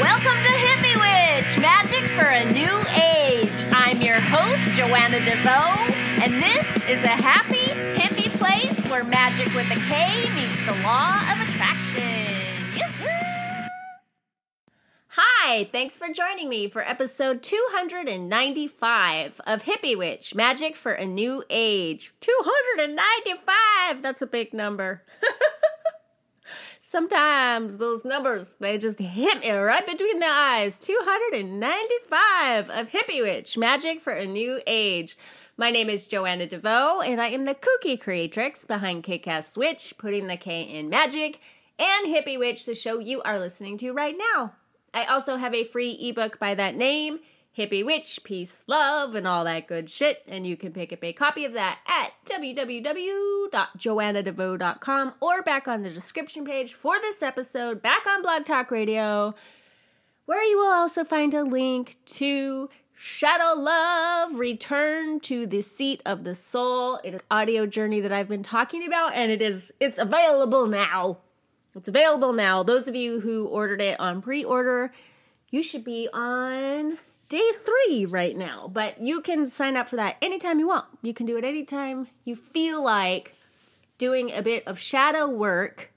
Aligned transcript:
Welcome 0.00 0.42
to 0.42 0.50
Hippie 0.50 0.96
Witch, 0.96 1.56
magic 1.60 2.04
for 2.16 2.24
a 2.26 2.44
new 2.50 2.82
age. 3.00 3.64
I'm 3.70 4.02
your 4.02 4.18
host, 4.18 4.60
Joanna 4.76 5.20
DeVoe, 5.20 5.94
and 6.20 6.42
this 6.42 6.66
is 6.88 7.04
a 7.04 7.08
happy, 7.08 7.68
hippie 7.96 8.28
place 8.36 8.90
where 8.90 9.04
magic 9.04 9.54
with 9.54 9.70
a 9.70 9.76
K 9.76 10.28
meets 10.34 10.66
the 10.66 10.74
law 10.82 11.20
of 11.30 11.48
attraction. 11.48 12.34
Hi, 15.10 15.62
thanks 15.62 15.96
for 15.96 16.08
joining 16.08 16.48
me 16.48 16.66
for 16.66 16.82
episode 16.82 17.44
295 17.44 19.40
of 19.46 19.62
Hippie 19.62 19.96
Witch, 19.96 20.34
magic 20.34 20.74
for 20.74 20.90
a 20.90 21.06
new 21.06 21.44
age. 21.48 22.12
295! 22.18 24.02
That's 24.02 24.22
a 24.22 24.26
big 24.26 24.52
number. 24.52 25.04
Sometimes 26.94 27.78
those 27.78 28.04
numbers, 28.04 28.54
they 28.60 28.78
just 28.78 29.00
hit 29.00 29.40
me 29.40 29.50
right 29.50 29.84
between 29.84 30.20
the 30.20 30.26
eyes. 30.26 30.78
295 30.78 32.70
of 32.70 32.90
Hippie 32.90 33.20
Witch, 33.20 33.58
Magic 33.58 34.00
for 34.00 34.12
a 34.12 34.24
New 34.24 34.60
Age. 34.64 35.18
My 35.56 35.72
name 35.72 35.90
is 35.90 36.06
Joanna 36.06 36.46
DeVoe, 36.46 37.00
and 37.00 37.20
I 37.20 37.30
am 37.30 37.46
the 37.46 37.56
kooky 37.56 38.00
creatrix 38.00 38.64
behind 38.64 39.02
Kick 39.02 39.26
Ass 39.26 39.56
Witch, 39.56 39.94
putting 39.98 40.28
the 40.28 40.36
K 40.36 40.60
in 40.60 40.88
magic, 40.88 41.40
and 41.80 42.06
Hippie 42.06 42.38
Witch, 42.38 42.64
the 42.64 42.76
show 42.76 43.00
you 43.00 43.20
are 43.22 43.40
listening 43.40 43.76
to 43.78 43.90
right 43.90 44.14
now. 44.32 44.52
I 44.94 45.06
also 45.06 45.34
have 45.34 45.52
a 45.52 45.64
free 45.64 45.98
ebook 46.00 46.38
by 46.38 46.54
that 46.54 46.76
name, 46.76 47.18
Hippie 47.56 47.84
Witch, 47.84 48.24
Peace, 48.24 48.64
Love, 48.66 49.14
and 49.14 49.28
all 49.28 49.44
that 49.44 49.68
good 49.68 49.88
shit. 49.88 50.24
And 50.26 50.44
you 50.44 50.56
can 50.56 50.72
pick 50.72 50.92
up 50.92 51.04
a 51.04 51.12
copy 51.12 51.44
of 51.44 51.52
that 51.52 51.78
at 51.86 52.14
www.joannadevoe.com 52.24 55.14
or 55.20 55.42
back 55.42 55.68
on 55.68 55.82
the 55.82 55.90
description 55.90 56.44
page 56.44 56.74
for 56.74 56.98
this 56.98 57.22
episode, 57.22 57.80
back 57.80 58.08
on 58.08 58.22
Blog 58.22 58.44
Talk 58.44 58.72
Radio, 58.72 59.36
where 60.26 60.42
you 60.42 60.58
will 60.58 60.72
also 60.72 61.04
find 61.04 61.32
a 61.32 61.44
link 61.44 61.96
to 62.06 62.68
Shadow 62.92 63.60
Love, 63.60 64.40
Return 64.40 65.20
to 65.20 65.46
the 65.46 65.62
Seat 65.62 66.02
of 66.04 66.24
the 66.24 66.34
Soul. 66.34 66.96
An 67.04 67.20
audio 67.30 67.66
journey 67.66 68.00
that 68.00 68.12
I've 68.12 68.28
been 68.28 68.42
talking 68.42 68.84
about, 68.84 69.14
and 69.14 69.30
it 69.30 69.40
is 69.40 69.70
it's 69.78 69.98
available 69.98 70.66
now. 70.66 71.18
It's 71.76 71.88
available 71.88 72.32
now. 72.32 72.64
Those 72.64 72.88
of 72.88 72.96
you 72.96 73.20
who 73.20 73.46
ordered 73.46 73.80
it 73.80 74.00
on 74.00 74.22
pre-order, 74.22 74.92
you 75.50 75.62
should 75.62 75.84
be 75.84 76.08
on 76.12 76.98
day 77.28 77.50
three 77.64 78.06
right 78.06 78.36
now, 78.36 78.68
but 78.72 79.00
you 79.00 79.20
can 79.20 79.48
sign 79.48 79.76
up 79.76 79.88
for 79.88 79.96
that 79.96 80.16
anytime 80.22 80.58
you 80.58 80.68
want. 80.68 80.86
You 81.02 81.14
can 81.14 81.26
do 81.26 81.36
it 81.36 81.44
anytime 81.44 82.08
you 82.24 82.36
feel 82.36 82.82
like 82.82 83.34
doing 83.98 84.32
a 84.32 84.42
bit 84.42 84.66
of 84.66 84.78
shadow 84.78 85.28
work 85.28 85.90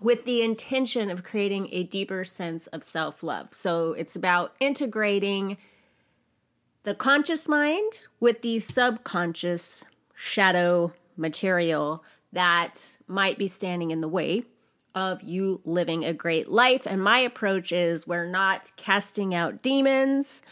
with 0.00 0.24
the 0.24 0.42
intention 0.42 1.10
of 1.10 1.22
creating 1.22 1.68
a 1.72 1.84
deeper 1.84 2.24
sense 2.24 2.66
of 2.68 2.82
self 2.82 3.22
love. 3.22 3.48
So 3.52 3.92
it's 3.92 4.16
about 4.16 4.54
integrating 4.60 5.56
the 6.82 6.94
conscious 6.94 7.48
mind 7.48 8.00
with 8.20 8.42
the 8.42 8.58
subconscious 8.58 9.84
shadow 10.14 10.92
material 11.16 12.04
that 12.32 12.98
might 13.06 13.38
be 13.38 13.48
standing 13.48 13.90
in 13.90 14.00
the 14.00 14.08
way 14.08 14.44
of 14.94 15.22
you 15.22 15.60
living 15.64 16.04
a 16.04 16.12
great 16.12 16.48
life. 16.48 16.86
And 16.86 17.02
my 17.02 17.18
approach 17.18 17.72
is 17.72 18.06
we're 18.06 18.26
not 18.26 18.72
casting 18.76 19.34
out 19.34 19.62
demons, 19.62 20.42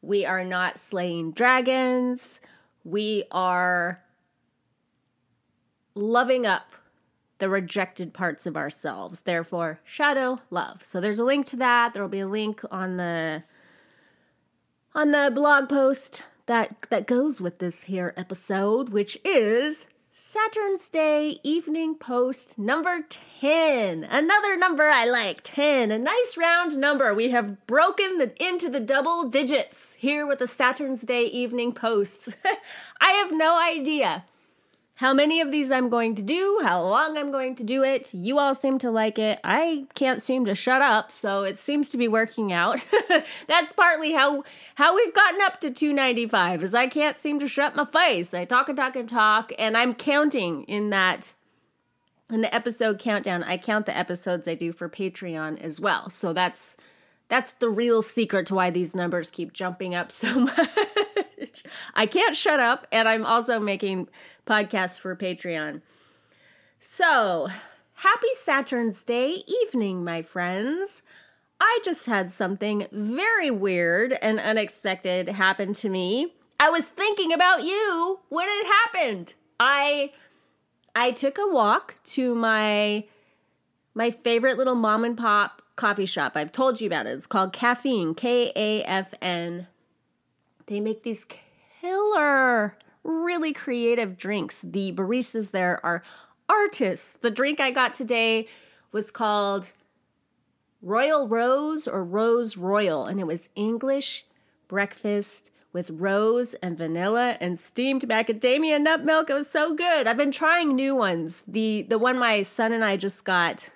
we 0.00 0.24
are 0.24 0.44
not 0.44 0.78
slaying 0.78 1.32
dragons, 1.32 2.40
we 2.84 3.24
are 3.30 4.02
loving 5.94 6.46
up 6.46 6.72
the 7.38 7.48
rejected 7.48 8.14
parts 8.14 8.46
of 8.46 8.56
ourselves. 8.56 9.20
Therefore, 9.20 9.80
shadow 9.84 10.40
love. 10.50 10.82
So 10.82 11.00
there's 11.00 11.18
a 11.18 11.24
link 11.24 11.46
to 11.46 11.56
that. 11.56 11.92
There 11.92 12.02
will 12.02 12.08
be 12.08 12.20
a 12.20 12.28
link 12.28 12.62
on 12.70 12.96
the 12.96 13.42
on 14.94 15.10
the 15.10 15.30
blog 15.34 15.68
post 15.68 16.24
that 16.46 16.86
that 16.90 17.06
goes 17.06 17.40
with 17.40 17.58
this 17.58 17.84
here 17.84 18.14
episode, 18.16 18.90
which 18.90 19.18
is 19.24 19.86
Saturn's 20.32 20.88
Day 20.88 21.40
Evening 21.42 21.94
Post 21.94 22.58
number 22.58 23.00
10. 23.42 24.02
Another 24.02 24.56
number 24.56 24.84
I 24.84 25.04
like, 25.04 25.42
10. 25.42 25.90
A 25.90 25.98
nice 25.98 26.38
round 26.38 26.78
number. 26.78 27.12
We 27.12 27.32
have 27.32 27.66
broken 27.66 28.16
the, 28.16 28.32
into 28.42 28.70
the 28.70 28.80
double 28.80 29.28
digits 29.28 29.92
here 29.98 30.26
with 30.26 30.38
the 30.38 30.46
Saturn's 30.46 31.02
Day 31.02 31.24
Evening 31.26 31.74
Posts. 31.74 32.34
I 33.00 33.10
have 33.10 33.30
no 33.32 33.60
idea 33.62 34.24
how 34.96 35.14
many 35.14 35.40
of 35.40 35.50
these 35.50 35.70
I'm 35.70 35.88
going 35.88 36.14
to 36.16 36.22
do, 36.22 36.60
how 36.62 36.82
long 36.82 37.16
I'm 37.16 37.32
going 37.32 37.54
to 37.56 37.64
do 37.64 37.82
it. 37.82 38.12
You 38.12 38.38
all 38.38 38.54
seem 38.54 38.78
to 38.80 38.90
like 38.90 39.18
it. 39.18 39.40
I 39.42 39.86
can't 39.94 40.20
seem 40.20 40.44
to 40.44 40.54
shut 40.54 40.82
up, 40.82 41.10
so 41.10 41.44
it 41.44 41.58
seems 41.58 41.88
to 41.88 41.98
be 41.98 42.08
working 42.08 42.52
out. 42.52 42.84
That's 43.48 43.72
partly 43.72 44.12
how 44.12 44.44
how 44.74 44.94
we've 44.94 45.14
gotten 45.14 45.40
up 45.42 45.60
to 45.60 45.70
295 45.70 46.62
is 46.62 46.74
I 46.74 46.86
can't 46.86 47.18
seem 47.18 47.38
to 47.40 47.48
shut 47.48 47.74
my 47.74 47.84
face. 47.86 48.34
I 48.34 48.44
talk 48.44 48.68
and 48.68 48.76
talk 48.76 48.96
and 48.96 49.08
talk 49.08 49.52
and 49.58 49.76
I'm 49.76 49.94
counting 49.94 50.64
in 50.64 50.90
that 50.90 51.34
in 52.30 52.40
the 52.40 52.54
episode 52.54 52.98
countdown. 52.98 53.42
I 53.42 53.56
count 53.58 53.86
the 53.86 53.96
episodes 53.96 54.46
I 54.46 54.54
do 54.54 54.72
for 54.72 54.88
Patreon 54.88 55.60
as 55.60 55.80
well. 55.80 56.10
So 56.10 56.32
that's 56.32 56.76
that's 57.28 57.52
the 57.52 57.70
real 57.70 58.02
secret 58.02 58.46
to 58.48 58.54
why 58.54 58.70
these 58.70 58.94
numbers 58.94 59.30
keep 59.30 59.54
jumping 59.54 59.94
up 59.94 60.12
so 60.12 60.40
much. 60.40 61.62
I 61.94 62.06
can't 62.06 62.36
shut 62.36 62.60
up 62.60 62.86
and 62.92 63.08
I'm 63.08 63.24
also 63.24 63.58
making 63.58 64.08
podcast 64.46 65.00
for 65.00 65.14
Patreon. 65.16 65.82
So, 66.78 67.48
happy 67.94 68.28
Saturn's 68.40 69.04
Day 69.04 69.42
evening, 69.46 70.04
my 70.04 70.22
friends. 70.22 71.02
I 71.60 71.78
just 71.84 72.06
had 72.06 72.32
something 72.32 72.86
very 72.90 73.50
weird 73.50 74.14
and 74.20 74.40
unexpected 74.40 75.28
happen 75.28 75.72
to 75.74 75.88
me. 75.88 76.34
I 76.58 76.70
was 76.70 76.86
thinking 76.86 77.32
about 77.32 77.62
you 77.62 78.20
when 78.28 78.48
it 78.48 78.66
happened. 78.66 79.34
I 79.60 80.12
I 80.94 81.12
took 81.12 81.38
a 81.38 81.48
walk 81.48 81.94
to 82.04 82.34
my 82.34 83.04
my 83.94 84.10
favorite 84.10 84.58
little 84.58 84.74
mom 84.74 85.04
and 85.04 85.16
pop 85.16 85.62
coffee 85.76 86.06
shop. 86.06 86.32
I've 86.34 86.52
told 86.52 86.80
you 86.80 86.88
about 86.88 87.06
it. 87.06 87.10
It's 87.10 87.26
called 87.26 87.52
Caffeine, 87.52 88.14
K 88.14 88.52
A 88.56 88.82
F 88.82 89.14
N. 89.22 89.68
They 90.66 90.80
make 90.80 91.04
these 91.04 91.24
killer 91.80 92.76
really 93.04 93.52
creative 93.52 94.16
drinks. 94.16 94.60
The 94.62 94.92
baristas 94.92 95.50
there 95.50 95.84
are 95.84 96.02
artists. 96.48 97.16
The 97.20 97.30
drink 97.30 97.60
I 97.60 97.70
got 97.70 97.92
today 97.92 98.46
was 98.92 99.10
called 99.10 99.72
Royal 100.80 101.28
Rose 101.28 101.86
or 101.86 102.04
Rose 102.04 102.56
Royal, 102.56 103.06
and 103.06 103.20
it 103.20 103.26
was 103.26 103.48
English 103.54 104.26
breakfast 104.68 105.50
with 105.72 105.90
rose 105.90 106.54
and 106.54 106.76
vanilla 106.76 107.36
and 107.40 107.58
steamed 107.58 108.02
macadamia 108.02 108.80
nut 108.80 109.04
milk. 109.04 109.30
It 109.30 109.34
was 109.34 109.48
so 109.48 109.74
good. 109.74 110.06
I've 110.06 110.16
been 110.16 110.30
trying 110.32 110.74
new 110.74 110.94
ones. 110.94 111.42
The 111.46 111.82
the 111.88 111.98
one 111.98 112.18
my 112.18 112.42
son 112.42 112.72
and 112.72 112.84
I 112.84 112.96
just 112.96 113.24
got 113.24 113.70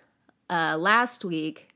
uh, 0.50 0.76
last 0.78 1.24
week. 1.24 1.68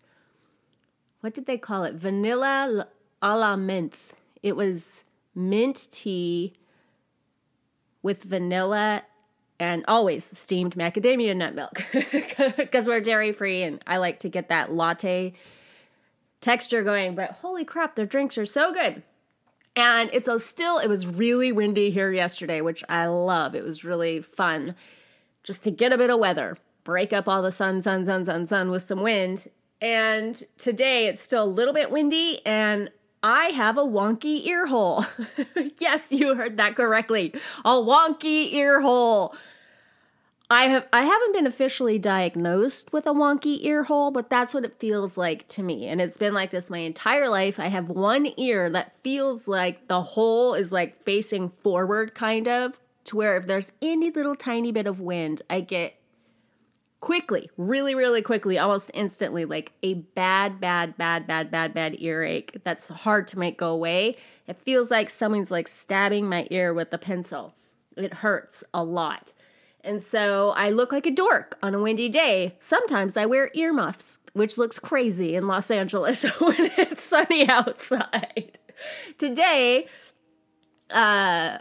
What 1.21 1.35
did 1.35 1.47
they 1.47 1.59
call 1.59 1.85
it? 1.85 1.95
Vanilla 1.95 2.89
a 3.23 3.37
la 3.37 3.57
mint. 3.57 3.95
It 4.43 4.57
was 4.57 5.05
mint 5.35 5.89
tea 5.91 6.55
with 8.03 8.23
vanilla 8.23 9.03
and 9.59 9.85
always 9.87 10.25
steamed 10.39 10.75
macadamia 10.75 11.37
nut 11.37 11.55
milk 11.55 11.83
because 12.57 12.89
we're 12.89 13.01
dairy 13.01 13.33
free 13.33 13.63
and 13.63 13.83
I 13.87 13.99
like 13.99 14.21
to 14.21 14.29
get 14.29 14.49
that 14.49 14.73
latte 14.73 15.35
texture 16.41 16.83
going. 16.83 17.15
But 17.15 17.33
holy 17.33 17.65
crap, 17.65 17.95
their 17.95 18.07
drinks 18.07 18.39
are 18.39 18.47
so 18.47 18.73
good. 18.73 19.03
And 19.77 20.11
it's 20.13 20.29
a 20.29 20.39
still, 20.39 20.79
it 20.79 20.89
was 20.89 21.07
really 21.07 21.53
windy 21.53 21.91
here 21.91 22.13
yesterday, 22.13 22.61
which 22.61 22.83
I 22.89 23.07
love. 23.07 23.55
It 23.55 23.63
was 23.63 23.85
really 23.85 24.21
fun 24.21 24.75
just 25.43 25.63
to 25.65 25.71
get 25.71 25.93
a 25.93 25.99
bit 25.99 26.11
of 26.11 26.19
weather, 26.19 26.57
break 26.85 27.13
up 27.13 27.29
all 27.29 27.43
the 27.43 27.53
sun, 27.53 27.81
sun, 27.83 28.05
sun, 28.05 28.25
sun, 28.25 28.47
sun 28.47 28.71
with 28.71 28.83
some 28.83 29.01
wind. 29.01 29.49
And 29.81 30.43
today 30.59 31.07
it's 31.07 31.23
still 31.23 31.45
a 31.45 31.47
little 31.47 31.73
bit 31.73 31.91
windy 31.91 32.45
and 32.45 32.91
I 33.23 33.47
have 33.47 33.77
a 33.77 33.83
wonky 33.83 34.47
ear 34.47 34.67
hole. 34.67 35.05
yes, 35.79 36.11
you 36.11 36.35
heard 36.35 36.57
that 36.57 36.75
correctly. 36.75 37.35
A 37.65 37.73
wonky 37.73 38.53
ear 38.53 38.81
hole. 38.81 39.35
I 40.53 40.65
have 40.65 40.89
I 40.93 41.05
haven't 41.05 41.33
been 41.33 41.47
officially 41.47 41.99
diagnosed 41.99 42.93
with 42.93 43.07
a 43.07 43.13
wonky 43.13 43.65
ear 43.65 43.85
hole, 43.85 44.11
but 44.11 44.29
that's 44.29 44.53
what 44.53 44.65
it 44.65 44.81
feels 44.81 45.17
like 45.17 45.47
to 45.49 45.63
me. 45.63 45.87
And 45.87 46.01
it's 46.01 46.17
been 46.17 46.35
like 46.35 46.51
this 46.51 46.71
my 46.71 46.79
entire 46.79 47.29
life. 47.29 47.61
I 47.61 47.69
have 47.69 47.89
one 47.89 48.29
ear 48.37 48.69
that 48.71 49.01
feels 49.01 49.47
like 49.47 49.87
the 49.87 50.03
hole 50.03 50.55
is 50.55 50.73
like 50.73 51.01
facing 51.03 51.51
forward 51.51 52.15
kind 52.15 52.49
of 52.49 52.81
to 53.05 53.17
where 53.17 53.37
if 53.37 53.47
there's 53.47 53.71
any 53.81 54.11
little 54.11 54.35
tiny 54.35 54.73
bit 54.73 54.89
of 54.89 54.99
wind, 54.99 55.43
I 55.49 55.61
get 55.61 55.95
quickly, 57.01 57.51
really, 57.57 57.95
really 57.95 58.23
quickly, 58.23 58.59
almost 58.59 58.91
instantly, 58.95 59.45
like 59.45 59.73
a 59.83 59.95
bad, 59.95 60.61
bad, 60.61 60.97
bad, 60.97 61.27
bad, 61.27 61.51
bad, 61.51 61.75
bad 61.75 61.97
earache 61.99 62.59
that's 62.63 62.89
hard 62.89 63.27
to 63.29 63.39
make 63.39 63.59
go 63.59 63.71
away. 63.71 64.17
It 64.47 64.61
feels 64.61 64.91
like 64.91 65.11
someone's 65.11 65.51
like 65.51 65.69
stabbing 65.69 66.29
my 66.29 66.47
ear 66.51 66.73
with 66.75 66.93
a 66.93 66.99
pencil. 66.99 67.55
It 67.97 68.15
hurts 68.15 68.63
a 68.73 68.85
lot. 68.85 69.33
And 69.83 70.03
so 70.03 70.51
I 70.51 70.71
look 70.71 70.93
like 70.93 71.07
a 71.07 71.11
dork 71.11 71.59
on 71.63 71.75
a 71.75 71.81
windy 71.81 72.11
day. 72.11 72.57
Sometimes 72.59 73.17
I 73.17 73.25
wear 73.25 73.51
earmuffs, 73.55 74.19
which 74.35 74.59
looks 74.59 74.79
crazy 74.79 75.35
in 75.35 75.47
Los 75.47 75.71
Angeles 75.71 76.23
when 76.41 76.71
it's 76.77 77.03
sunny 77.03 77.49
outside. 77.49 78.59
Today, 79.19 79.87
uh, 80.91 81.59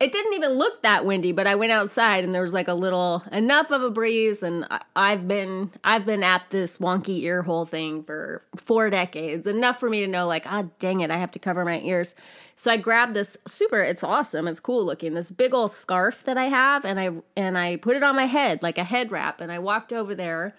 it 0.00 0.12
didn't 0.12 0.32
even 0.32 0.52
look 0.52 0.82
that 0.82 1.04
windy, 1.04 1.30
but 1.30 1.46
I 1.46 1.54
went 1.56 1.72
outside 1.72 2.24
and 2.24 2.34
there 2.34 2.40
was 2.40 2.54
like 2.54 2.68
a 2.68 2.74
little 2.74 3.22
enough 3.30 3.70
of 3.70 3.82
a 3.82 3.90
breeze 3.90 4.42
and 4.42 4.66
I've 4.96 5.28
been 5.28 5.70
I've 5.84 6.06
been 6.06 6.22
at 6.22 6.48
this 6.48 6.78
wonky 6.78 7.20
ear 7.20 7.42
hole 7.42 7.66
thing 7.66 8.02
for 8.04 8.42
4 8.56 8.88
decades. 8.88 9.46
Enough 9.46 9.78
for 9.78 9.90
me 9.90 10.00
to 10.00 10.06
know 10.06 10.26
like, 10.26 10.46
ah 10.46 10.64
dang 10.78 11.00
it, 11.00 11.10
I 11.10 11.18
have 11.18 11.30
to 11.32 11.38
cover 11.38 11.66
my 11.66 11.80
ears. 11.80 12.14
So 12.56 12.70
I 12.70 12.78
grabbed 12.78 13.12
this 13.12 13.36
super 13.46 13.82
it's 13.82 14.02
awesome, 14.02 14.48
it's 14.48 14.58
cool 14.58 14.86
looking. 14.86 15.12
This 15.12 15.30
big 15.30 15.52
old 15.52 15.70
scarf 15.70 16.24
that 16.24 16.38
I 16.38 16.44
have 16.44 16.86
and 16.86 16.98
I 16.98 17.10
and 17.36 17.58
I 17.58 17.76
put 17.76 17.94
it 17.94 18.02
on 18.02 18.16
my 18.16 18.24
head 18.24 18.62
like 18.62 18.78
a 18.78 18.84
head 18.84 19.12
wrap 19.12 19.42
and 19.42 19.52
I 19.52 19.58
walked 19.58 19.92
over 19.92 20.14
there. 20.14 20.56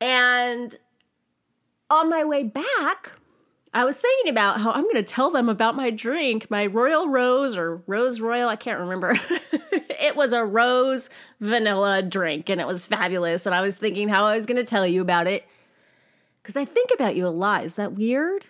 And 0.00 0.74
on 1.90 2.08
my 2.08 2.24
way 2.24 2.42
back, 2.42 3.12
I 3.74 3.84
was 3.84 3.96
thinking 3.96 4.30
about 4.30 4.60
how 4.60 4.70
I'm 4.70 4.84
going 4.84 4.94
to 4.94 5.02
tell 5.02 5.32
them 5.32 5.48
about 5.48 5.74
my 5.74 5.90
drink, 5.90 6.48
my 6.48 6.66
Royal 6.66 7.08
Rose 7.08 7.56
or 7.56 7.82
Rose 7.88 8.20
Royal. 8.20 8.48
I 8.48 8.54
can't 8.54 8.78
remember. 8.78 9.18
it 9.50 10.14
was 10.14 10.32
a 10.32 10.44
rose 10.44 11.10
vanilla 11.40 12.00
drink 12.00 12.48
and 12.48 12.60
it 12.60 12.68
was 12.68 12.86
fabulous. 12.86 13.46
And 13.46 13.54
I 13.54 13.60
was 13.60 13.74
thinking 13.74 14.08
how 14.08 14.26
I 14.26 14.36
was 14.36 14.46
going 14.46 14.58
to 14.58 14.64
tell 14.64 14.86
you 14.86 15.02
about 15.02 15.26
it. 15.26 15.44
Because 16.40 16.56
I 16.56 16.64
think 16.64 16.90
about 16.94 17.16
you 17.16 17.26
a 17.26 17.28
lot. 17.28 17.64
Is 17.64 17.74
that 17.74 17.94
weird? 17.94 18.46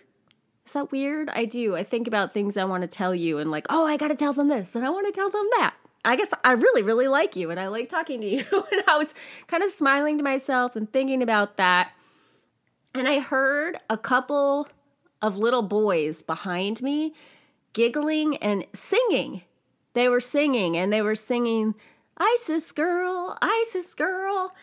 Is 0.67 0.73
that 0.73 0.91
weird? 0.91 1.29
I 1.29 1.45
do. 1.45 1.75
I 1.75 1.83
think 1.83 2.07
about 2.07 2.35
things 2.35 2.55
I 2.55 2.65
want 2.65 2.83
to 2.83 2.87
tell 2.87 3.15
you 3.15 3.39
and 3.39 3.49
like, 3.49 3.65
oh, 3.71 3.87
I 3.87 3.97
got 3.97 4.09
to 4.09 4.15
tell 4.15 4.33
them 4.33 4.49
this 4.49 4.75
and 4.75 4.85
I 4.85 4.91
want 4.91 5.07
to 5.07 5.11
tell 5.11 5.31
them 5.31 5.47
that. 5.57 5.73
I 6.03 6.17
guess 6.17 6.35
I 6.43 6.51
really, 6.51 6.83
really 6.83 7.07
like 7.07 7.35
you 7.35 7.49
and 7.49 7.59
I 7.59 7.67
like 7.69 7.89
talking 7.89 8.21
to 8.21 8.27
you. 8.27 8.45
and 8.51 8.83
I 8.87 8.97
was 8.99 9.15
kind 9.47 9.63
of 9.63 9.71
smiling 9.71 10.19
to 10.19 10.23
myself 10.23 10.75
and 10.75 10.91
thinking 10.91 11.23
about 11.23 11.57
that. 11.57 11.93
And 12.93 13.07
I 13.07 13.19
heard 13.19 13.77
a 13.89 13.97
couple 13.97 14.69
of 15.25 15.39
little 15.39 15.63
boys 15.63 16.21
behind 16.21 16.83
me 16.83 17.13
giggling 17.73 18.37
and 18.37 18.65
singing. 18.73 19.41
They 19.93 20.07
were 20.07 20.19
singing 20.19 20.77
and 20.77 20.93
they 20.93 21.01
were 21.01 21.15
singing, 21.15 21.73
ISIS 22.17 22.71
girl, 22.71 23.35
ISIS 23.41 23.95
girl. 23.95 24.53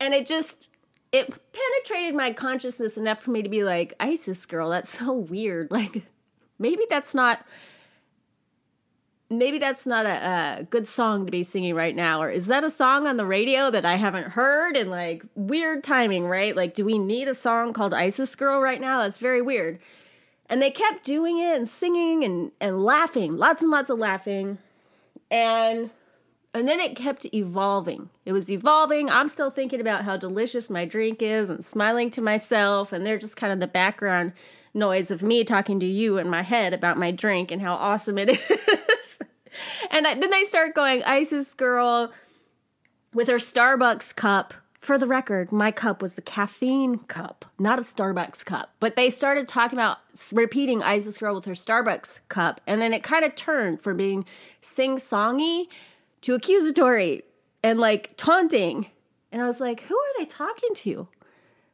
And 0.00 0.14
it 0.14 0.26
just, 0.26 0.68
it 1.12 1.32
penetrated 1.52 2.16
my 2.16 2.32
consciousness 2.32 2.98
enough 2.98 3.20
for 3.20 3.30
me 3.30 3.42
to 3.42 3.48
be 3.48 3.62
like, 3.62 3.94
ISIS 4.00 4.44
girl, 4.46 4.70
that's 4.70 4.98
so 4.98 5.12
weird. 5.12 5.70
Like, 5.70 6.06
maybe 6.58 6.82
that's 6.90 7.14
not 7.14 7.46
maybe 9.38 9.58
that's 9.58 9.86
not 9.86 10.06
a, 10.06 10.60
a, 10.60 10.64
good 10.64 10.88
song 10.88 11.26
to 11.26 11.32
be 11.32 11.42
singing 11.42 11.74
right 11.74 11.94
now 11.94 12.22
or 12.22 12.30
is 12.30 12.46
that 12.46 12.64
a 12.64 12.70
song 12.70 13.06
on 13.06 13.16
the 13.16 13.26
radio 13.26 13.70
that 13.70 13.84
i 13.84 13.94
haven't 13.94 14.28
heard 14.28 14.76
and 14.76 14.90
like 14.90 15.22
weird 15.34 15.84
timing 15.84 16.26
right? 16.26 16.56
Like 16.56 16.74
do 16.74 16.84
we 16.84 16.98
need 16.98 17.28
a 17.28 17.34
song 17.34 17.72
called 17.72 17.94
isis 17.94 18.34
girl 18.34 18.60
right 18.60 18.80
now? 18.80 19.02
That's 19.02 19.18
very 19.18 19.42
weird. 19.42 19.78
And 20.46 20.60
they 20.60 20.70
kept 20.70 21.04
doing 21.04 21.38
it 21.38 21.56
and 21.56 21.68
singing 21.68 22.24
and, 22.24 22.52
and 22.60 22.82
laughing 22.82 23.36
lots 23.36 23.62
and 23.62 23.70
lots 23.70 23.90
of 23.90 23.98
laughing. 23.98 24.58
And 25.30 25.90
and 26.54 26.68
then 26.68 26.80
it 26.80 26.96
kept 26.96 27.24
evolving. 27.34 28.10
It 28.26 28.32
was 28.32 28.52
evolving. 28.52 29.08
I'm 29.08 29.28
still 29.28 29.50
thinking 29.50 29.80
about 29.80 30.04
how 30.04 30.18
delicious 30.18 30.68
my 30.68 30.84
drink 30.84 31.22
is 31.22 31.48
and 31.48 31.64
smiling 31.64 32.10
to 32.12 32.20
myself 32.20 32.92
and 32.92 33.04
they're 33.04 33.18
just 33.18 33.36
kind 33.36 33.52
of 33.52 33.60
the 33.60 33.66
background 33.66 34.32
noise 34.74 35.10
of 35.10 35.22
me 35.22 35.44
talking 35.44 35.80
to 35.80 35.86
you 35.86 36.18
in 36.18 36.28
my 36.28 36.42
head 36.42 36.72
about 36.72 36.98
my 36.98 37.10
drink 37.10 37.50
and 37.50 37.60
how 37.60 37.74
awesome 37.74 38.18
it 38.18 38.28
is. 38.50 38.78
And 39.90 40.06
I, 40.06 40.14
then 40.14 40.30
they 40.30 40.44
start 40.44 40.74
going, 40.74 41.02
Isis 41.04 41.54
girl 41.54 42.12
with 43.12 43.28
her 43.28 43.36
Starbucks 43.36 44.14
cup. 44.14 44.54
For 44.80 44.98
the 44.98 45.06
record, 45.06 45.52
my 45.52 45.70
cup 45.70 46.02
was 46.02 46.18
a 46.18 46.22
caffeine 46.22 46.98
cup, 46.98 47.44
not 47.56 47.78
a 47.78 47.82
Starbucks 47.82 48.44
cup. 48.44 48.74
But 48.80 48.96
they 48.96 49.10
started 49.10 49.46
talking 49.46 49.78
about 49.78 49.98
repeating 50.32 50.82
Isis 50.82 51.18
girl 51.18 51.36
with 51.36 51.44
her 51.44 51.52
Starbucks 51.52 52.18
cup. 52.28 52.60
And 52.66 52.82
then 52.82 52.92
it 52.92 53.04
kind 53.04 53.24
of 53.24 53.36
turned 53.36 53.80
from 53.80 53.96
being 53.96 54.24
sing 54.60 54.96
songy 54.96 55.66
to 56.22 56.34
accusatory 56.34 57.22
and 57.62 57.78
like 57.78 58.16
taunting. 58.16 58.86
And 59.30 59.40
I 59.40 59.46
was 59.46 59.60
like, 59.60 59.82
who 59.82 59.96
are 59.96 60.18
they 60.18 60.24
talking 60.24 60.74
to? 60.74 61.06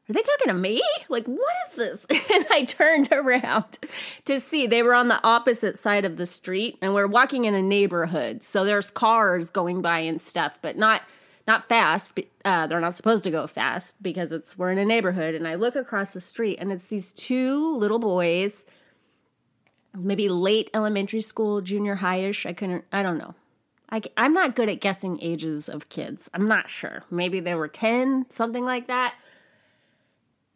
Are 0.08 0.14
they 0.14 0.22
talking 0.22 0.48
to 0.48 0.54
me? 0.54 0.80
Like, 1.10 1.26
what 1.26 1.54
is 1.68 1.76
this? 1.76 2.06
And 2.34 2.46
I 2.50 2.64
turned 2.64 3.08
around 3.12 3.78
to 4.26 4.40
see 4.40 4.66
they 4.66 4.82
were 4.82 4.94
on 4.94 5.08
the 5.08 5.22
opposite 5.26 5.78
side 5.78 6.04
of 6.04 6.16
the 6.16 6.26
street 6.26 6.78
and 6.80 6.94
we're 6.94 7.06
walking 7.06 7.46
in 7.46 7.54
a 7.54 7.62
neighborhood. 7.62 8.42
So 8.42 8.64
there's 8.64 8.90
cars 8.90 9.50
going 9.50 9.82
by 9.82 10.00
and 10.00 10.20
stuff, 10.20 10.58
but 10.62 10.76
not 10.76 11.02
not 11.46 11.66
fast. 11.66 12.20
Uh, 12.44 12.66
they're 12.66 12.80
not 12.80 12.94
supposed 12.94 13.24
to 13.24 13.30
go 13.30 13.46
fast 13.46 14.02
because 14.02 14.32
it's 14.32 14.58
we're 14.58 14.70
in 14.70 14.78
a 14.78 14.84
neighborhood. 14.84 15.34
And 15.34 15.48
I 15.48 15.54
look 15.54 15.76
across 15.76 16.12
the 16.12 16.20
street 16.20 16.58
and 16.60 16.70
it's 16.70 16.84
these 16.84 17.12
two 17.12 17.76
little 17.78 17.98
boys, 17.98 18.66
maybe 19.96 20.28
late 20.28 20.68
elementary 20.74 21.22
school, 21.22 21.62
junior 21.62 21.96
highish. 21.96 22.44
I 22.44 22.52
couldn't. 22.52 22.84
I 22.92 23.02
don't 23.02 23.18
know. 23.18 23.34
I, 23.90 24.02
I'm 24.18 24.34
not 24.34 24.54
good 24.54 24.68
at 24.68 24.82
guessing 24.82 25.18
ages 25.22 25.70
of 25.70 25.88
kids. 25.88 26.28
I'm 26.34 26.46
not 26.46 26.68
sure. 26.68 27.02
Maybe 27.10 27.40
they 27.40 27.54
were 27.54 27.68
ten, 27.68 28.26
something 28.30 28.64
like 28.64 28.88
that 28.88 29.14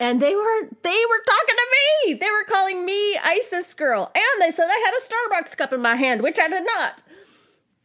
and 0.03 0.21
they 0.21 0.35
were 0.35 0.69
they 0.83 1.01
were 1.09 1.23
talking 1.25 1.57
to 1.57 1.67
me. 1.71 2.15
They 2.15 2.27
were 2.27 2.45
calling 2.49 2.85
me 2.85 3.17
ISIS 3.19 3.73
girl, 3.73 4.11
and 4.13 4.43
they 4.43 4.51
said 4.51 4.67
I 4.67 4.85
had 4.85 4.95
a 4.95 5.45
Starbucks 5.45 5.57
cup 5.57 5.73
in 5.73 5.81
my 5.81 5.95
hand, 5.95 6.23
which 6.23 6.41
I 6.41 6.49
did 6.49 6.65
not. 6.65 7.05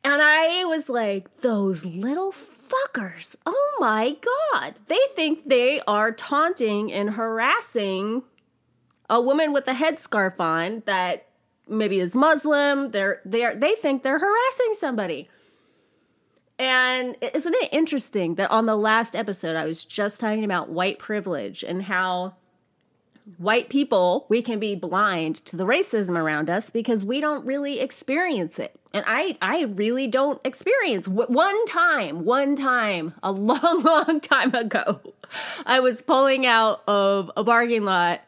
And 0.04 0.22
I 0.22 0.66
was 0.66 0.90
like, 0.90 1.42
those 1.42 1.86
little 1.86 2.32
fuckers. 2.32 3.36
Oh 3.46 3.78
my 3.80 4.18
god. 4.52 4.80
They 4.88 5.00
think 5.16 5.48
they 5.48 5.80
are 5.82 6.12
taunting 6.12 6.92
and 6.92 7.12
harassing 7.12 8.24
a 9.10 9.22
woman 9.22 9.54
with 9.54 9.68
a 9.68 9.74
headscarf 9.74 10.40
on 10.40 10.82
that 10.88 11.28
maybe 11.68 12.00
is 12.00 12.16
Muslim. 12.16 12.90
They're 12.92 13.22
they 13.26 13.44
are 13.44 13.56
they 13.56 13.76
think 13.76 14.02
they're 14.02 14.20
harassing 14.20 14.74
somebody. 14.74 15.30
And 16.60 17.16
isn't 17.22 17.56
it 17.56 17.70
interesting 17.72 18.36
that 18.36 18.50
on 18.50 18.66
the 18.66 18.76
last 18.76 19.16
episode, 19.16 19.56
I 19.56 19.66
was 19.66 19.86
just 19.86 20.20
talking 20.20 20.44
about 20.44 20.70
white 20.70 20.98
privilege 20.98 21.64
and 21.64 21.84
how 21.84 22.34
white 23.38 23.70
people, 23.70 24.26
we 24.30 24.42
can 24.42 24.58
be 24.58 24.74
blind 24.74 25.44
to 25.46 25.58
the 25.58 25.66
racism 25.66 26.18
around 26.18 26.50
us 26.50 26.70
because 26.70 27.04
we 27.04 27.20
don't 27.20 27.46
really 27.46 27.80
experience 27.80 28.58
it. 28.58 28.80
And 28.94 29.04
I, 29.06 29.38
I 29.42 29.64
really 29.64 30.08
don't 30.08 30.40
experience 30.46 31.08
one 31.08 31.66
time, 31.66 32.24
one 32.24 32.56
time, 32.56 33.14
a 33.22 33.32
long, 33.34 33.84
long 33.84 34.22
time 34.22 34.56
ago, 34.56 35.02
I 35.66 35.82
was 35.82 36.02
pulling 36.02 36.46
out 36.46 36.84
of 36.88 37.30
a 37.36 37.44
parking 37.44 37.84
lot. 37.84 38.22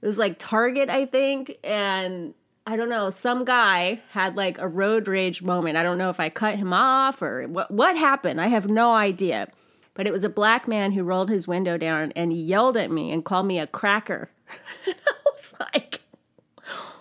It 0.00 0.06
was 0.06 0.18
like 0.18 0.38
Target, 0.38 0.88
I 0.88 1.06
think, 1.06 1.58
and 1.64 2.32
I 2.68 2.76
don't 2.76 2.90
know, 2.90 3.08
some 3.08 3.46
guy 3.46 3.98
had 4.10 4.36
like 4.36 4.58
a 4.58 4.68
road 4.68 5.08
rage 5.08 5.40
moment. 5.40 5.78
I 5.78 5.82
don't 5.82 5.96
know 5.96 6.10
if 6.10 6.20
I 6.20 6.28
cut 6.28 6.56
him 6.56 6.74
off 6.74 7.22
or 7.22 7.48
what 7.48 7.70
what 7.70 7.96
happened. 7.96 8.42
I 8.42 8.48
have 8.48 8.68
no 8.68 8.92
idea. 8.92 9.48
But 9.94 10.06
it 10.06 10.12
was 10.12 10.22
a 10.22 10.28
black 10.28 10.68
man 10.68 10.92
who 10.92 11.02
rolled 11.02 11.30
his 11.30 11.48
window 11.48 11.78
down 11.78 12.12
and 12.14 12.30
yelled 12.30 12.76
at 12.76 12.90
me 12.90 13.10
and 13.10 13.24
called 13.24 13.46
me 13.46 13.58
a 13.58 13.66
cracker. 13.66 14.28
I 14.86 14.92
was 15.24 15.54
like, 15.58 16.02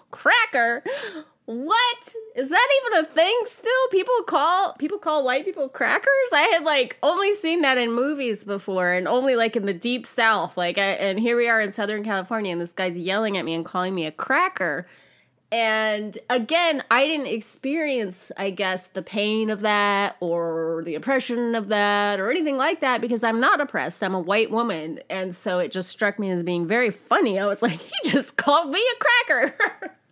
"Cracker? 0.10 0.84
What? 1.44 2.16
Is 2.38 2.50
that 2.50 2.68
even 2.86 3.04
a 3.04 3.08
thing 3.10 3.38
still? 3.48 3.88
People 3.92 4.22
call 4.26 4.72
people 4.80 5.00
call 5.00 5.26
white 5.26 5.44
people 5.44 5.68
crackers? 5.68 6.30
I 6.34 6.50
had 6.54 6.64
like 6.64 6.98
only 7.04 7.34
seen 7.36 7.62
that 7.64 7.78
in 7.78 7.92
movies 7.92 8.46
before 8.46 8.94
and 8.94 9.06
only 9.06 9.36
like 9.36 9.58
in 9.58 9.66
the 9.66 9.74
deep 9.74 10.08
south. 10.08 10.56
Like 10.56 10.78
I, 10.78 10.92
and 10.92 11.20
here 11.20 11.36
we 11.36 11.50
are 11.50 11.60
in 11.60 11.74
Southern 11.74 12.06
California 12.06 12.54
and 12.54 12.62
this 12.62 12.72
guy's 12.72 12.98
yelling 12.98 13.38
at 13.38 13.44
me 13.44 13.54
and 13.54 13.66
calling 13.66 13.94
me 13.94 14.06
a 14.06 14.14
cracker 14.14 14.88
and 15.52 16.18
again, 16.30 16.84
I 16.92 17.08
didn't 17.08 17.28
experience, 17.28 18.34
I 18.36 18.50
guess, 18.50 18.88
the 18.88 19.02
pain 19.02 19.50
of 19.50 19.62
that 19.62 20.18
or 20.20 20.84
the 20.86 20.96
oppression 20.96 21.56
of 21.56 21.70
that 21.70 22.20
or 22.20 22.30
anything 22.30 22.58
like 22.58 22.82
that 22.82 23.00
because 23.00 23.24
I'm 23.24 23.40
not 23.40 23.62
oppressed. 23.62 24.04
I'm 24.04 24.14
a 24.14 24.20
white 24.20 24.52
woman. 24.52 25.00
And 25.10 25.34
so 25.34 25.60
it 25.60 25.72
just 25.72 25.88
struck 25.88 26.20
me 26.20 26.32
as 26.32 26.44
being 26.44 26.66
very 26.66 26.92
funny. 26.92 27.40
I 27.40 27.46
was 27.46 27.62
like, 27.62 27.80
he 27.80 28.12
just 28.12 28.36
called 28.36 28.72
me 28.72 28.82
a 28.82 29.04
cracker. 29.30 29.58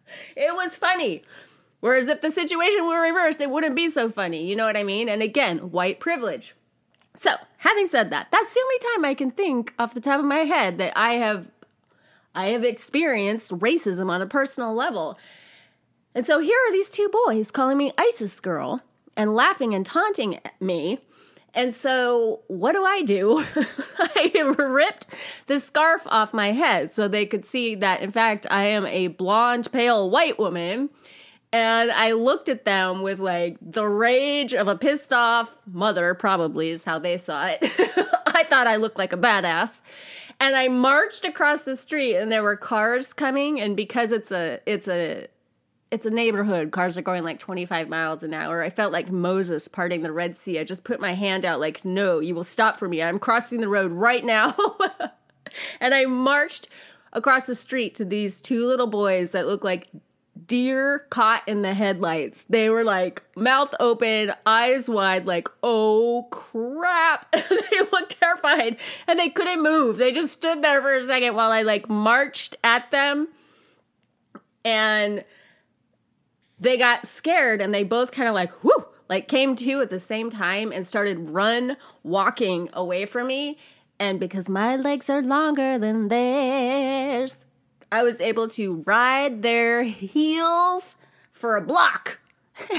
it 0.38 0.56
was 0.56 0.78
funny. 0.78 1.24
Whereas 1.82 2.08
if 2.08 2.22
the 2.22 2.32
situation 2.32 2.88
were 2.88 3.02
reversed, 3.02 3.42
it 3.42 3.50
wouldn't 3.50 3.76
be 3.76 3.90
so 3.90 4.08
funny. 4.08 4.48
You 4.48 4.56
know 4.56 4.66
what 4.66 4.78
I 4.78 4.84
mean? 4.84 5.10
And 5.10 5.22
again, 5.22 5.72
white 5.72 6.00
privilege. 6.00 6.56
So, 7.14 7.32
having 7.58 7.88
said 7.88 8.10
that, 8.10 8.28
that's 8.32 8.54
the 8.54 8.60
only 8.60 8.80
time 8.80 9.06
I 9.06 9.14
can 9.14 9.30
think 9.30 9.74
off 9.80 9.94
the 9.94 10.02
top 10.02 10.20
of 10.20 10.26
my 10.26 10.40
head 10.40 10.78
that 10.80 10.94
I 10.98 11.14
have 11.14 11.50
I 12.36 12.48
have 12.48 12.64
experienced 12.64 13.52
racism 13.52 14.10
on 14.12 14.22
a 14.22 14.28
personal 14.28 14.76
level. 14.76 15.18
And 16.14 16.26
so 16.26 16.40
here 16.40 16.58
are 16.68 16.72
these 16.72 16.92
two 16.92 17.10
boys 17.26 17.52
calling 17.52 17.78
me 17.78 17.92
ISIS 17.98 18.40
girl 18.40 18.82
and 19.18 19.34
laughing 19.34 19.74
and 19.74 19.86
taunting 19.86 20.36
at 20.36 20.62
me. 20.62 21.00
And 21.54 21.74
so 21.74 22.42
what 22.48 22.74
do 22.74 22.84
I 22.84 23.02
do? 23.04 23.44
I 23.98 24.56
ripped 24.58 25.08
the 25.48 25.60
scarf 25.60 26.06
off 26.08 26.34
my 26.34 26.52
head 26.52 26.94
so 26.94 27.08
they 27.08 27.26
could 27.26 27.46
see 27.46 27.76
that, 27.76 28.02
in 28.02 28.12
fact, 28.12 28.46
I 28.52 28.66
am 28.66 28.86
a 28.86 29.08
blonde, 29.08 29.72
pale 29.72 30.10
white 30.10 30.38
woman. 30.38 30.90
And 31.54 31.92
I 31.92 32.12
looked 32.12 32.50
at 32.50 32.66
them 32.66 33.02
with 33.02 33.20
like 33.20 33.58
the 33.62 33.88
rage 33.88 34.54
of 34.54 34.68
a 34.68 34.76
pissed 34.76 35.14
off 35.14 35.62
mother, 35.66 36.14
probably 36.14 36.70
is 36.70 36.84
how 36.84 37.00
they 37.00 37.16
saw 37.16 37.48
it. 37.48 37.66
I 38.38 38.44
thought 38.44 38.68
I 38.68 38.76
looked 38.76 38.98
like 38.98 39.14
a 39.14 39.18
badass. 39.18 39.82
And 40.40 40.56
I 40.56 40.68
marched 40.68 41.24
across 41.24 41.62
the 41.62 41.78
street 41.78 42.18
and 42.18 42.32
there 42.32 42.44
were 42.44 42.58
cars 42.58 43.14
coming 43.14 43.62
and 43.62 43.78
because 43.78 44.12
it's 44.12 44.32
a 44.32 44.60
it's 44.66 44.88
a 44.88 45.28
it's 45.92 46.06
a 46.06 46.10
neighborhood. 46.10 46.72
Cars 46.72 46.98
are 46.98 47.02
going 47.02 47.24
like 47.24 47.40
25 47.40 47.88
miles 47.88 48.24
an 48.24 48.34
hour. 48.34 48.62
I 48.62 48.70
felt 48.70 48.92
like 48.92 49.10
Moses 49.12 49.70
parting 49.70 50.02
the 50.02 50.12
Red 50.12 50.36
Sea. 50.36 50.60
I 50.60 50.66
just 50.66 50.84
put 50.84 51.00
my 51.00 51.14
hand 51.14 51.46
out 51.46 51.62
like, 51.62 51.86
"No, 51.86 52.20
you 52.20 52.36
will 52.36 52.44
stop 52.44 52.78
for 52.78 52.90
me. 52.90 53.02
I'm 53.02 53.20
crossing 53.20 53.62
the 53.62 53.70
road 53.70 53.94
right 53.94 54.26
now." 54.26 54.56
and 55.80 55.94
I 55.94 56.06
marched 56.06 56.68
across 57.14 57.46
the 57.46 57.56
street 57.56 57.96
to 57.96 58.04
these 58.04 58.42
two 58.42 58.68
little 58.68 58.88
boys 58.88 59.32
that 59.32 59.48
look 59.48 59.64
like 59.64 59.88
deer 60.48 61.00
caught 61.10 61.48
in 61.48 61.62
the 61.62 61.74
headlights. 61.74 62.46
They 62.50 62.70
were 62.70 62.84
like 62.84 63.24
mouth 63.36 63.74
open, 63.80 64.34
eyes 64.46 64.90
wide, 64.90 65.26
like, 65.26 65.48
oh 65.64 66.28
crap. 66.32 67.32
they 67.32 67.80
looked 67.92 68.20
terrified 68.20 68.78
and 69.08 69.20
they 69.20 69.30
couldn't 69.30 69.62
move. 69.64 69.98
They 69.98 70.12
just 70.12 70.34
stood 70.34 70.62
there 70.62 70.82
for 70.82 70.94
a 70.94 71.04
second 71.04 71.36
while 71.36 71.52
I 71.52 71.62
like 71.62 71.90
marched 71.90 72.56
at 72.64 72.92
them. 72.92 73.28
And 74.64 75.24
they 76.60 76.78
got 76.78 77.06
scared 77.06 77.62
and 77.62 77.74
they 77.74 77.84
both 77.84 78.12
kind 78.12 78.28
of 78.28 78.36
like, 78.36 78.64
whoo, 78.64 78.86
like 79.10 79.28
came 79.28 79.56
to 79.58 79.82
at 79.82 79.90
the 79.90 80.00
same 80.00 80.30
time 80.30 80.72
and 80.72 80.86
started 80.86 81.30
run 81.30 81.78
walking 82.04 82.70
away 82.74 83.06
from 83.06 83.28
me. 83.28 83.58
And 84.00 84.20
because 84.20 84.50
my 84.50 84.76
legs 84.76 85.10
are 85.10 85.22
longer 85.22 85.78
than 85.78 86.10
theirs, 86.10 87.45
I 87.96 88.04
was 88.04 88.20
able 88.20 88.50
to 88.50 88.84
ride 88.86 89.42
their 89.42 89.84
heels 89.84 90.98
for 91.32 91.56
a 91.56 91.62
block. 91.62 92.20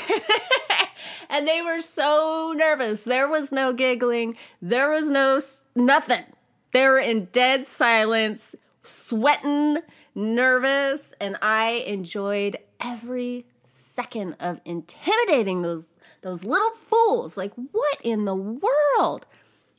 and 1.30 1.48
they 1.48 1.62
were 1.62 1.80
so 1.80 2.52
nervous. 2.54 3.04
There 3.04 3.26
was 3.26 3.50
no 3.50 3.72
giggling. 3.72 4.36
There 4.60 4.90
was 4.90 5.10
no 5.10 5.40
nothing. 5.74 6.24
They 6.74 6.84
were 6.84 6.98
in 6.98 7.28
dead 7.32 7.66
silence, 7.66 8.54
sweating, 8.82 9.78
nervous, 10.14 11.14
and 11.18 11.38
I 11.40 11.82
enjoyed 11.86 12.58
every 12.78 13.46
second 13.64 14.36
of 14.38 14.60
intimidating 14.66 15.62
those 15.62 15.96
those 16.20 16.44
little 16.44 16.72
fools. 16.72 17.38
Like 17.38 17.54
what 17.54 17.98
in 18.02 18.26
the 18.26 18.34
world? 18.34 19.24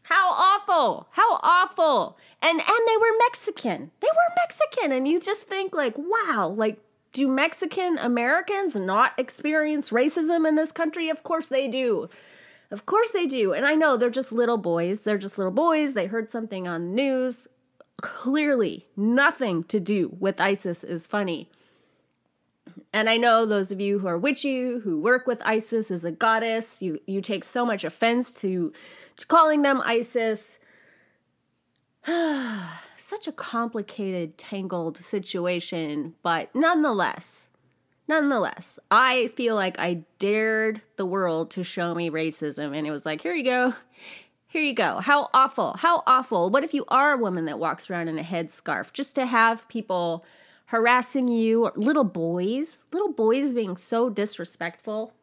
How 0.08 0.32
awful. 0.32 1.10
How 1.12 1.38
awful. 1.44 2.18
And 2.42 2.62
and 2.62 2.88
they 2.88 2.98
were 2.98 3.18
Mexican. 3.26 3.92
They 4.00 4.08
were 4.08 4.36
Mexican 4.38 4.94
and 4.94 5.06
you 5.06 5.20
just 5.20 5.44
think 5.44 5.76
like, 5.76 5.96
wow, 5.98 6.54
like 6.56 6.80
do 7.12 7.28
Mexican 7.28 7.98
Americans 7.98 8.78
not 8.78 9.12
experience 9.18 9.90
racism 9.90 10.48
in 10.48 10.56
this 10.56 10.72
country? 10.72 11.10
Of 11.10 11.24
course 11.24 11.50
they 11.50 11.68
do. 11.68 12.10
Of 12.72 12.86
course 12.86 13.10
they 13.10 13.26
do. 13.26 13.52
And 13.52 13.66
I 13.66 13.76
know 13.76 13.98
they're 13.98 14.10
just 14.10 14.32
little 14.32 14.58
boys. 14.58 15.02
They're 15.02 15.18
just 15.18 15.38
little 15.38 15.52
boys. 15.52 15.92
They 15.92 16.06
heard 16.06 16.30
something 16.30 16.70
on 16.70 16.86
the 16.86 16.92
news. 16.94 17.50
Clearly, 18.02 18.86
nothing 18.96 19.66
to 19.66 19.80
do 19.82 20.16
with 20.20 20.40
ISIS 20.40 20.86
is 20.86 21.06
funny. 21.06 21.50
And 22.94 23.10
I 23.10 23.18
know 23.18 23.46
those 23.46 23.72
of 23.72 23.82
you 23.82 24.00
who 24.00 24.08
are 24.08 24.18
witchy, 24.18 24.80
who 24.80 25.02
work 25.02 25.28
with 25.28 25.42
ISIS 25.44 25.92
as 25.92 26.06
a 26.06 26.12
goddess, 26.12 26.82
you 26.82 27.02
you 27.08 27.20
take 27.20 27.44
so 27.44 27.66
much 27.66 27.84
offense 27.84 28.40
to 28.42 28.72
calling 29.26 29.62
them 29.62 29.82
ISIS. 29.84 30.60
Such 32.96 33.28
a 33.28 33.32
complicated, 33.32 34.38
tangled 34.38 34.98
situation, 34.98 36.16
but 36.24 36.54
nonetheless, 36.54 37.50
nonetheless, 38.08 38.80
I 38.92 39.28
feel 39.28 39.56
like 39.56 39.80
I 39.80 40.04
dared 40.20 40.82
the 40.98 41.06
world 41.06 41.52
to 41.52 41.64
show 41.64 41.96
me 41.96 42.10
racism, 42.10 42.78
and 42.78 42.86
it 42.86 42.92
was 42.92 43.06
like, 43.06 43.22
here 43.22 43.34
you 43.34 43.44
go. 43.44 43.74
Here 44.50 44.62
you 44.62 44.74
go. 44.74 45.00
How 45.00 45.30
awful. 45.34 45.76
How 45.78 46.04
awful. 46.08 46.50
What 46.50 46.64
if 46.64 46.74
you 46.74 46.86
are 46.88 47.12
a 47.14 47.18
woman 47.18 47.46
that 47.46 47.60
walks 47.60 47.90
around 47.90 48.08
in 48.08 48.18
a 48.18 48.24
headscarf? 48.24 48.94
Just 48.94 49.16
to 49.16 49.26
have 49.26 49.68
people 49.68 50.24
harassing 50.68 51.28
you, 51.28 51.72
little 51.76 52.06
boys, 52.06 52.86
little 52.94 53.12
boys 53.12 53.52
being 53.52 53.76
so 53.76 54.10
disrespectful. 54.10 55.14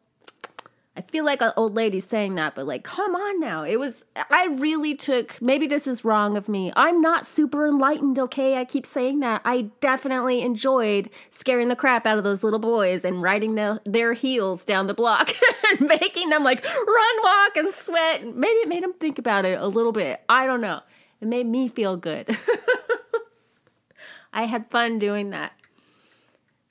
I 0.97 1.01
feel 1.01 1.25
like 1.25 1.41
an 1.41 1.51
old 1.57 1.75
lady 1.75 1.99
saying 1.99 2.35
that, 2.35 2.55
but 2.55 2.65
like, 2.65 2.85
come 2.85 3.15
on 3.15 3.41
now. 3.41 3.63
It 3.63 3.77
was, 3.77 4.05
I 4.15 4.47
really 4.49 4.95
took, 4.95 5.41
maybe 5.41 5.67
this 5.67 5.87
is 5.87 6.05
wrong 6.05 6.37
of 6.37 6.47
me. 6.47 6.71
I'm 6.73 7.01
not 7.01 7.25
super 7.25 7.67
enlightened, 7.67 8.17
okay? 8.17 8.57
I 8.57 8.63
keep 8.63 8.85
saying 8.85 9.19
that. 9.19 9.41
I 9.43 9.71
definitely 9.81 10.41
enjoyed 10.41 11.09
scaring 11.29 11.67
the 11.67 11.75
crap 11.75 12.05
out 12.05 12.17
of 12.17 12.23
those 12.23 12.43
little 12.43 12.59
boys 12.59 13.03
and 13.03 13.21
riding 13.21 13.55
the, 13.55 13.81
their 13.85 14.13
heels 14.13 14.63
down 14.63 14.85
the 14.85 14.93
block 14.93 15.33
and 15.69 15.81
making 15.81 16.29
them 16.29 16.45
like 16.45 16.63
run, 16.63 17.15
walk, 17.23 17.57
and 17.57 17.73
sweat. 17.73 18.23
Maybe 18.33 18.59
it 18.59 18.69
made 18.69 18.83
them 18.83 18.93
think 18.93 19.19
about 19.19 19.43
it 19.43 19.59
a 19.59 19.67
little 19.67 19.91
bit. 19.91 20.21
I 20.29 20.45
don't 20.45 20.61
know. 20.61 20.79
It 21.19 21.27
made 21.27 21.45
me 21.45 21.67
feel 21.67 21.97
good. 21.97 22.37
I 24.33 24.45
had 24.45 24.69
fun 24.69 24.97
doing 24.97 25.31
that. 25.31 25.51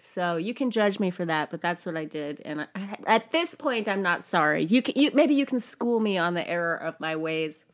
So 0.06 0.36
you 0.36 0.52
can 0.52 0.70
judge 0.70 1.00
me 1.00 1.10
for 1.10 1.24
that, 1.24 1.50
but 1.50 1.62
that's 1.62 1.86
what 1.86 1.96
I 1.96 2.04
did. 2.04 2.42
And 2.44 2.68
I, 2.76 2.98
at 3.06 3.32
this 3.32 3.54
point, 3.54 3.88
I'm 3.88 4.02
not 4.02 4.22
sorry. 4.22 4.64
You 4.64 4.82
can, 4.82 4.94
you, 4.96 5.10
maybe 5.14 5.34
you 5.34 5.46
can 5.46 5.60
school 5.60 5.98
me 5.98 6.18
on 6.18 6.34
the 6.34 6.46
error 6.46 6.76
of 6.76 7.00
my 7.00 7.16
ways. 7.16 7.64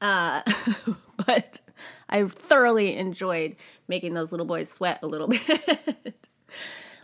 Uh, 0.00 0.42
but 1.26 1.60
I 2.08 2.24
thoroughly 2.24 2.96
enjoyed 2.96 3.56
making 3.86 4.12
those 4.12 4.32
little 4.32 4.44
boys 4.44 4.70
sweat 4.70 4.98
a 5.02 5.06
little 5.06 5.28
bit. 5.28 6.26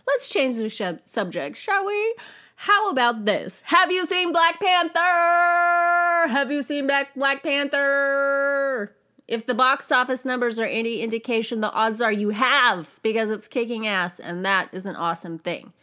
Let's 0.05 0.29
change 0.29 0.57
the 0.57 0.69
sh- 0.69 1.03
subject, 1.03 1.55
shall 1.55 1.85
we? 1.85 2.15
How 2.57 2.89
about 2.89 3.25
this? 3.25 3.61
Have 3.65 3.91
you 3.91 4.05
seen 4.05 4.33
Black 4.33 4.59
Panther? 4.59 6.29
Have 6.31 6.51
you 6.51 6.63
seen 6.63 6.85
Black 6.85 7.15
Black 7.15 7.43
Panther? 7.43 8.93
If 9.27 9.45
the 9.45 9.53
box 9.53 9.91
office 9.91 10.23
numbers 10.23 10.59
are 10.59 10.65
any 10.65 11.01
indication, 11.01 11.59
the 11.59 11.71
odds 11.71 12.01
are 12.01 12.11
you 12.11 12.29
have 12.29 12.99
because 13.03 13.29
it's 13.29 13.47
kicking 13.47 13.85
ass, 13.85 14.19
and 14.19 14.45
that 14.45 14.69
is 14.71 14.85
an 14.85 14.95
awesome 14.95 15.37
thing. 15.37 15.73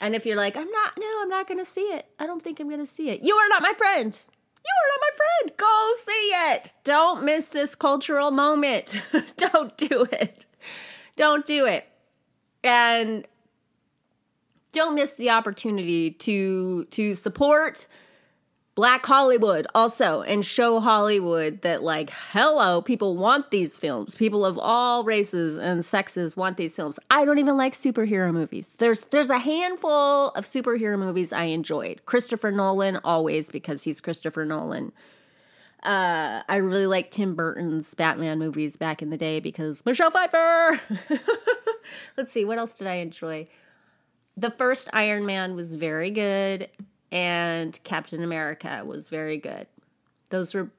And 0.00 0.14
if 0.14 0.26
you're 0.26 0.36
like, 0.36 0.56
I'm 0.56 0.70
not, 0.70 0.92
no, 0.98 1.06
I'm 1.22 1.28
not 1.28 1.46
going 1.46 1.58
to 1.58 1.64
see 1.64 1.80
it. 1.80 2.06
I 2.18 2.26
don't 2.26 2.42
think 2.42 2.60
I'm 2.60 2.68
going 2.68 2.80
to 2.80 2.86
see 2.86 3.08
it. 3.08 3.22
You 3.22 3.36
are 3.36 3.48
not 3.48 3.62
my 3.62 3.72
friend. 3.72 4.18
You 4.64 4.70
are 4.80 4.88
not 4.90 5.00
my 5.00 5.16
friend. 5.16 5.56
Go 5.56 5.92
see 5.98 6.12
it. 6.12 6.74
Don't 6.84 7.24
miss 7.24 7.46
this 7.46 7.74
cultural 7.74 8.30
moment. 8.30 9.00
don't 9.36 9.76
do 9.76 10.06
it. 10.12 10.46
Don't 11.16 11.46
do 11.46 11.66
it. 11.66 11.88
And 12.64 13.26
don't 14.72 14.94
miss 14.94 15.14
the 15.14 15.30
opportunity 15.30 16.10
to 16.10 16.84
to 16.86 17.14
support 17.14 17.86
Black 18.74 19.04
Hollywood 19.04 19.66
also 19.74 20.22
and 20.22 20.46
show 20.46 20.80
Hollywood 20.80 21.60
that 21.60 21.82
like 21.82 22.10
hello 22.30 22.80
people 22.80 23.18
want 23.18 23.50
these 23.50 23.76
films. 23.76 24.14
People 24.14 24.46
of 24.46 24.58
all 24.58 25.04
races 25.04 25.58
and 25.58 25.84
sexes 25.84 26.38
want 26.38 26.56
these 26.56 26.74
films. 26.74 26.98
I 27.10 27.26
don't 27.26 27.38
even 27.38 27.58
like 27.58 27.74
superhero 27.74 28.32
movies. 28.32 28.70
There's 28.78 29.00
there's 29.10 29.28
a 29.28 29.38
handful 29.38 30.28
of 30.30 30.44
superhero 30.44 30.98
movies 30.98 31.34
I 31.34 31.44
enjoyed. 31.44 32.06
Christopher 32.06 32.50
Nolan 32.50 32.98
always 33.04 33.50
because 33.50 33.82
he's 33.82 34.00
Christopher 34.00 34.46
Nolan. 34.46 34.92
Uh, 35.82 36.42
I 36.48 36.56
really 36.56 36.86
like 36.86 37.10
Tim 37.10 37.34
Burton's 37.34 37.92
Batman 37.92 38.38
movies 38.38 38.78
back 38.78 39.02
in 39.02 39.10
the 39.10 39.18
day 39.18 39.38
because 39.40 39.84
Michelle 39.84 40.12
Pfeiffer. 40.12 40.80
Let's 42.16 42.32
see 42.32 42.46
what 42.46 42.56
else 42.56 42.78
did 42.78 42.86
I 42.86 42.94
enjoy? 42.94 43.48
The 44.34 44.50
first 44.50 44.88
Iron 44.94 45.26
Man 45.26 45.54
was 45.54 45.74
very 45.74 46.10
good 46.10 46.70
and 47.12 47.78
Captain 47.84 48.24
America 48.24 48.82
was 48.84 49.10
very 49.10 49.36
good. 49.36 49.66
Those 50.30 50.54
were 50.54 50.70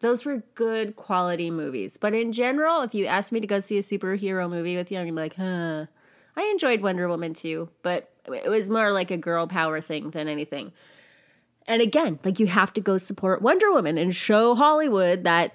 those 0.00 0.24
were 0.24 0.42
good 0.54 0.96
quality 0.96 1.50
movies. 1.50 1.96
But 1.96 2.14
in 2.14 2.32
general, 2.32 2.82
if 2.82 2.94
you 2.94 3.06
ask 3.06 3.30
me 3.32 3.40
to 3.40 3.46
go 3.46 3.60
see 3.60 3.78
a 3.78 3.82
superhero 3.82 4.48
movie 4.48 4.76
with 4.76 4.90
you, 4.90 4.98
I'm 4.98 5.14
like, 5.14 5.34
huh. 5.34 5.86
I 6.36 6.42
enjoyed 6.44 6.80
Wonder 6.80 7.08
Woman 7.08 7.34
too, 7.34 7.68
but 7.82 8.10
it 8.26 8.48
was 8.48 8.70
more 8.70 8.92
like 8.92 9.10
a 9.10 9.16
girl 9.16 9.46
power 9.46 9.80
thing 9.80 10.10
than 10.10 10.28
anything. 10.28 10.72
And 11.66 11.82
again, 11.82 12.18
like 12.24 12.40
you 12.40 12.46
have 12.46 12.72
to 12.74 12.80
go 12.80 12.98
support 12.98 13.42
Wonder 13.42 13.70
Woman 13.72 13.98
and 13.98 14.14
show 14.14 14.54
Hollywood 14.54 15.24
that 15.24 15.54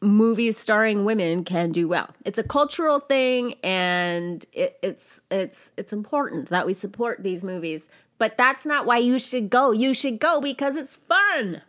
movies 0.00 0.56
starring 0.56 1.04
women 1.04 1.44
can 1.44 1.72
do 1.72 1.86
well. 1.86 2.10
It's 2.24 2.38
a 2.38 2.42
cultural 2.42 2.98
thing 2.98 3.54
and 3.62 4.44
it, 4.52 4.78
it's 4.82 5.20
it's 5.30 5.72
it's 5.76 5.92
important 5.92 6.48
that 6.48 6.66
we 6.66 6.72
support 6.72 7.22
these 7.22 7.44
movies 7.44 7.88
but 8.20 8.36
that's 8.36 8.66
not 8.66 8.84
why 8.84 8.98
you 8.98 9.18
should 9.18 9.48
go. 9.48 9.72
You 9.72 9.94
should 9.94 10.20
go 10.20 10.42
because 10.42 10.76
it's 10.76 10.94
fun. 10.94 11.62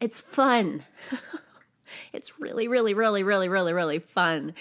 It's 0.00 0.20
fun. 0.20 0.84
it's 2.12 2.38
really, 2.40 2.68
really, 2.68 2.94
really, 2.94 3.24
really, 3.24 3.48
really, 3.48 3.72
really 3.72 3.98
fun. 3.98 4.54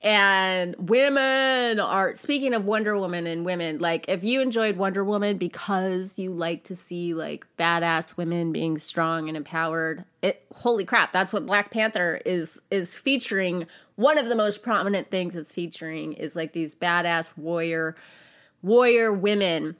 And 0.00 0.74
women 0.78 1.78
are, 1.80 2.14
speaking 2.14 2.54
of 2.54 2.64
Wonder 2.64 2.96
Woman 2.96 3.26
and 3.26 3.44
women, 3.44 3.78
like 3.78 4.06
if 4.08 4.24
you 4.24 4.40
enjoyed 4.40 4.78
Wonder 4.78 5.04
Woman 5.04 5.36
because 5.36 6.18
you 6.18 6.32
like 6.32 6.64
to 6.64 6.74
see 6.74 7.12
like 7.12 7.46
badass 7.58 8.16
women 8.16 8.50
being 8.50 8.78
strong 8.78 9.28
and 9.28 9.36
empowered, 9.36 10.06
it, 10.22 10.46
holy 10.54 10.86
crap, 10.86 11.12
that's 11.12 11.30
what 11.30 11.44
Black 11.44 11.70
Panther 11.70 12.22
is, 12.24 12.62
is 12.70 12.94
featuring. 12.94 13.66
One 13.96 14.16
of 14.16 14.30
the 14.30 14.36
most 14.36 14.62
prominent 14.62 15.10
things 15.10 15.36
it's 15.36 15.52
featuring 15.52 16.14
is 16.14 16.34
like 16.34 16.52
these 16.52 16.74
badass 16.74 17.36
warrior 17.36 17.96
warrior 18.62 19.12
women. 19.12 19.76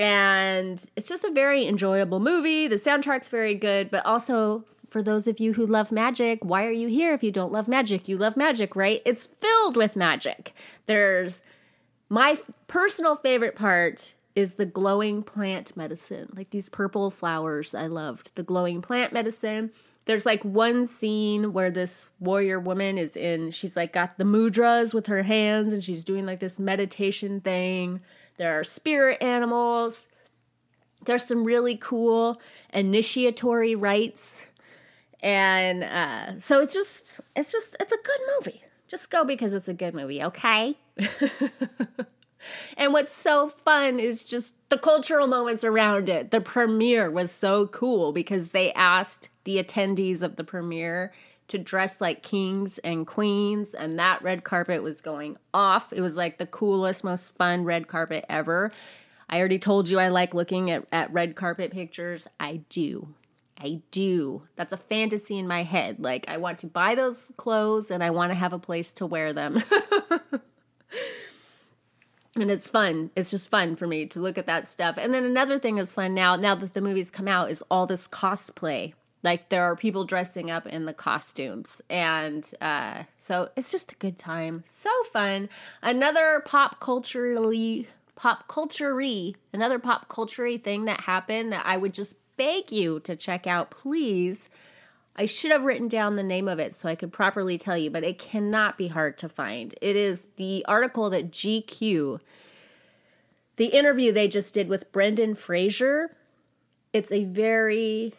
And 0.00 0.82
it's 0.96 1.10
just 1.10 1.24
a 1.24 1.30
very 1.30 1.66
enjoyable 1.66 2.20
movie. 2.20 2.68
The 2.68 2.76
soundtrack's 2.76 3.28
very 3.28 3.54
good, 3.54 3.90
but 3.90 4.04
also 4.06 4.64
for 4.88 5.02
those 5.02 5.28
of 5.28 5.40
you 5.40 5.52
who 5.52 5.66
love 5.66 5.92
magic, 5.92 6.38
why 6.42 6.64
are 6.64 6.72
you 6.72 6.88
here 6.88 7.12
if 7.12 7.22
you 7.22 7.30
don't 7.30 7.52
love 7.52 7.68
magic? 7.68 8.08
You 8.08 8.16
love 8.16 8.34
magic, 8.34 8.74
right? 8.74 9.02
It's 9.04 9.26
filled 9.26 9.76
with 9.76 9.96
magic. 9.96 10.54
There's 10.86 11.42
my 12.08 12.30
f- 12.30 12.50
personal 12.66 13.14
favorite 13.14 13.56
part 13.56 14.14
is 14.34 14.54
the 14.54 14.64
glowing 14.64 15.22
plant 15.22 15.76
medicine, 15.76 16.32
like 16.34 16.48
these 16.48 16.70
purple 16.70 17.10
flowers. 17.10 17.74
I 17.74 17.86
loved 17.86 18.34
the 18.36 18.42
glowing 18.42 18.80
plant 18.80 19.12
medicine. 19.12 19.70
There's 20.06 20.24
like 20.24 20.42
one 20.42 20.86
scene 20.86 21.52
where 21.52 21.70
this 21.70 22.08
warrior 22.20 22.58
woman 22.58 22.96
is 22.96 23.16
in, 23.16 23.50
she's 23.50 23.76
like 23.76 23.92
got 23.92 24.16
the 24.16 24.24
mudras 24.24 24.94
with 24.94 25.08
her 25.08 25.22
hands 25.22 25.74
and 25.74 25.84
she's 25.84 26.04
doing 26.04 26.24
like 26.24 26.40
this 26.40 26.58
meditation 26.58 27.42
thing. 27.42 28.00
There 28.40 28.58
are 28.58 28.64
spirit 28.64 29.18
animals. 29.20 30.08
There's 31.04 31.24
some 31.24 31.44
really 31.44 31.76
cool 31.76 32.40
initiatory 32.72 33.74
rites. 33.74 34.46
And 35.22 35.84
uh, 35.84 36.38
so 36.38 36.62
it's 36.62 36.72
just, 36.72 37.20
it's 37.36 37.52
just, 37.52 37.76
it's 37.78 37.92
a 37.92 37.98
good 38.02 38.20
movie. 38.38 38.62
Just 38.88 39.10
go 39.10 39.26
because 39.26 39.52
it's 39.52 39.68
a 39.68 39.74
good 39.74 39.92
movie, 39.92 40.22
okay? 40.22 40.74
And 42.76 42.92
what's 42.94 43.12
so 43.12 43.48
fun 43.48 44.00
is 44.00 44.24
just 44.24 44.54
the 44.70 44.78
cultural 44.78 45.26
moments 45.26 45.62
around 45.62 46.08
it. 46.08 46.30
The 46.30 46.40
premiere 46.40 47.10
was 47.10 47.30
so 47.30 47.66
cool 47.66 48.12
because 48.12 48.50
they 48.50 48.72
asked 48.72 49.28
the 49.44 49.62
attendees 49.62 50.22
of 50.22 50.36
the 50.36 50.44
premiere 50.44 51.12
to 51.50 51.58
dress 51.58 52.00
like 52.00 52.22
kings 52.22 52.78
and 52.78 53.06
queens, 53.06 53.74
and 53.74 53.98
that 53.98 54.22
red 54.22 54.44
carpet 54.44 54.82
was 54.82 55.00
going 55.00 55.36
off. 55.52 55.92
It 55.92 56.00
was 56.00 56.16
like 56.16 56.38
the 56.38 56.46
coolest, 56.46 57.04
most 57.04 57.36
fun 57.36 57.64
red 57.64 57.88
carpet 57.88 58.24
ever. 58.28 58.72
I 59.28 59.38
already 59.38 59.58
told 59.58 59.88
you 59.88 60.00
I 60.00 60.08
like 60.08 60.34
looking 60.34 60.70
at, 60.70 60.86
at 60.90 61.12
red 61.12 61.36
carpet 61.36 61.70
pictures. 61.70 62.26
I 62.38 62.62
do. 62.68 63.14
I 63.58 63.82
do. 63.90 64.42
That's 64.56 64.72
a 64.72 64.78
fantasy 64.78 65.38
in 65.38 65.46
my 65.46 65.62
head. 65.62 66.00
Like, 66.00 66.24
I 66.28 66.38
want 66.38 66.60
to 66.60 66.66
buy 66.66 66.94
those 66.94 67.30
clothes 67.36 67.90
and 67.90 68.02
I 68.02 68.10
want 68.10 68.30
to 68.30 68.34
have 68.34 68.52
a 68.52 68.58
place 68.58 68.92
to 68.94 69.06
wear 69.06 69.32
them. 69.32 69.62
and 72.36 72.50
it's 72.50 72.68
fun 72.68 73.10
it's 73.16 73.30
just 73.30 73.48
fun 73.48 73.74
for 73.74 73.86
me 73.86 74.06
to 74.06 74.20
look 74.20 74.38
at 74.38 74.46
that 74.46 74.68
stuff 74.68 74.96
and 74.98 75.12
then 75.12 75.24
another 75.24 75.58
thing 75.58 75.74
that's 75.74 75.92
fun 75.92 76.14
now 76.14 76.36
now 76.36 76.54
that 76.54 76.74
the 76.74 76.80
movies 76.80 77.10
come 77.10 77.26
out 77.26 77.50
is 77.50 77.62
all 77.70 77.86
this 77.86 78.06
cosplay 78.06 78.92
like 79.22 79.48
there 79.48 79.64
are 79.64 79.76
people 79.76 80.04
dressing 80.04 80.50
up 80.50 80.66
in 80.66 80.86
the 80.86 80.94
costumes 80.94 81.80
and 81.90 82.52
uh, 82.60 83.02
so 83.18 83.48
it's 83.56 83.70
just 83.70 83.92
a 83.92 83.96
good 83.96 84.18
time 84.18 84.62
so 84.66 84.90
fun 85.12 85.48
another 85.82 86.42
pop 86.46 86.80
culturally 86.80 87.88
pop 88.16 88.48
culture 88.48 89.00
another 89.52 89.78
pop 89.78 90.08
culture 90.08 90.58
thing 90.58 90.84
that 90.84 91.00
happened 91.00 91.52
that 91.52 91.64
i 91.64 91.76
would 91.76 91.94
just 91.94 92.14
beg 92.36 92.70
you 92.72 93.00
to 93.00 93.16
check 93.16 93.46
out 93.46 93.70
please 93.70 94.48
I 95.16 95.26
should 95.26 95.50
have 95.50 95.64
written 95.64 95.88
down 95.88 96.16
the 96.16 96.22
name 96.22 96.48
of 96.48 96.58
it 96.58 96.74
so 96.74 96.88
I 96.88 96.94
could 96.94 97.12
properly 97.12 97.58
tell 97.58 97.76
you, 97.76 97.90
but 97.90 98.04
it 98.04 98.18
cannot 98.18 98.78
be 98.78 98.88
hard 98.88 99.18
to 99.18 99.28
find. 99.28 99.74
It 99.82 99.96
is 99.96 100.24
the 100.36 100.64
article 100.66 101.10
that 101.10 101.30
GQ, 101.30 102.20
the 103.56 103.66
interview 103.66 104.12
they 104.12 104.28
just 104.28 104.54
did 104.54 104.68
with 104.68 104.90
Brendan 104.92 105.34
Fraser. 105.34 106.16
It's 106.94 107.12
a 107.12 107.24
very 107.24 108.14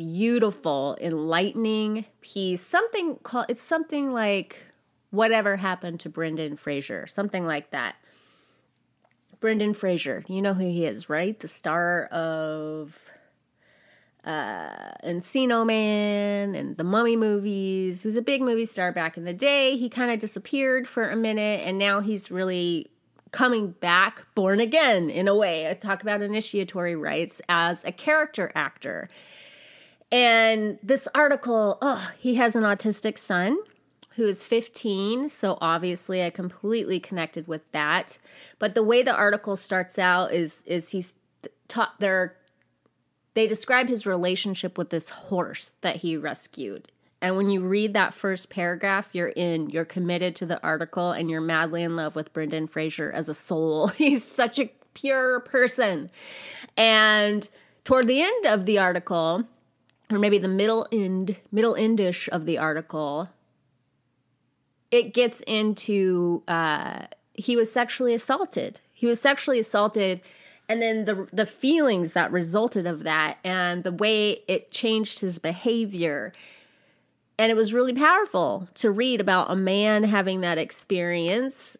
beautiful, 0.00 0.96
enlightening 0.98 2.06
piece. 2.22 2.62
Something 2.62 3.16
called, 3.16 3.44
it's 3.50 3.60
something 3.60 4.14
like 4.14 4.56
Whatever 5.10 5.56
Happened 5.56 6.00
to 6.00 6.08
Brendan 6.08 6.56
Fraser, 6.56 7.06
something 7.06 7.46
like 7.46 7.70
that. 7.72 7.96
Brendan 9.40 9.74
Fraser, 9.74 10.24
you 10.26 10.40
know 10.40 10.54
who 10.54 10.64
he 10.64 10.86
is, 10.86 11.10
right? 11.10 11.38
The 11.38 11.48
star 11.48 12.04
of 12.06 13.10
uh, 14.24 14.92
Encino 15.04 15.66
Man 15.66 16.54
and 16.54 16.78
the 16.78 16.84
Mummy 16.84 17.16
movies. 17.16 18.00
He 18.00 18.08
was 18.08 18.16
a 18.16 18.22
big 18.22 18.40
movie 18.40 18.64
star 18.64 18.92
back 18.92 19.18
in 19.18 19.24
the 19.24 19.34
day. 19.34 19.76
He 19.76 19.90
kind 19.90 20.10
of 20.10 20.18
disappeared 20.18 20.88
for 20.88 21.10
a 21.10 21.16
minute, 21.16 21.60
and 21.66 21.78
now 21.78 22.00
he's 22.00 22.30
really 22.30 22.90
coming 23.32 23.72
back, 23.72 24.26
born 24.34 24.60
again 24.60 25.10
in 25.10 25.28
a 25.28 25.34
way. 25.34 25.68
I 25.68 25.74
talk 25.74 26.00
about 26.00 26.22
initiatory 26.22 26.96
rites 26.96 27.42
as 27.50 27.84
a 27.84 27.92
character 27.92 28.50
actor. 28.54 29.10
And 30.12 30.78
this 30.82 31.06
article, 31.14 31.78
oh, 31.80 32.10
he 32.18 32.34
has 32.36 32.56
an 32.56 32.64
autistic 32.64 33.18
son 33.18 33.58
who 34.16 34.26
is 34.26 34.44
15, 34.44 35.28
so 35.28 35.56
obviously 35.60 36.24
I 36.24 36.30
completely 36.30 36.98
connected 36.98 37.46
with 37.46 37.62
that. 37.72 38.18
But 38.58 38.74
the 38.74 38.82
way 38.82 39.02
the 39.02 39.14
article 39.14 39.56
starts 39.56 39.98
out 39.98 40.32
is 40.32 40.62
is 40.66 40.90
he's 40.90 41.14
taught 41.68 42.00
they're 42.00 42.36
they 43.34 43.46
describe 43.46 43.88
his 43.88 44.06
relationship 44.06 44.76
with 44.76 44.90
this 44.90 45.08
horse 45.08 45.76
that 45.82 45.96
he 45.96 46.16
rescued. 46.16 46.90
And 47.22 47.36
when 47.36 47.50
you 47.50 47.60
read 47.60 47.94
that 47.94 48.14
first 48.14 48.50
paragraph, 48.50 49.10
you're 49.12 49.28
in, 49.28 49.70
you're 49.70 49.84
committed 49.84 50.34
to 50.36 50.46
the 50.46 50.60
article, 50.62 51.12
and 51.12 51.30
you're 51.30 51.40
madly 51.40 51.82
in 51.82 51.94
love 51.94 52.16
with 52.16 52.32
Brendan 52.32 52.66
Fraser 52.66 53.12
as 53.12 53.28
a 53.28 53.34
soul. 53.34 53.86
He's 53.96 54.24
such 54.24 54.58
a 54.58 54.72
pure 54.94 55.40
person. 55.40 56.10
And 56.76 57.48
toward 57.84 58.06
the 58.06 58.22
end 58.22 58.46
of 58.46 58.66
the 58.66 58.78
article, 58.78 59.44
or 60.10 60.18
maybe 60.18 60.38
the 60.38 60.48
middle 60.48 60.86
end, 60.90 61.36
middle 61.52 61.74
endish 61.74 62.28
of 62.28 62.46
the 62.46 62.58
article, 62.58 63.28
it 64.90 65.14
gets 65.14 65.42
into 65.42 66.42
uh, 66.48 67.06
he 67.34 67.56
was 67.56 67.72
sexually 67.72 68.14
assaulted. 68.14 68.80
He 68.92 69.06
was 69.06 69.20
sexually 69.20 69.58
assaulted 69.58 70.20
and 70.70 70.80
then 70.80 71.04
the 71.04 71.26
the 71.32 71.44
feelings 71.44 72.12
that 72.12 72.30
resulted 72.30 72.86
of 72.86 73.02
that 73.02 73.38
and 73.42 73.82
the 73.82 73.92
way 73.92 74.42
it 74.46 74.70
changed 74.70 75.18
his 75.18 75.38
behavior 75.38 76.32
and 77.36 77.50
it 77.50 77.56
was 77.56 77.74
really 77.74 77.92
powerful 77.92 78.68
to 78.74 78.90
read 78.90 79.20
about 79.20 79.50
a 79.50 79.56
man 79.56 80.04
having 80.04 80.42
that 80.42 80.58
experience 80.58 81.76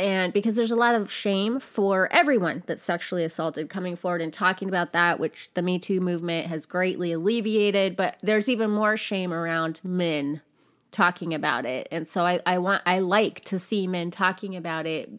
and 0.00 0.32
because 0.32 0.56
there's 0.56 0.72
a 0.72 0.76
lot 0.76 0.94
of 0.94 1.10
shame 1.12 1.60
for 1.60 2.10
everyone 2.12 2.62
that's 2.66 2.82
sexually 2.82 3.22
assaulted 3.22 3.68
coming 3.68 3.94
forward 3.94 4.22
and 4.22 4.32
talking 4.32 4.68
about 4.68 4.92
that 4.92 5.20
which 5.20 5.52
the 5.54 5.62
me 5.62 5.78
too 5.78 6.00
movement 6.00 6.46
has 6.46 6.66
greatly 6.66 7.12
alleviated 7.12 7.96
but 7.96 8.16
there's 8.22 8.48
even 8.48 8.70
more 8.70 8.96
shame 8.96 9.32
around 9.32 9.80
men 9.84 10.40
talking 10.90 11.34
about 11.34 11.66
it. 11.66 11.86
And 11.92 12.08
so 12.08 12.24
i, 12.26 12.40
I 12.46 12.58
want 12.58 12.82
i 12.86 12.98
like 12.98 13.42
to 13.44 13.58
see 13.58 13.86
men 13.86 14.10
talking 14.10 14.56
about 14.56 14.86
it 14.86 15.10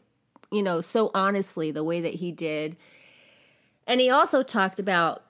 you 0.51 0.63
know 0.63 0.81
so 0.81 1.11
honestly 1.13 1.71
the 1.71 1.83
way 1.83 2.01
that 2.01 2.15
he 2.15 2.31
did. 2.31 2.75
And 3.87 3.99
he 3.99 4.09
also 4.09 4.43
talked 4.43 4.79
about 4.79 5.23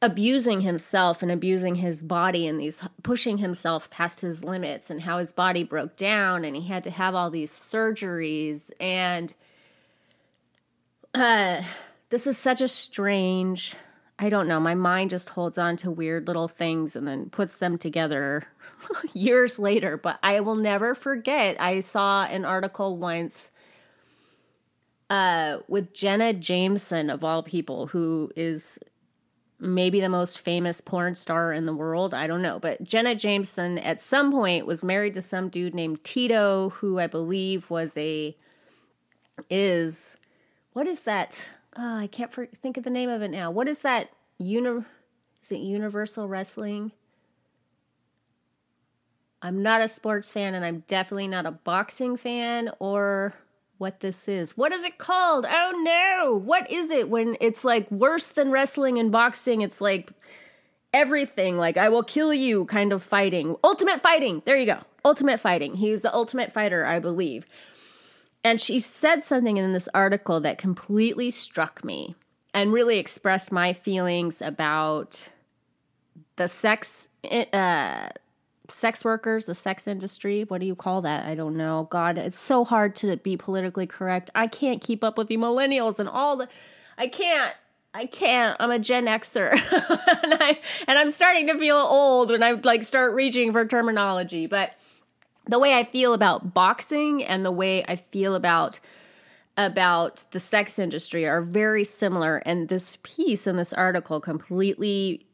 abusing 0.00 0.60
himself 0.60 1.22
and 1.22 1.30
abusing 1.30 1.76
his 1.76 2.02
body 2.02 2.46
and 2.46 2.60
these 2.60 2.82
pushing 3.02 3.38
himself 3.38 3.90
past 3.90 4.20
his 4.20 4.44
limits 4.44 4.90
and 4.90 5.02
how 5.02 5.18
his 5.18 5.32
body 5.32 5.64
broke 5.64 5.96
down 5.96 6.44
and 6.44 6.54
he 6.54 6.66
had 6.66 6.84
to 6.84 6.90
have 6.90 7.14
all 7.14 7.30
these 7.30 7.50
surgeries. 7.50 8.70
And 8.78 9.34
uh 11.14 11.62
this 12.10 12.26
is 12.26 12.38
such 12.38 12.60
a 12.60 12.68
strange 12.68 13.74
I 14.16 14.28
don't 14.28 14.46
know, 14.46 14.60
my 14.60 14.74
mind 14.74 15.10
just 15.10 15.30
holds 15.30 15.58
on 15.58 15.76
to 15.78 15.90
weird 15.90 16.28
little 16.28 16.46
things 16.46 16.94
and 16.94 17.06
then 17.06 17.30
puts 17.30 17.56
them 17.56 17.78
together 17.78 18.44
years 19.12 19.58
later, 19.58 19.96
but 19.96 20.20
I 20.22 20.40
will 20.40 20.54
never 20.54 20.94
forget 20.94 21.60
I 21.60 21.80
saw 21.80 22.24
an 22.24 22.44
article 22.44 22.96
once 22.96 23.50
uh, 25.10 25.58
with 25.68 25.92
Jenna 25.92 26.32
Jameson, 26.32 27.10
of 27.10 27.24
all 27.24 27.42
people, 27.42 27.86
who 27.86 28.30
is 28.36 28.78
maybe 29.58 30.00
the 30.00 30.08
most 30.08 30.40
famous 30.40 30.80
porn 30.80 31.14
star 31.14 31.52
in 31.52 31.66
the 31.66 31.74
world. 31.74 32.12
I 32.14 32.26
don't 32.26 32.42
know. 32.42 32.58
But 32.58 32.82
Jenna 32.82 33.14
Jameson 33.14 33.78
at 33.78 34.00
some 34.00 34.32
point 34.32 34.66
was 34.66 34.84
married 34.84 35.14
to 35.14 35.22
some 35.22 35.48
dude 35.48 35.74
named 35.74 36.02
Tito, 36.04 36.70
who 36.70 36.98
I 36.98 37.06
believe 37.06 37.70
was 37.70 37.96
a, 37.96 38.36
is, 39.48 40.16
what 40.72 40.86
is 40.86 41.00
that? 41.00 41.50
Oh, 41.76 41.98
I 41.98 42.06
can't 42.06 42.32
think 42.60 42.76
of 42.76 42.84
the 42.84 42.90
name 42.90 43.10
of 43.10 43.22
it 43.22 43.30
now. 43.30 43.50
What 43.50 43.68
is 43.68 43.78
that? 43.80 44.10
Uni, 44.38 44.84
is 45.42 45.52
it 45.52 45.60
Universal 45.60 46.28
Wrestling? 46.28 46.92
I'm 49.42 49.62
not 49.62 49.82
a 49.82 49.88
sports 49.88 50.32
fan 50.32 50.54
and 50.54 50.64
I'm 50.64 50.84
definitely 50.86 51.28
not 51.28 51.46
a 51.46 51.50
boxing 51.50 52.16
fan 52.16 52.70
or 52.78 53.34
what 53.84 54.00
this 54.00 54.28
is. 54.28 54.56
What 54.56 54.72
is 54.72 54.82
it 54.82 54.96
called? 54.96 55.44
Oh 55.46 55.82
no! 55.84 56.34
What 56.38 56.70
is 56.70 56.90
it 56.90 57.10
when 57.10 57.36
it's 57.38 57.66
like 57.66 57.90
worse 57.90 58.30
than 58.30 58.50
wrestling 58.50 58.98
and 58.98 59.12
boxing? 59.12 59.60
It's 59.60 59.78
like 59.78 60.10
everything, 60.94 61.58
like 61.58 61.76
I 61.76 61.90
will 61.90 62.02
kill 62.02 62.32
you 62.32 62.64
kind 62.64 62.94
of 62.94 63.02
fighting. 63.02 63.56
Ultimate 63.62 64.00
fighting. 64.00 64.40
There 64.46 64.56
you 64.56 64.64
go. 64.64 64.78
Ultimate 65.04 65.38
fighting. 65.38 65.74
He's 65.74 66.00
the 66.00 66.14
ultimate 66.14 66.50
fighter, 66.50 66.86
I 66.86 66.98
believe. 66.98 67.44
And 68.42 68.58
she 68.58 68.78
said 68.78 69.22
something 69.22 69.58
in 69.58 69.74
this 69.74 69.88
article 69.92 70.40
that 70.40 70.56
completely 70.56 71.30
struck 71.30 71.84
me 71.84 72.14
and 72.54 72.72
really 72.72 72.96
expressed 72.96 73.52
my 73.52 73.74
feelings 73.74 74.40
about 74.40 75.28
the 76.36 76.48
sex 76.48 77.10
uh, 77.30 78.08
sex 78.68 79.04
workers, 79.04 79.46
the 79.46 79.54
sex 79.54 79.86
industry. 79.86 80.44
What 80.44 80.60
do 80.60 80.66
you 80.66 80.74
call 80.74 81.02
that? 81.02 81.26
I 81.26 81.34
don't 81.34 81.56
know. 81.56 81.86
God, 81.90 82.18
it's 82.18 82.40
so 82.40 82.64
hard 82.64 82.96
to 82.96 83.16
be 83.18 83.36
politically 83.36 83.86
correct. 83.86 84.30
I 84.34 84.46
can't 84.46 84.80
keep 84.80 85.04
up 85.04 85.18
with 85.18 85.28
the 85.28 85.36
millennials 85.36 85.98
and 85.98 86.08
all 86.08 86.36
the. 86.36 86.48
I 86.96 87.08
can't. 87.08 87.54
I 87.92 88.06
can't. 88.06 88.56
I'm 88.58 88.72
a 88.72 88.78
Gen 88.78 89.06
Xer, 89.06 89.52
and 90.22 90.34
I 90.34 90.58
and 90.88 90.98
I'm 90.98 91.10
starting 91.10 91.46
to 91.46 91.58
feel 91.58 91.76
old 91.76 92.30
when 92.30 92.42
I 92.42 92.52
like 92.52 92.82
start 92.82 93.14
reaching 93.14 93.52
for 93.52 93.64
terminology. 93.64 94.46
But 94.46 94.72
the 95.46 95.58
way 95.58 95.78
I 95.78 95.84
feel 95.84 96.12
about 96.12 96.54
boxing 96.54 97.22
and 97.22 97.44
the 97.44 97.52
way 97.52 97.84
I 97.86 97.96
feel 97.96 98.34
about 98.34 98.80
about 99.56 100.24
the 100.32 100.40
sex 100.40 100.78
industry 100.78 101.26
are 101.26 101.40
very 101.40 101.84
similar. 101.84 102.38
And 102.38 102.68
this 102.68 102.98
piece 103.02 103.46
in 103.46 103.56
this 103.56 103.72
article 103.72 104.20
completely 104.20 105.26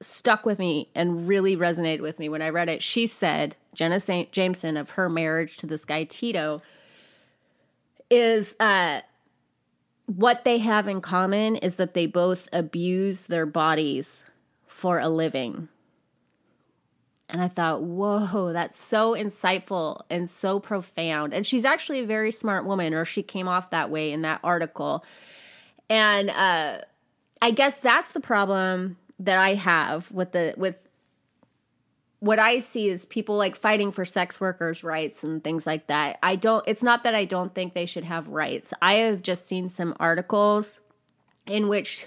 stuck 0.00 0.46
with 0.46 0.58
me 0.58 0.88
and 0.94 1.28
really 1.28 1.56
resonated 1.56 2.00
with 2.00 2.18
me 2.18 2.28
when 2.28 2.42
I 2.42 2.48
read 2.48 2.68
it. 2.68 2.82
She 2.82 3.06
said, 3.06 3.56
Jenna 3.74 4.00
St. 4.00 4.32
Jameson, 4.32 4.76
of 4.76 4.90
her 4.90 5.08
marriage 5.08 5.58
to 5.58 5.66
this 5.66 5.84
guy 5.84 6.04
Tito, 6.04 6.62
is 8.10 8.56
uh, 8.58 9.00
what 10.06 10.44
they 10.44 10.58
have 10.58 10.88
in 10.88 11.00
common 11.00 11.56
is 11.56 11.76
that 11.76 11.94
they 11.94 12.06
both 12.06 12.48
abuse 12.52 13.26
their 13.26 13.46
bodies 13.46 14.24
for 14.66 14.98
a 14.98 15.08
living. 15.08 15.68
And 17.28 17.40
I 17.40 17.48
thought, 17.48 17.82
whoa, 17.82 18.52
that's 18.52 18.80
so 18.80 19.14
insightful 19.14 20.02
and 20.10 20.28
so 20.28 20.58
profound. 20.58 21.32
And 21.32 21.46
she's 21.46 21.64
actually 21.64 22.00
a 22.00 22.06
very 22.06 22.32
smart 22.32 22.64
woman, 22.64 22.92
or 22.92 23.04
she 23.04 23.22
came 23.22 23.46
off 23.46 23.70
that 23.70 23.88
way 23.88 24.10
in 24.10 24.22
that 24.22 24.40
article. 24.42 25.04
And 25.88 26.30
uh, 26.30 26.78
I 27.40 27.50
guess 27.52 27.78
that's 27.78 28.12
the 28.12 28.20
problem 28.20 28.96
that 29.20 29.38
I 29.38 29.54
have 29.54 30.10
with 30.10 30.32
the 30.32 30.54
with 30.56 30.88
what 32.18 32.38
I 32.38 32.58
see 32.58 32.88
is 32.88 33.06
people 33.06 33.36
like 33.36 33.56
fighting 33.56 33.92
for 33.92 34.04
sex 34.04 34.40
workers' 34.40 34.84
rights 34.84 35.24
and 35.24 35.42
things 35.42 35.66
like 35.66 35.86
that. 35.86 36.18
I 36.22 36.36
don't 36.36 36.66
it's 36.66 36.82
not 36.82 37.04
that 37.04 37.14
I 37.14 37.24
don't 37.24 37.54
think 37.54 37.74
they 37.74 37.86
should 37.86 38.04
have 38.04 38.28
rights. 38.28 38.72
I 38.82 38.94
have 38.94 39.22
just 39.22 39.46
seen 39.46 39.68
some 39.68 39.94
articles 40.00 40.80
in 41.46 41.68
which 41.68 42.06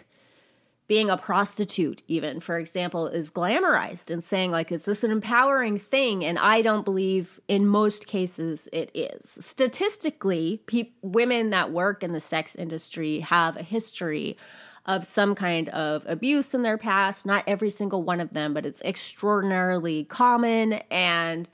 being 0.87 1.09
a 1.09 1.17
prostitute 1.17 2.03
even 2.07 2.39
for 2.39 2.57
example 2.57 3.07
is 3.07 3.31
glamorized 3.31 4.11
and 4.11 4.23
saying 4.23 4.51
like 4.51 4.71
is 4.71 4.83
this 4.83 5.03
an 5.03 5.11
empowering 5.11 5.79
thing 5.79 6.25
and 6.25 6.37
i 6.37 6.61
don't 6.61 6.83
believe 6.83 7.39
in 7.47 7.65
most 7.65 8.05
cases 8.05 8.67
it 8.73 8.91
is 8.93 9.37
statistically 9.39 10.61
pe- 10.67 10.91
women 11.01 11.51
that 11.51 11.71
work 11.71 12.03
in 12.03 12.11
the 12.11 12.19
sex 12.19 12.53
industry 12.55 13.21
have 13.21 13.55
a 13.55 13.63
history 13.63 14.37
of 14.85 15.05
some 15.05 15.33
kind 15.33 15.69
of 15.69 16.03
abuse 16.07 16.53
in 16.53 16.61
their 16.61 16.77
past. 16.77 17.25
Not 17.25 17.43
every 17.47 17.69
single 17.69 18.03
one 18.03 18.19
of 18.19 18.33
them, 18.33 18.53
but 18.53 18.65
it's 18.65 18.81
extraordinarily 18.81 20.03
common. 20.05 20.73
And 20.91 21.47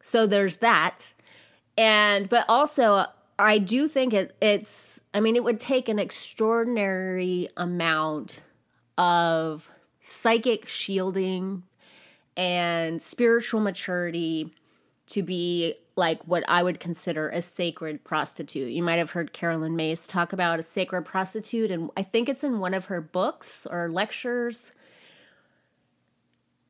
so 0.00 0.26
there's 0.26 0.56
that. 0.56 1.12
And, 1.76 2.28
but 2.28 2.44
also, 2.48 3.06
I 3.38 3.58
do 3.58 3.88
think 3.88 4.12
it, 4.12 4.36
it's, 4.40 5.00
I 5.12 5.20
mean, 5.20 5.36
it 5.36 5.44
would 5.44 5.60
take 5.60 5.88
an 5.88 5.98
extraordinary 5.98 7.48
amount 7.56 8.42
of 8.98 9.68
psychic 10.00 10.68
shielding 10.68 11.62
and 12.36 13.00
spiritual 13.00 13.60
maturity 13.60 14.52
to 15.08 15.22
be 15.22 15.74
like 15.96 16.22
what 16.24 16.44
I 16.48 16.62
would 16.62 16.80
consider 16.80 17.28
a 17.28 17.40
sacred 17.40 18.04
prostitute. 18.04 18.72
You 18.72 18.82
might 18.82 18.98
have 18.98 19.10
heard 19.10 19.32
Caroline 19.32 19.76
Myss 19.76 20.06
talk 20.06 20.32
about 20.32 20.58
a 20.58 20.62
sacred 20.62 21.02
prostitute, 21.02 21.70
and 21.70 21.90
I 21.96 22.02
think 22.02 22.28
it's 22.28 22.44
in 22.44 22.58
one 22.58 22.74
of 22.74 22.86
her 22.86 23.00
books 23.00 23.66
or 23.70 23.90
lectures 23.90 24.72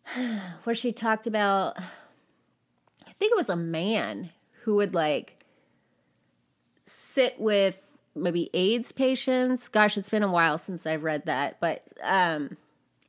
where 0.64 0.74
she 0.74 0.92
talked 0.92 1.26
about, 1.26 1.78
I 1.78 3.12
think 3.18 3.32
it 3.32 3.36
was 3.36 3.50
a 3.50 3.56
man 3.56 4.30
who 4.62 4.76
would 4.76 4.94
like 4.94 5.44
sit 6.84 7.40
with 7.40 7.98
maybe 8.14 8.50
AIDS 8.54 8.92
patients. 8.92 9.68
Gosh, 9.68 9.96
it's 9.96 10.10
been 10.10 10.22
a 10.22 10.30
while 10.30 10.58
since 10.58 10.86
I've 10.86 11.02
read 11.02 11.26
that, 11.26 11.58
but 11.60 11.82
um 12.02 12.56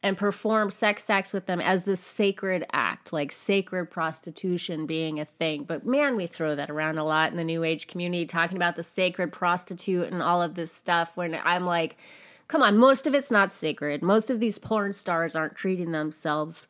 and 0.06 0.16
perform 0.16 0.70
sex 0.70 1.10
acts 1.10 1.34
with 1.34 1.48
them 1.48 1.60
as 1.60 1.84
this 1.84 2.00
sacred 2.00 2.64
act, 2.72 3.12
like 3.12 3.32
sacred 3.32 3.90
prostitution 3.90 4.86
being 4.86 5.20
a 5.20 5.26
thing. 5.26 5.64
But 5.64 5.84
man, 5.84 6.16
we 6.16 6.28
throw 6.28 6.54
that 6.54 6.70
around 6.70 7.00
a 7.00 7.04
lot 7.04 7.32
in 7.32 7.38
the 7.38 7.44
new 7.44 7.64
age 7.64 7.88
community, 7.88 8.28
talking 8.28 8.56
about 8.56 8.76
the 8.76 8.84
sacred 8.84 9.32
prostitute 9.32 10.14
and 10.14 10.22
all 10.22 10.44
of 10.44 10.54
this 10.54 10.72
stuff. 10.72 11.18
When 11.18 11.34
I'm 11.44 11.66
like, 11.66 11.98
come 12.48 12.62
on, 12.62 12.78
most 12.78 13.08
of 13.08 13.16
it's 13.16 13.32
not 13.32 13.52
sacred. 13.52 14.04
Most 14.04 14.30
of 14.30 14.40
these 14.40 14.60
porn 14.60 14.94
stars 14.94 15.36
aren't 15.36 15.56
treating 15.56 15.92
themselves 15.92 16.68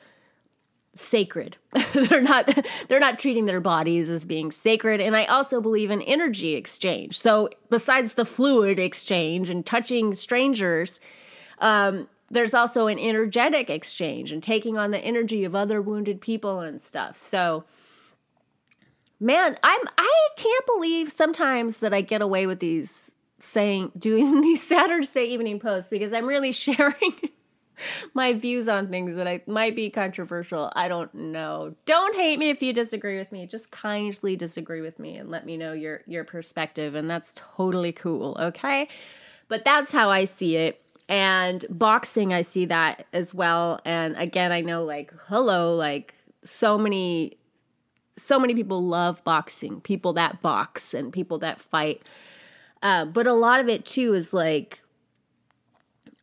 sacred. 0.96 1.58
they're 1.94 2.22
not 2.22 2.58
they're 2.88 3.02
not 3.02 3.20
treating 3.20 3.48
their 3.48 3.60
bodies 3.60 4.10
as 4.10 4.24
being 4.24 4.50
sacred 4.50 5.02
and 5.02 5.14
I 5.14 5.26
also 5.26 5.60
believe 5.60 5.92
in 5.92 6.02
energy 6.02 6.56
exchange. 6.56 7.20
So 7.20 7.50
besides 7.70 8.14
the 8.14 8.24
fluid 8.24 8.80
exchange 8.80 9.50
and 9.50 9.66
touching 9.66 10.14
strangers, 10.14 11.02
um, 11.60 12.08
there's 12.36 12.54
also 12.54 12.88
an 12.88 13.00
energetic 13.00 13.70
exchange 13.70 14.32
and 14.32 14.44
taking 14.44 14.78
on 14.78 14.92
the 14.92 15.00
energy 15.00 15.44
of 15.44 15.56
other 15.56 15.82
wounded 15.82 16.22
people 16.22 16.60
and 16.60 16.82
stuff. 16.82 17.18
So 17.18 17.66
man, 19.20 19.58
I'm 19.64 19.82
I 19.98 20.30
can't 20.38 20.66
believe 20.66 21.12
sometimes 21.12 21.78
that 21.78 21.94
I 21.94 22.02
get 22.02 22.22
away 22.22 22.48
with 22.48 22.60
these 22.60 23.12
saying 23.40 23.92
doing 23.98 24.42
these 24.42 24.62
Saturday 24.62 25.26
evening 25.26 25.60
posts 25.60 25.90
because 25.90 26.14
I'm 26.14 26.26
really 26.26 26.52
sharing 26.52 27.32
my 28.14 28.32
views 28.32 28.70
on 28.70 28.88
things 28.88 29.16
that 29.18 29.28
I 29.28 29.42
might 29.48 29.76
be 29.76 29.90
controversial. 29.90 30.72
I 30.76 30.88
don't 30.88 31.14
know. 31.14 31.76
Don't 31.86 32.16
hate 32.16 32.40
me 32.40 32.50
if 32.50 32.62
you 32.62 32.72
disagree 32.72 33.18
with 33.18 33.34
me. 33.34 33.48
Just 33.48 33.70
kindly 33.72 34.38
disagree 34.38 34.80
with 34.80 34.98
me 34.98 35.18
and 35.18 35.30
let 35.30 35.46
me 35.46 35.58
know 35.58 35.74
your 35.74 36.02
your 36.08 36.24
perspective 36.24 36.96
and 36.96 37.10
that's 37.10 37.34
totally 37.36 37.92
cool, 37.92 38.38
okay? 38.40 38.88
But 39.48 39.64
that's 39.64 39.92
how 39.92 40.10
I 40.10 40.26
see 40.26 40.56
it 40.56 40.82
and 41.08 41.66
boxing 41.70 42.34
i 42.34 42.42
see 42.42 42.66
that 42.66 43.06
as 43.14 43.34
well 43.34 43.80
and 43.86 44.16
again 44.18 44.52
i 44.52 44.62
know 44.62 44.84
like 44.84 45.14
hello 45.28 45.76
like 45.76 46.14
so 46.44 46.78
many 46.78 47.38
so 48.18 48.40
many 48.40 48.56
people 48.56 48.84
love 48.84 49.24
boxing 49.24 49.82
people 49.82 50.14
that 50.14 50.42
box 50.42 50.94
and 50.94 51.14
people 51.14 51.38
that 51.38 51.62
fight 51.62 52.02
uh, 52.82 53.06
but 53.06 53.26
a 53.26 53.34
lot 53.34 53.60
of 53.60 53.68
it 53.68 53.86
too 53.86 54.14
is 54.14 54.34
like 54.34 54.82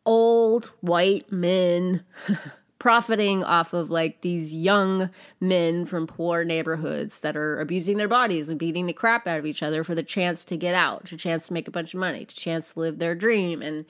old 0.05 0.66
white 0.81 1.31
men 1.31 2.05
profiting 2.83 3.45
off 3.45 3.73
of 3.73 3.90
like 3.90 4.23
these 4.23 4.53
young 4.53 5.09
men 5.40 5.87
from 5.87 6.05
poor 6.05 6.45
neighborhoods 6.45 7.21
that 7.21 7.37
are 7.37 7.61
abusing 7.61 7.97
their 7.97 8.09
bodies 8.09 8.51
and 8.51 8.59
beating 8.59 8.87
the 8.87 8.92
crap 8.92 9.25
out 9.27 9.38
of 9.38 9.47
each 9.47 9.62
other 9.62 9.85
for 9.85 9.95
the 9.95 10.03
chance 10.03 10.45
to 10.45 10.57
get 10.57 10.75
out, 10.75 11.12
a 11.12 11.16
chance 11.16 11.47
to 11.47 11.53
make 11.53 11.68
a 11.68 11.71
bunch 11.71 11.95
of 11.95 12.01
money, 12.01 12.23
a 12.23 12.27
chance 12.27 12.73
to 12.73 12.81
live 12.81 12.99
their 12.99 13.14
dream. 13.14 13.62
And 13.62 13.85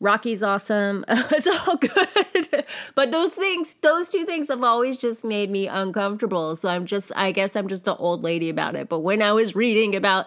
Rocky's 0.00 0.42
awesome. 0.42 1.04
it's 1.08 1.46
all 1.46 1.76
good. 1.76 2.64
but 2.94 3.10
those 3.10 3.32
things, 3.32 3.74
those 3.82 4.08
two 4.08 4.24
things 4.24 4.48
have 4.48 4.64
always 4.64 4.98
just 4.98 5.24
made 5.24 5.50
me 5.50 5.68
uncomfortable. 5.68 6.56
So 6.56 6.70
I'm 6.70 6.86
just, 6.86 7.12
I 7.14 7.32
guess 7.32 7.54
I'm 7.54 7.68
just 7.68 7.86
an 7.86 7.96
old 7.98 8.24
lady 8.24 8.48
about 8.48 8.76
it. 8.76 8.88
But 8.88 9.00
when 9.00 9.20
I 9.20 9.32
was 9.32 9.54
reading 9.54 9.94
about 9.94 10.26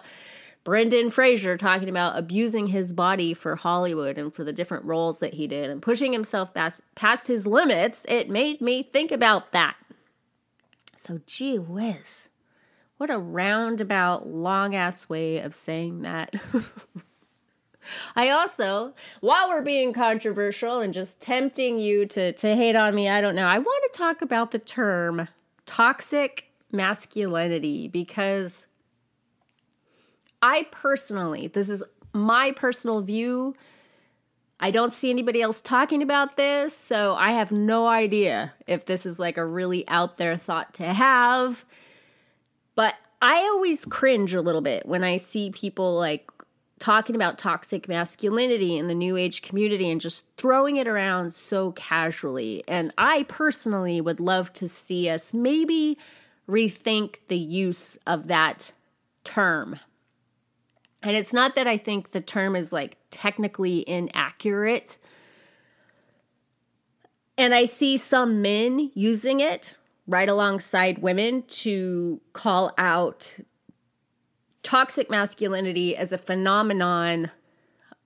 Brendan 0.62 1.10
Fraser 1.10 1.56
talking 1.56 1.88
about 1.88 2.16
abusing 2.16 2.68
his 2.68 2.92
body 2.92 3.34
for 3.34 3.56
Hollywood 3.56 4.16
and 4.16 4.32
for 4.32 4.44
the 4.44 4.52
different 4.52 4.84
roles 4.84 5.18
that 5.18 5.34
he 5.34 5.48
did 5.48 5.68
and 5.68 5.82
pushing 5.82 6.12
himself 6.12 6.54
past, 6.54 6.80
past 6.94 7.26
his 7.26 7.46
limits, 7.46 8.06
it 8.08 8.30
made 8.30 8.60
me 8.60 8.84
think 8.84 9.10
about 9.10 9.52
that. 9.52 9.76
So, 10.96 11.20
gee 11.26 11.58
whiz. 11.58 12.30
What 12.96 13.10
a 13.10 13.18
roundabout, 13.18 14.26
long 14.26 14.74
ass 14.74 15.08
way 15.08 15.40
of 15.40 15.52
saying 15.52 16.02
that. 16.02 16.32
I 18.16 18.30
also, 18.30 18.94
while 19.20 19.48
we're 19.48 19.62
being 19.62 19.92
controversial 19.92 20.80
and 20.80 20.94
just 20.94 21.20
tempting 21.20 21.78
you 21.78 22.06
to, 22.06 22.32
to 22.32 22.56
hate 22.56 22.76
on 22.76 22.94
me, 22.94 23.08
I 23.08 23.20
don't 23.20 23.34
know, 23.34 23.46
I 23.46 23.58
want 23.58 23.92
to 23.92 23.98
talk 23.98 24.22
about 24.22 24.50
the 24.50 24.58
term 24.58 25.28
toxic 25.66 26.50
masculinity 26.72 27.88
because 27.88 28.66
I 30.42 30.66
personally, 30.70 31.48
this 31.48 31.68
is 31.68 31.82
my 32.12 32.52
personal 32.52 33.00
view. 33.00 33.54
I 34.60 34.70
don't 34.70 34.92
see 34.92 35.10
anybody 35.10 35.42
else 35.42 35.60
talking 35.60 36.02
about 36.02 36.36
this, 36.36 36.76
so 36.76 37.14
I 37.16 37.32
have 37.32 37.50
no 37.50 37.86
idea 37.86 38.52
if 38.66 38.84
this 38.84 39.04
is 39.04 39.18
like 39.18 39.36
a 39.36 39.44
really 39.44 39.86
out 39.88 40.16
there 40.16 40.36
thought 40.36 40.74
to 40.74 40.84
have. 40.84 41.64
But 42.74 42.94
I 43.20 43.36
always 43.54 43.84
cringe 43.84 44.34
a 44.34 44.42
little 44.42 44.60
bit 44.60 44.86
when 44.86 45.02
I 45.02 45.16
see 45.16 45.50
people 45.50 45.96
like 45.96 46.30
talking 46.84 47.16
about 47.16 47.38
toxic 47.38 47.88
masculinity 47.88 48.76
in 48.76 48.88
the 48.88 48.94
new 48.94 49.16
age 49.16 49.40
community 49.40 49.90
and 49.90 50.02
just 50.02 50.22
throwing 50.36 50.76
it 50.76 50.86
around 50.86 51.32
so 51.32 51.72
casually. 51.72 52.62
And 52.68 52.92
I 52.98 53.22
personally 53.22 54.02
would 54.02 54.20
love 54.20 54.52
to 54.52 54.68
see 54.68 55.08
us 55.08 55.32
maybe 55.32 55.96
rethink 56.46 57.20
the 57.28 57.38
use 57.38 57.96
of 58.06 58.26
that 58.26 58.70
term. 59.24 59.80
And 61.02 61.16
it's 61.16 61.32
not 61.32 61.54
that 61.54 61.66
I 61.66 61.78
think 61.78 62.10
the 62.10 62.20
term 62.20 62.54
is 62.54 62.70
like 62.70 62.98
technically 63.10 63.88
inaccurate. 63.88 64.98
And 67.38 67.54
I 67.54 67.64
see 67.64 67.96
some 67.96 68.42
men 68.42 68.90
using 68.92 69.40
it 69.40 69.74
right 70.06 70.28
alongside 70.28 70.98
women 70.98 71.44
to 71.44 72.20
call 72.34 72.74
out 72.76 73.38
toxic 74.64 75.08
masculinity 75.08 75.96
as 75.96 76.12
a 76.12 76.18
phenomenon 76.18 77.30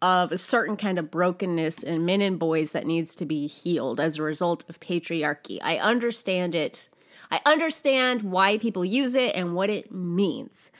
of 0.02 0.30
a 0.30 0.38
certain 0.38 0.76
kind 0.76 0.98
of 0.98 1.10
brokenness 1.10 1.82
in 1.82 2.04
men 2.04 2.20
and 2.20 2.38
boys 2.38 2.72
that 2.72 2.86
needs 2.86 3.14
to 3.16 3.24
be 3.24 3.46
healed 3.46 3.98
as 3.98 4.18
a 4.18 4.22
result 4.22 4.64
of 4.68 4.78
patriarchy. 4.80 5.58
I 5.62 5.78
understand 5.78 6.54
it. 6.54 6.88
I 7.30 7.40
understand 7.46 8.22
why 8.22 8.58
people 8.58 8.84
use 8.84 9.14
it 9.14 9.34
and 9.34 9.54
what 9.54 9.70
it 9.70 9.90
means. 9.90 10.70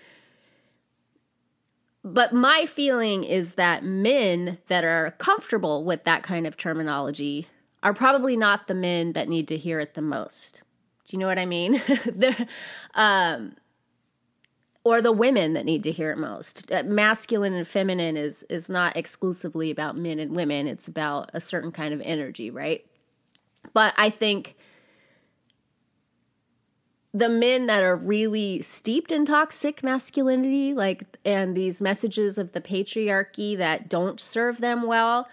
But 2.05 2.33
my 2.33 2.65
feeling 2.65 3.25
is 3.25 3.53
that 3.53 3.85
men 3.85 4.59
that 4.69 4.85
are 4.85 5.15
comfortable 5.19 5.85
with 5.85 6.05
that 6.05 6.23
kind 6.23 6.47
of 6.47 6.57
terminology 6.57 7.49
are 7.83 7.93
probably 7.93 8.37
not 8.37 8.67
the 8.67 8.75
men 8.75 9.13
that 9.13 9.29
need 9.29 9.49
to 9.49 9.57
hear 9.57 9.81
it 9.81 9.95
the 9.95 10.03
most. 10.03 10.63
Do 11.07 11.17
you 11.17 11.21
know 11.21 11.27
what 11.27 11.39
I 11.39 11.47
mean? 11.47 11.83
um, 12.95 13.55
or 14.89 15.03
the 15.03 15.13
women 15.13 15.53
that 15.53 15.67
need 15.67 15.83
to 15.83 15.93
hear 15.93 16.11
it 16.11 16.17
most. 16.17 16.73
Uh, 16.73 16.83
masculine 16.83 17.53
and 17.53 17.69
feminine 17.69 18.17
is 18.17 18.43
is 18.45 18.71
not 18.71 18.97
exclusively 18.97 19.71
about 19.71 19.99
men 19.99 20.19
and 20.19 20.35
women. 20.35 20.67
It's 20.67 20.89
about 20.89 21.31
a 21.35 21.41
certain 21.41 21.73
kind 21.73 21.93
of 21.93 22.01
energy, 22.01 22.51
right? 22.51 22.87
But 23.75 23.93
I 23.99 24.09
think 24.09 24.57
the 27.13 27.29
men 27.29 27.67
that 27.67 27.83
are 27.83 27.97
really 27.97 28.63
steeped 28.63 29.13
in 29.13 29.27
toxic 29.27 29.83
masculinity, 29.83 30.73
like 30.73 31.05
and 31.23 31.55
these 31.55 31.83
messages 31.83 32.39
of 32.39 32.53
the 32.53 32.61
patriarchy 32.63 33.59
that 33.59 33.91
don't 33.91 34.19
serve 34.19 34.57
them 34.57 34.87
well, 34.87 35.29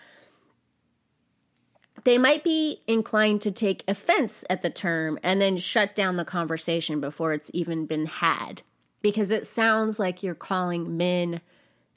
they 2.03 2.17
might 2.17 2.43
be 2.43 2.81
inclined 2.87 3.39
to 3.43 3.51
take 3.51 3.85
offense 3.87 4.43
at 4.49 4.61
the 4.61 4.69
term 4.69 5.17
and 5.23 5.41
then 5.41 5.57
shut 5.57 5.95
down 5.95 6.17
the 6.17 6.25
conversation 6.25 6.99
before 6.99 7.31
it's 7.31 7.49
even 7.53 7.85
been 7.85 8.07
had 8.07 8.61
because 9.05 9.29
it 9.29 9.45
sounds 9.45 9.99
like 9.99 10.23
you're 10.23 10.33
calling 10.33 10.97
men 10.97 11.39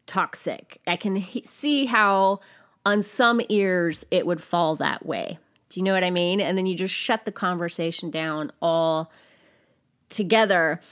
toxic. 0.07 0.79
I 0.87 0.97
can 0.97 1.17
he- 1.17 1.41
see 1.41 1.87
how 1.87 2.41
on 2.85 3.03
some 3.03 3.41
ears 3.49 4.05
it 4.11 4.27
would 4.27 4.43
fall 4.43 4.77
that 4.77 5.07
way. 5.07 5.39
Do 5.71 5.81
you 5.81 5.85
know 5.85 5.95
what 5.95 6.05
I 6.05 6.11
mean? 6.11 6.39
And 6.39 6.59
then 6.59 6.67
you 6.67 6.75
just 6.75 6.93
shut 6.93 7.25
the 7.25 7.33
conversation 7.33 8.11
down 8.11 8.53
all 8.61 9.11
together. 10.11 10.83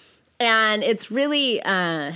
And 0.41 0.83
it's 0.83 1.11
really, 1.11 1.61
uh, 1.61 2.15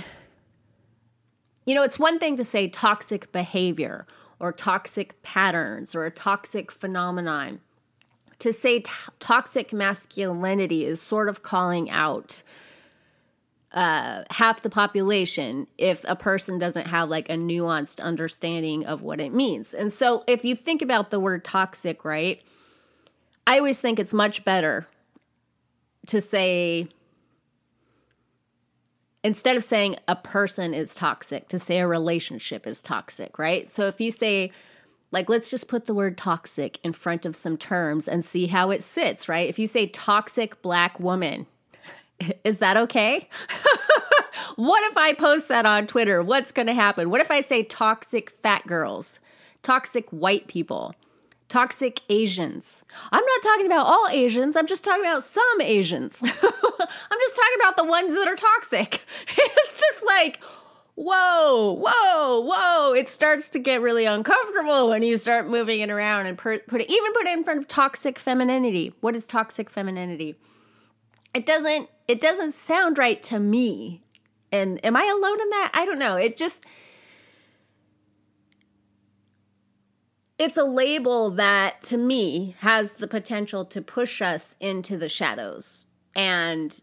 you 1.67 1.75
know, 1.75 1.83
it's 1.83 1.99
one 1.99 2.17
thing 2.17 2.37
to 2.37 2.43
say 2.43 2.69
toxic 2.69 3.31
behavior 3.31 4.07
or 4.39 4.51
toxic 4.51 5.21
patterns 5.21 5.93
or 5.93 6.05
a 6.05 6.11
toxic 6.11 6.71
phenomenon. 6.71 7.59
To 8.39 8.51
say 8.51 8.79
t- 8.79 8.91
toxic 9.19 9.71
masculinity 9.71 10.85
is 10.85 10.99
sort 10.99 11.29
of 11.29 11.43
calling 11.43 11.91
out 11.91 12.41
uh, 13.73 14.23
half 14.29 14.61
the 14.61 14.69
population 14.69 15.67
if 15.77 16.03
a 16.07 16.15
person 16.15 16.59
doesn't 16.59 16.87
have 16.87 17.09
like 17.09 17.29
a 17.29 17.35
nuanced 17.35 18.01
understanding 18.01 18.85
of 18.85 19.01
what 19.01 19.19
it 19.19 19.33
means. 19.33 19.73
And 19.73 19.93
so 19.93 20.23
if 20.27 20.43
you 20.43 20.55
think 20.55 20.81
about 20.81 21.09
the 21.09 21.19
word 21.19 21.45
toxic, 21.45 22.03
right? 22.03 22.41
I 23.47 23.57
always 23.57 23.79
think 23.79 23.97
it's 23.97 24.13
much 24.13 24.43
better 24.43 24.87
to 26.07 26.19
say 26.19 26.89
instead 29.23 29.55
of 29.55 29.63
saying 29.63 29.95
a 30.07 30.15
person 30.15 30.73
is 30.73 30.95
toxic, 30.95 31.47
to 31.49 31.59
say 31.59 31.79
a 31.79 31.87
relationship 31.87 32.67
is 32.67 32.81
toxic, 32.81 33.37
right? 33.39 33.69
So 33.69 33.87
if 33.87 34.01
you 34.01 34.11
say 34.11 34.51
like 35.11 35.29
let's 35.29 35.49
just 35.49 35.67
put 35.67 35.85
the 35.85 35.93
word 35.93 36.17
toxic 36.17 36.79
in 36.83 36.93
front 36.93 37.25
of 37.25 37.35
some 37.35 37.57
terms 37.57 38.07
and 38.07 38.23
see 38.23 38.47
how 38.47 38.71
it 38.71 38.83
sits, 38.83 39.29
right? 39.29 39.47
If 39.47 39.59
you 39.59 39.67
say 39.67 39.87
toxic 39.87 40.61
black 40.61 40.99
woman, 40.99 41.47
is 42.43 42.57
that 42.57 42.77
okay? 42.77 43.27
what 44.55 44.83
if 44.89 44.97
I 44.97 45.13
post 45.13 45.47
that 45.47 45.65
on 45.65 45.87
Twitter? 45.87 46.21
What's 46.21 46.51
going 46.51 46.67
to 46.67 46.73
happen? 46.73 47.09
What 47.09 47.21
if 47.21 47.31
I 47.31 47.41
say 47.41 47.63
toxic 47.63 48.29
fat 48.29 48.65
girls, 48.67 49.19
toxic 49.63 50.09
white 50.09 50.47
people, 50.47 50.95
toxic 51.49 52.01
Asians? 52.09 52.85
I'm 53.11 53.23
not 53.23 53.41
talking 53.43 53.65
about 53.65 53.87
all 53.87 54.07
Asians. 54.11 54.55
I'm 54.55 54.67
just 54.67 54.83
talking 54.83 55.03
about 55.03 55.23
some 55.23 55.61
Asians. 55.61 56.19
I'm 56.23 56.29
just 56.29 57.35
talking 57.35 57.57
about 57.59 57.77
the 57.77 57.85
ones 57.85 58.13
that 58.13 58.27
are 58.27 58.35
toxic. 58.35 59.01
it's 59.27 59.79
just 59.79 60.05
like, 60.05 60.39
whoa, 60.95 61.73
whoa, 61.79 62.39
whoa. 62.39 62.93
It 62.93 63.09
starts 63.09 63.49
to 63.51 63.59
get 63.59 63.81
really 63.81 64.05
uncomfortable 64.05 64.89
when 64.89 65.03
you 65.03 65.17
start 65.17 65.47
moving 65.47 65.79
it 65.79 65.89
around 65.89 66.27
and 66.27 66.37
put 66.37 66.53
it, 66.53 66.89
even 66.89 67.13
put 67.13 67.27
it 67.27 67.37
in 67.37 67.43
front 67.43 67.59
of 67.59 67.67
toxic 67.67 68.19
femininity. 68.19 68.93
What 69.01 69.15
is 69.15 69.25
toxic 69.25 69.69
femininity? 69.69 70.35
It 71.33 71.45
doesn't 71.45 71.89
it 72.07 72.19
doesn't 72.19 72.53
sound 72.53 72.97
right 72.97 73.21
to 73.23 73.39
me. 73.39 74.03
And 74.51 74.83
am 74.85 74.97
I 74.97 75.03
alone 75.03 75.39
in 75.39 75.49
that? 75.51 75.71
I 75.73 75.85
don't 75.85 75.99
know. 75.99 76.17
It 76.17 76.35
just 76.35 76.65
it's 80.37 80.57
a 80.57 80.63
label 80.63 81.29
that 81.31 81.81
to 81.83 81.97
me 81.97 82.55
has 82.59 82.95
the 82.95 83.07
potential 83.07 83.63
to 83.65 83.81
push 83.81 84.21
us 84.21 84.55
into 84.59 84.97
the 84.97 85.07
shadows 85.07 85.85
and 86.15 86.81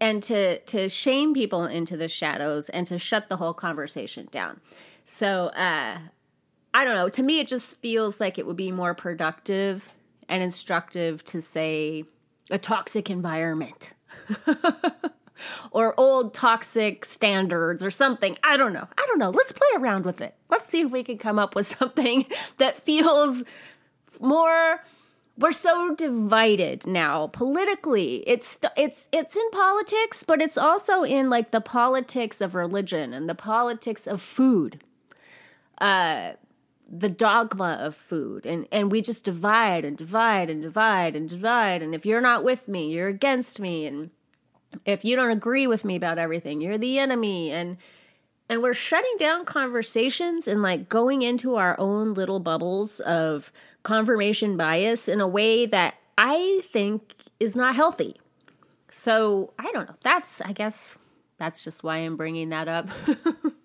and 0.00 0.22
to 0.22 0.60
to 0.60 0.88
shame 0.88 1.34
people 1.34 1.64
into 1.64 1.96
the 1.96 2.08
shadows 2.08 2.68
and 2.70 2.86
to 2.86 2.98
shut 2.98 3.28
the 3.28 3.36
whole 3.36 3.54
conversation 3.54 4.28
down. 4.30 4.60
So 5.04 5.46
uh 5.48 5.98
I 6.72 6.84
don't 6.84 6.94
know. 6.94 7.08
To 7.10 7.22
me 7.22 7.40
it 7.40 7.48
just 7.48 7.76
feels 7.76 8.20
like 8.20 8.38
it 8.38 8.46
would 8.46 8.56
be 8.56 8.72
more 8.72 8.94
productive 8.94 9.90
and 10.30 10.42
instructive 10.42 11.24
to 11.24 11.42
say 11.42 12.04
a 12.50 12.58
toxic 12.58 13.10
environment 13.10 13.92
or 15.70 15.98
old 15.98 16.34
toxic 16.34 17.04
standards 17.04 17.84
or 17.84 17.90
something. 17.90 18.36
I 18.42 18.56
don't 18.56 18.72
know. 18.72 18.86
I 18.96 19.04
don't 19.08 19.18
know. 19.18 19.30
Let's 19.30 19.52
play 19.52 19.68
around 19.76 20.04
with 20.04 20.20
it. 20.20 20.34
Let's 20.48 20.66
see 20.66 20.80
if 20.80 20.90
we 20.90 21.02
can 21.02 21.18
come 21.18 21.38
up 21.38 21.54
with 21.54 21.66
something 21.78 22.26
that 22.58 22.76
feels 22.76 23.44
more 24.20 24.82
we're 25.36 25.52
so 25.52 25.94
divided 25.94 26.84
now 26.84 27.28
politically 27.28 28.24
it's 28.26 28.58
it's 28.76 29.08
it's 29.12 29.36
in 29.36 29.50
politics 29.52 30.24
but 30.24 30.42
it's 30.42 30.58
also 30.58 31.04
in 31.04 31.30
like 31.30 31.52
the 31.52 31.60
politics 31.60 32.40
of 32.40 32.56
religion 32.56 33.14
and 33.14 33.28
the 33.28 33.34
politics 33.36 34.08
of 34.08 34.20
food 34.20 34.82
uh 35.80 36.32
the 36.90 37.08
dogma 37.08 37.76
of 37.80 37.94
food 37.94 38.46
and 38.46 38.66
and 38.72 38.90
we 38.90 39.02
just 39.02 39.24
divide 39.24 39.84
and 39.84 39.98
divide 39.98 40.48
and 40.48 40.62
divide 40.62 41.14
and 41.14 41.28
divide 41.28 41.82
and 41.82 41.94
if 41.94 42.06
you're 42.06 42.20
not 42.20 42.42
with 42.42 42.66
me 42.66 42.90
you're 42.90 43.08
against 43.08 43.60
me 43.60 43.84
and 43.84 44.10
if 44.86 45.04
you 45.04 45.14
don't 45.14 45.30
agree 45.30 45.66
with 45.66 45.84
me 45.84 45.96
about 45.96 46.18
everything 46.18 46.60
you're 46.60 46.78
the 46.78 46.98
enemy 46.98 47.50
and 47.50 47.76
and 48.48 48.62
we're 48.62 48.74
shutting 48.74 49.14
down 49.18 49.44
conversations 49.44 50.48
and 50.48 50.62
like 50.62 50.88
going 50.88 51.22
into 51.22 51.56
our 51.56 51.78
own 51.78 52.14
little 52.14 52.40
bubbles 52.40 53.00
of 53.00 53.52
confirmation 53.82 54.56
bias 54.56 55.08
in 55.08 55.20
a 55.20 55.28
way 55.28 55.66
that 55.66 55.94
I 56.16 56.62
think 56.64 57.14
is 57.38 57.54
not 57.54 57.76
healthy. 57.76 58.16
So, 58.90 59.52
I 59.58 59.70
don't 59.72 59.88
know. 59.88 59.94
That's 60.02 60.40
I 60.40 60.52
guess 60.52 60.96
that's 61.38 61.62
just 61.62 61.84
why 61.84 61.98
I'm 61.98 62.16
bringing 62.16 62.48
that 62.48 62.68
up. 62.68 62.88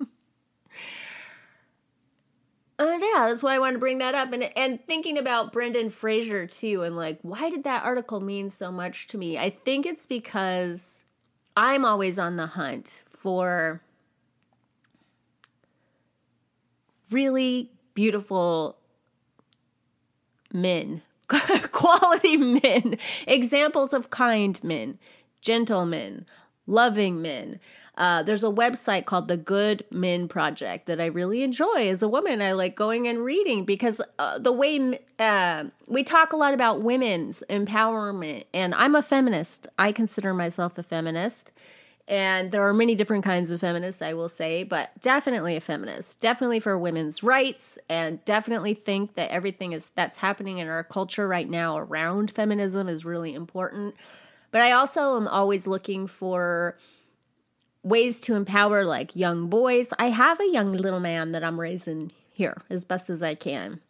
Uh, 2.83 2.99
yeah, 2.99 3.27
that's 3.29 3.41
why 3.41 3.55
I 3.55 3.59
want 3.59 3.75
to 3.75 3.79
bring 3.79 3.99
that 3.99 4.13
up. 4.13 4.33
And 4.33 4.43
and 4.57 4.85
thinking 4.85 5.17
about 5.17 5.53
Brendan 5.53 5.89
Fraser 5.89 6.45
too, 6.45 6.83
and 6.83 6.97
like, 6.97 7.17
why 7.21 7.49
did 7.49 7.63
that 7.63 7.83
article 7.85 8.19
mean 8.19 8.49
so 8.49 8.73
much 8.73 9.07
to 9.07 9.17
me? 9.17 9.37
I 9.37 9.49
think 9.51 9.85
it's 9.85 10.05
because 10.05 11.05
I'm 11.55 11.85
always 11.85 12.19
on 12.19 12.35
the 12.35 12.47
hunt 12.47 13.03
for 13.09 13.81
really 17.09 17.71
beautiful 17.93 18.77
men, 20.51 21.03
quality 21.71 22.35
men, 22.35 22.97
examples 23.25 23.93
of 23.93 24.09
kind 24.09 24.61
men, 24.61 24.99
gentlemen, 25.39 26.25
loving 26.67 27.21
men. 27.21 27.61
Uh, 27.95 28.23
there's 28.23 28.43
a 28.43 28.47
website 28.47 29.06
called 29.06 29.27
the 29.27 29.38
Good 29.38 29.86
Men 29.91 30.27
Project 30.27 30.88
that 30.88 30.99
I 30.99 31.06
really 31.06 31.43
enjoy 31.43 31.89
as 31.89 32.01
a 32.01 32.08
woman. 32.08 32.41
I 32.41 32.53
like 32.53 32.75
going 32.75 33.08
and 33.08 33.23
reading 33.23 33.65
because 33.65 34.01
uh, 34.17 34.39
the 34.39 34.51
way 34.51 34.99
uh, 35.19 35.65
we 35.88 36.03
talk 36.03 36.34
a 36.34 36.36
lot 36.36 36.56
about 36.56 36.82
women's 36.82 37.43
empowerment, 37.49 38.45
and 38.53 38.73
I'm 38.73 38.95
a 38.95 39.03
feminist. 39.03 39.67
I 39.77 39.91
consider 39.91 40.34
myself 40.34 40.77
a 40.77 40.84
feminist. 40.84 41.51
And 42.06 42.51
there 42.51 42.67
are 42.67 42.73
many 42.73 42.95
different 42.95 43.23
kinds 43.23 43.51
of 43.51 43.62
feminists, 43.62 44.01
I 44.01 44.13
will 44.13 44.27
say, 44.27 44.63
but 44.63 44.91
definitely 44.99 45.56
a 45.56 45.62
feminist, 45.62 46.19
definitely 46.19 46.60
for 46.60 46.77
women's 46.77 47.23
rights, 47.23 47.79
and 47.88 48.23
definitely 48.25 48.73
think 48.73 49.13
that 49.13 49.32
everything 49.32 49.71
is 49.71 49.91
that's 49.95 50.17
happening 50.17 50.58
in 50.58 50.67
our 50.67 50.84
culture 50.84 51.27
right 51.27 51.49
now 51.49 51.77
around 51.77 52.29
feminism 52.29 52.89
is 52.89 53.06
really 53.06 53.34
important. 53.34 53.95
But 54.51 54.62
I 54.62 54.73
also 54.73 55.15
am 55.15 55.29
always 55.29 55.65
looking 55.65 56.08
for 56.08 56.77
ways 57.83 58.19
to 58.21 58.35
empower 58.35 58.85
like 58.85 59.15
young 59.15 59.47
boys. 59.49 59.89
I 59.99 60.09
have 60.09 60.39
a 60.39 60.49
young 60.51 60.71
little 60.71 60.99
man 60.99 61.33
that 61.33 61.43
I'm 61.43 61.59
raising 61.59 62.11
here 62.31 62.61
as 62.69 62.83
best 62.83 63.09
as 63.09 63.21
I 63.21 63.35
can. 63.35 63.81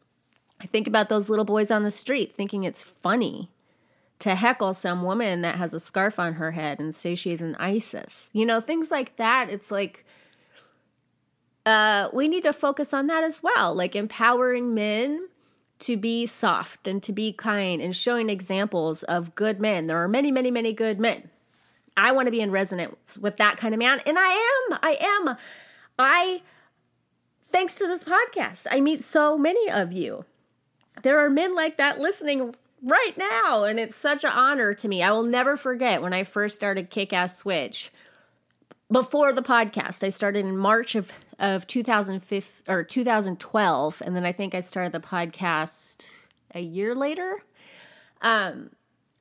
I 0.62 0.66
think 0.66 0.88
about 0.88 1.10
those 1.10 1.30
little 1.30 1.46
boys 1.46 1.72
on 1.72 1.84
the 1.84 1.92
street 1.92 2.34
thinking 2.34 2.64
it's 2.64 2.84
funny 2.84 3.50
to 4.20 4.36
heckle 4.36 4.74
some 4.74 5.04
woman 5.04 5.42
that 5.42 5.56
has 5.56 5.74
a 5.74 5.80
scarf 5.80 6.18
on 6.18 6.34
her 6.34 6.52
head 6.52 6.80
and 6.80 6.96
say 6.96 7.16
she's 7.16 7.42
an 7.42 7.56
ISIS. 7.56 8.30
You 8.34 8.46
know, 8.46 8.60
things 8.62 8.90
like 8.90 9.18
that. 9.18 9.50
It's 9.50 9.70
like 9.70 10.06
uh, 11.66 12.10
we 12.14 12.28
need 12.28 12.44
to 12.44 12.54
focus 12.54 12.94
on 12.94 13.08
that 13.08 13.24
as 13.24 13.42
well, 13.44 13.74
like 13.76 13.96
empowering 13.96 14.74
men 14.74 15.28
to 15.80 15.98
be 15.98 16.26
soft 16.26 16.88
and 16.88 17.04
to 17.04 17.12
be 17.12 17.34
kind 17.34 17.82
and 17.82 17.96
showing 17.96 18.30
examples 18.30 19.04
of 19.04 19.36
good 19.36 19.60
men. 19.60 19.88
There 19.88 20.02
are 20.02 20.08
many, 20.08 20.32
many, 20.32 20.52
many 20.52 20.74
good 20.74 21.00
men. 21.00 21.30
I 21.96 22.12
want 22.12 22.28
to 22.28 22.32
be 22.32 22.42
in 22.42 22.52
resonance 22.52 23.18
with 23.18 23.38
that 23.38 23.58
kind 23.58 23.74
of 23.74 23.80
man, 23.80 24.02
and 24.06 24.18
I 24.20 24.68
am. 24.72 24.80
I 24.82 24.98
am. 25.00 25.38
I, 26.00 26.42
thanks 27.52 27.76
to 27.76 27.88
this 27.88 28.04
podcast, 28.04 28.68
I 28.72 28.82
meet 28.82 29.04
so 29.04 29.38
many 29.38 29.70
of 29.70 29.92
you. 29.92 30.26
There 31.04 31.20
are 31.20 31.30
men 31.30 31.56
like 31.56 31.78
that 31.78 32.00
listening 32.00 32.54
right 32.84 33.14
now. 33.18 33.64
And 33.64 33.80
it's 33.80 33.96
such 33.96 34.24
an 34.24 34.32
honor 34.32 34.74
to 34.76 34.88
me. 34.88 35.02
I 35.02 35.12
will 35.12 35.24
never 35.24 35.58
forget 35.58 36.02
when 36.02 36.14
I 36.14 36.24
first 36.24 36.56
started 36.56 36.90
Kick 36.90 37.14
Ass 37.14 37.44
Witch. 37.46 37.92
Before 38.92 39.34
the 39.34 39.42
podcast, 39.42 40.04
I 40.04 40.10
started 40.10 40.46
in 40.46 40.58
March 40.58 40.96
of, 40.96 41.12
of 41.40 41.66
2005 41.66 42.64
or 42.68 42.84
2012. 42.84 44.02
And 44.06 44.16
then 44.16 44.26
I 44.26 44.32
think 44.32 44.54
I 44.54 44.60
started 44.60 44.92
the 44.92 45.00
podcast 45.00 46.06
a 46.54 46.62
year 46.62 46.94
later. 46.94 47.44
Um, 48.22 48.72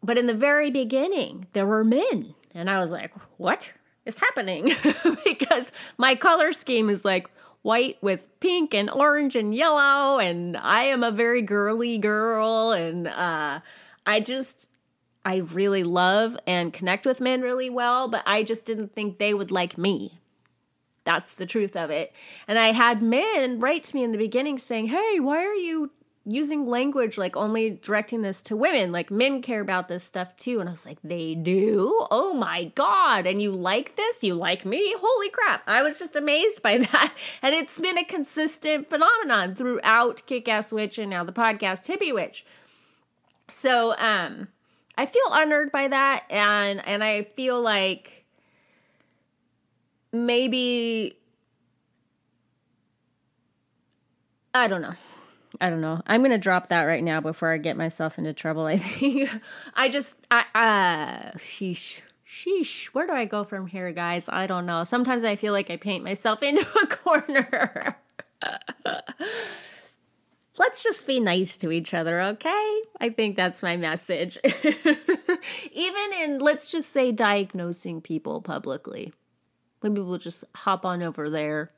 but 0.03 0.19
in 0.19 0.27
the 0.27 0.35
very 0.35 0.71
beginning, 0.71 1.47
there 1.53 1.67
were 1.67 1.85
men. 1.85 2.35
And 2.55 2.69
I 2.69 2.81
was 2.81 2.91
like, 2.91 3.13
what 3.39 3.73
is 4.05 4.19
happening? 4.19 4.73
because 5.25 5.73
my 5.97 6.15
color 6.15 6.53
scheme 6.53 6.91
is 6.91 7.05
like 7.05 7.31
white 7.63 7.97
with 8.03 8.25
pink 8.41 8.75
and 8.75 8.91
orange 8.91 9.37
and 9.37 9.55
yellow 9.55 10.19
and 10.19 10.57
I 10.57 10.83
am 10.85 11.05
a 11.05 11.13
very 11.13 11.43
girly 11.43 11.97
girl 11.97 12.73
and 12.73 13.07
uh 13.07 13.61
I 14.05 14.19
just 14.19 14.69
I 15.25 15.37
really 15.37 15.85
love 15.85 16.37
and 16.47 16.73
connect 16.73 17.07
with 17.07 17.21
men 17.21 17.43
really 17.43 17.71
well, 17.71 18.09
but 18.09 18.25
I 18.27 18.43
just 18.43 18.65
didn't 18.65 18.93
think 18.95 19.19
they 19.19 19.33
would 19.33 19.53
like 19.53 19.79
me. 19.79 20.19
That's 21.05 21.35
the 21.35 21.47
truth 21.47 21.77
of 21.77 21.91
it. 21.91 22.13
And 22.49 22.59
I 22.59 22.73
had 22.73 23.03
men 23.03 23.61
write 23.61 23.85
to 23.85 23.97
me 23.97 24.03
in 24.03 24.13
the 24.13 24.19
beginning 24.19 24.59
saying, 24.59 24.87
Hey, 24.87 25.21
why 25.21 25.45
are 25.45 25.55
you 25.55 25.91
using 26.25 26.67
language 26.67 27.19
like 27.19 27.37
only 27.37 27.71
directing 27.83 28.23
this 28.23 28.43
to 28.43 28.57
women. 28.57 28.93
Like 28.93 29.11
men 29.11 29.43
care 29.43 29.61
about 29.61 29.89
this 29.89 30.05
stuff 30.05 30.37
too. 30.37 30.61
And 30.61 30.69
I 30.69 30.73
was 30.73 30.87
like, 30.87 30.99
they 31.03 31.35
do? 31.35 32.07
Oh 32.11 32.33
my 32.35 32.67
God. 32.75 33.27
And 33.27 33.43
you 33.43 33.53
like 33.53 33.97
this? 33.97 34.23
You 34.23 34.35
like 34.35 34.65
me? 34.65 34.95
Holy 34.99 35.31
crap. 35.31 35.63
I 35.67 35.83
was 35.83 35.99
just 35.99 36.17
amazed 36.17 36.63
by 36.63 36.79
that. 36.93 37.15
And 37.43 37.55
it's 37.55 37.79
been 37.79 37.99
a 37.99 38.05
consistent 38.05 38.89
phenomenon 38.89 39.55
throughout 39.55 40.23
Kick 40.27 40.49
Ass 40.49 40.73
Witch 40.73 40.99
and 40.99 41.11
now 41.11 41.25
the 41.25 41.33
podcast 41.33 41.89
Hippie 41.89 42.15
Witch. 42.15 42.45
So 43.49 43.95
um 43.99 44.49
I 44.97 45.07
feel 45.07 45.23
honored 45.31 45.73
by 45.73 45.89
that 45.89 46.25
and 46.31 46.87
and 46.87 47.03
I 47.03 47.23
feel 47.23 47.61
like 47.61 48.25
maybe 50.13 51.17
I 54.55 54.69
don't 54.69 54.83
know. 54.83 54.95
I 55.63 55.71
don't 55.71 55.81
know. 55.81 56.03
I'm 56.09 56.23
gonna 56.23 56.39
drop 56.39 56.71
that 56.71 56.83
right 56.83 57.05
now 57.05 57.21
before 57.21 57.53
I 57.53 57.59
get 57.59 57.77
myself 57.77 58.19
into 58.19 58.33
trouble. 58.33 58.67
I 58.67 58.79
think 58.79 59.31
I 59.75 59.89
just 59.89 60.13
I 60.29 60.41
uh 60.57 61.39
sheesh 61.39 62.01
sheesh. 62.27 62.87
Where 62.87 63.07
do 63.07 63.13
I 63.13 63.27
go 63.27 63.45
from 63.45 63.69
here, 63.69 63.93
guys? 63.93 64.29
I 64.29 64.49
don't 64.49 64.67
know. 64.67 64.83
Sometimes 64.83 65.23
I 65.23 65.37
feel 65.37 65.53
like 65.53 65.71
I 65.71 65.77
paint 65.77 66.03
myself 66.03 66.43
into 66.43 66.67
a 66.83 66.87
corner. 66.89 67.97
Let's 70.59 70.83
just 70.83 71.07
be 71.07 71.21
nice 71.21 71.57
to 71.59 71.71
each 71.71 71.95
other, 71.95 72.21
okay? 72.21 72.83
I 73.01 73.11
think 73.11 73.37
that's 73.37 73.63
my 73.63 73.77
message. 73.77 74.39
Even 75.73 76.13
in 76.21 76.39
let's 76.41 76.67
just 76.67 76.91
say 76.91 77.13
diagnosing 77.13 78.01
people 78.01 78.43
publicly. 78.43 79.13
Maybe 79.81 80.01
we'll 80.01 80.19
just 80.19 80.43
hop 80.57 80.85
on 80.85 81.05
over 81.05 81.31
there 81.31 81.71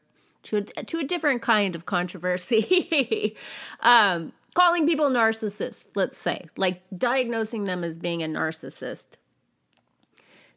to 0.44 0.58
a, 0.58 0.62
to 0.62 0.98
a 0.98 1.04
different 1.04 1.42
kind 1.42 1.74
of 1.74 1.86
controversy. 1.86 3.36
um, 3.80 4.32
calling 4.54 4.86
people 4.86 5.10
narcissists, 5.10 5.88
let's 5.94 6.16
say, 6.16 6.46
like 6.56 6.82
diagnosing 6.96 7.64
them 7.64 7.84
as 7.84 7.98
being 7.98 8.22
a 8.22 8.26
narcissist. 8.26 9.16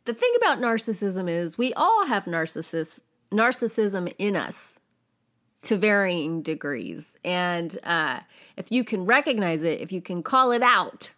The 0.06 0.13
thing 0.13 0.32
about 0.38 0.60
narcissism 0.60 1.30
is 1.30 1.58
we 1.58 1.73
all 1.73 2.06
have 2.06 2.26
narcissist, 2.26 3.00
narcissism 3.32 4.13
in 4.17 4.36
us 4.36 4.73
to 5.63 5.76
varying 5.76 6.41
degrees. 6.41 7.17
And 7.26 7.78
uh, 7.84 8.21
if 8.56 8.71
you 8.71 8.84
can 8.86 9.06
recognize 9.06 9.63
it, 9.63 9.82
if 9.82 9.91
you 9.91 10.02
can 10.02 10.23
call 10.23 10.52
it 10.52 10.62
out, 10.62 11.13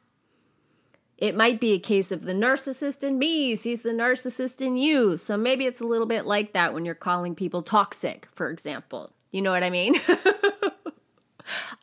it 1.19 1.35
might 1.35 1.59
be 1.59 1.73
a 1.73 1.79
case 1.79 2.13
of 2.13 2.23
the 2.23 2.33
narcissist 2.33 3.03
in 3.03 3.19
me 3.19 3.53
sees 3.55 3.81
the 3.81 3.89
narcissist 3.89 4.61
in 4.61 4.77
you. 4.77 5.17
So 5.17 5.35
maybe 5.35 5.65
it's 5.65 5.81
a 5.81 5.85
little 5.85 6.07
bit 6.07 6.25
like 6.25 6.53
that 6.53 6.73
when 6.73 6.85
you're 6.85 6.95
calling 6.95 7.35
people 7.35 7.61
toxic, 7.61 8.27
for 8.31 8.49
example. 8.49 9.11
You 9.31 9.41
know 9.41 9.51
what 9.51 9.63
I 9.63 9.69
mean? 9.69 9.95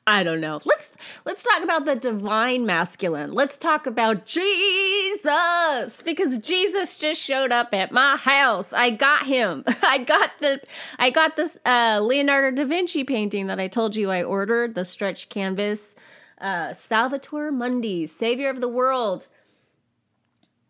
I 0.07 0.23
don't 0.23 0.41
know. 0.41 0.61
Let's 0.65 0.97
let's 1.25 1.43
talk 1.43 1.63
about 1.63 1.85
the 1.85 1.97
divine 1.97 2.65
masculine. 2.65 3.33
Let's 3.33 3.59
talk 3.59 3.87
about 3.87 4.25
Jesus 4.25 6.01
because 6.05 6.39
Jesus 6.39 6.99
just 6.99 7.21
showed 7.21 7.53
up 7.53 7.75
at 7.75 7.93
my 7.93 8.17
house. 8.17 8.73
I 8.73 8.91
got 8.91 9.27
him. 9.27 9.65
I 9.83 9.99
got 9.99 10.39
the 10.39 10.61
I 10.99 11.11
got 11.11 11.37
this 11.37 11.59
uh, 11.67 12.01
Leonardo 12.03 12.63
da 12.63 12.69
Vinci 12.69 13.05
painting 13.05 13.49
that 13.49 13.61
I 13.61 13.69
told 13.69 13.97
you 13.97 14.11
I 14.11 14.23
ordered, 14.23 14.77
the 14.77 14.85
stretch 14.85 15.29
canvas 15.29 15.95
uh, 16.41 16.73
Salvator 16.73 17.51
Mundi, 17.51 18.07
Savior 18.07 18.51
of 18.51 18.61
the 18.61 18.69
World. 18.69 19.29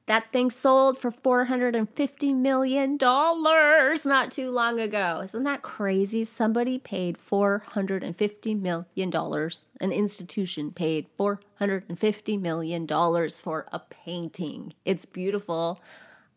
That 0.06 0.30
thing 0.30 0.52
sold 0.52 0.98
for 0.98 1.10
$450 1.10 2.36
million 2.36 2.96
not 2.96 4.30
too 4.30 4.50
long 4.52 4.78
ago. 4.78 5.20
Isn't 5.24 5.42
that 5.42 5.62
crazy? 5.62 6.22
Somebody 6.22 6.78
paid 6.78 7.18
$450 7.18 8.60
million. 8.60 9.50
An 9.80 9.92
institution 9.92 10.70
paid 10.70 11.08
$450 11.18 12.40
million 12.40 12.86
for 13.30 13.66
a 13.72 13.80
painting. 13.80 14.74
It's 14.84 15.04
beautiful. 15.04 15.80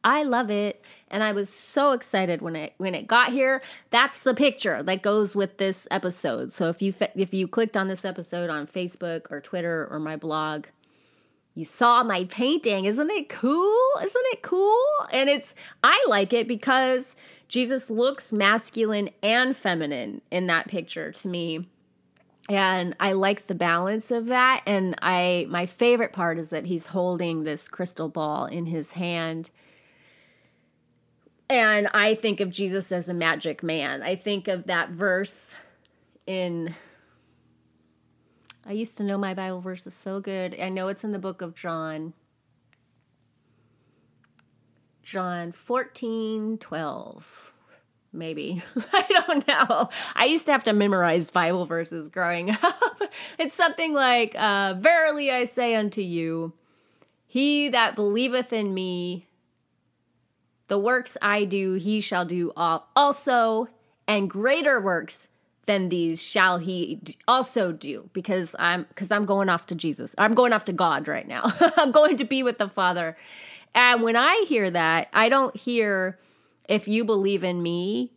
I 0.04 0.24
love 0.24 0.50
it 0.50 0.84
and 1.10 1.24
I 1.24 1.34
was 1.34 1.50
so 1.50 1.92
excited 1.92 2.42
when 2.42 2.56
it 2.56 2.74
when 2.78 2.96
it 2.96 3.08
got 3.08 3.32
here. 3.32 3.62
That's 3.90 4.22
the 4.22 4.34
picture 4.34 4.82
that 4.84 5.02
goes 5.02 5.36
with 5.36 5.58
this 5.58 5.88
episode. 5.92 6.52
So 6.52 6.70
if 6.70 6.82
you 6.82 6.94
if 7.16 7.34
you 7.34 7.48
clicked 7.48 7.76
on 7.76 7.88
this 7.88 8.06
episode 8.06 8.50
on 8.50 8.66
Facebook 8.66 9.28
or 9.30 9.42
Twitter 9.42 9.88
or 9.92 10.00
my 10.00 10.16
blog, 10.16 10.68
you 11.54 11.66
saw 11.66 12.04
my 12.04 12.24
painting. 12.26 12.86
Isn't 12.86 13.10
it 13.10 13.28
cool? 13.28 13.90
Isn't 14.02 14.26
it 14.28 14.42
cool? 14.42 14.86
And 15.12 15.30
it's 15.30 15.54
I 15.84 16.06
like 16.08 16.32
it 16.32 16.48
because 16.48 17.16
Jesus 17.50 17.90
looks 17.90 18.32
masculine 18.32 19.10
and 19.22 19.56
feminine 19.56 20.22
in 20.32 20.48
that 20.48 20.68
picture 20.70 21.12
to 21.12 21.28
me. 21.28 21.68
And 22.48 22.96
I 23.00 23.12
like 23.12 23.48
the 23.48 23.54
balance 23.54 24.12
of 24.12 24.28
that 24.28 24.64
and 24.66 24.96
I 25.02 25.46
my 25.50 25.66
favorite 25.66 26.14
part 26.14 26.40
is 26.40 26.50
that 26.52 26.66
he's 26.66 26.88
holding 26.88 27.44
this 27.44 27.68
crystal 27.68 28.08
ball 28.08 28.46
in 28.46 28.66
his 28.66 28.94
hand 28.94 29.52
and 31.50 31.88
I 31.94 32.16
think 32.16 32.40
of 32.40 32.50
Jesus 32.52 32.92
as 32.92 33.10
a 33.10 33.14
magic 33.14 33.64
man. 33.64 34.04
I 34.04 34.16
think 34.16 34.48
of 34.48 34.68
that 34.68 34.90
verse 34.90 35.56
in. 36.28 36.76
I 38.66 38.74
used 38.74 38.98
to 38.98 39.04
know 39.04 39.18
my 39.18 39.34
Bible 39.34 39.62
verses 39.62 39.96
so 39.96 40.20
good. 40.20 40.56
I 40.60 40.70
know 40.70 40.90
it's 40.90 41.04
in 41.04 41.12
the 41.12 41.20
book 41.20 41.42
of 41.42 41.56
John. 41.56 42.14
John 45.02 45.52
14, 45.52 46.60
12, 46.60 47.54
maybe. 48.14 48.62
I 48.94 49.24
don't 49.26 49.48
know. 49.48 49.90
I 50.16 50.26
used 50.26 50.46
to 50.46 50.52
have 50.52 50.66
to 50.66 50.74
memorize 50.74 51.32
Bible 51.32 51.66
verses 51.66 52.10
growing 52.10 52.52
up. 52.62 53.02
it's 53.40 53.56
something 53.56 53.96
like, 53.96 54.36
uh, 54.38 54.76
Verily 54.78 55.32
I 55.32 55.46
say 55.46 55.74
unto 55.74 56.02
you, 56.02 56.54
he 57.26 57.70
that 57.70 57.96
believeth 57.96 58.54
in 58.54 58.72
me, 58.72 59.29
the 60.70 60.80
works 60.80 61.18
I 61.22 61.44
do, 61.44 61.74
he 61.74 62.00
shall 62.00 62.26
do 62.26 62.54
also, 62.56 63.68
and 64.08 64.30
greater 64.30 64.80
works 64.80 65.28
than 65.66 65.90
these 65.90 66.24
shall 66.24 66.58
he 66.58 67.00
also 67.28 67.72
do 67.72 68.10
because 68.12 68.56
I'm 68.58 68.84
because 68.84 69.12
I'm 69.12 69.26
going 69.26 69.50
off 69.50 69.68
to 69.68 69.76
Jesus. 69.76 70.16
I'm 70.18 70.34
going 70.34 70.52
off 70.52 70.66
to 70.66 70.74
God 70.74 71.08
right 71.08 71.28
now. 71.28 71.44
I'm 71.78 71.92
going 71.92 72.18
to 72.18 72.26
be 72.26 72.42
with 72.42 72.58
the 72.58 72.68
Father. 72.68 73.16
And 73.76 74.02
when 74.02 74.16
I 74.16 74.46
hear 74.48 74.72
that, 74.72 75.10
I 75.14 75.30
don't 75.30 75.56
hear 75.56 76.18
if 76.68 76.88
you 76.88 77.06
believe 77.06 77.44
in 77.44 77.62
me, 77.62 78.12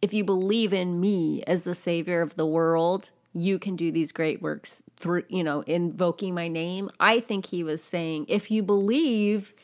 if 0.00 0.14
you 0.14 0.24
believe 0.24 0.72
in 0.72 0.98
me 0.98 1.42
as 1.46 1.64
the 1.64 1.74
savior 1.74 2.22
of 2.22 2.36
the 2.36 2.46
world, 2.46 3.10
you 3.34 3.58
can 3.58 3.76
do 3.76 3.92
these 3.92 4.12
great 4.12 4.40
works 4.40 4.82
through, 4.96 5.24
you 5.28 5.44
know, 5.44 5.60
invoking 5.62 6.32
my 6.34 6.48
name. 6.48 6.88
I 6.98 7.20
think 7.20 7.46
he 7.46 7.62
was 7.62 7.84
saying 7.84 8.26
if 8.28 8.50
you 8.50 8.62
believe 8.62 9.54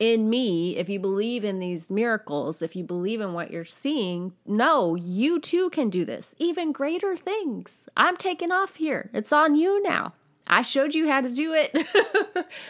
in 0.00 0.30
me, 0.30 0.76
if 0.78 0.88
you 0.88 0.98
believe 0.98 1.44
in 1.44 1.58
these 1.58 1.90
miracles, 1.90 2.62
if 2.62 2.74
you 2.74 2.82
believe 2.82 3.20
in 3.20 3.34
what 3.34 3.50
you're 3.50 3.66
seeing, 3.66 4.32
no, 4.46 4.94
you 4.94 5.38
too 5.38 5.68
can 5.70 5.90
do 5.90 6.06
this. 6.06 6.34
Even 6.38 6.72
greater 6.72 7.14
things. 7.14 7.86
I'm 7.98 8.16
taking 8.16 8.50
off 8.50 8.76
here. 8.76 9.10
It's 9.12 9.32
on 9.32 9.56
you 9.56 9.82
now. 9.82 10.14
I 10.46 10.62
showed 10.62 10.94
you 10.94 11.06
how 11.08 11.20
to 11.20 11.28
do 11.28 11.54
it. 11.54 11.76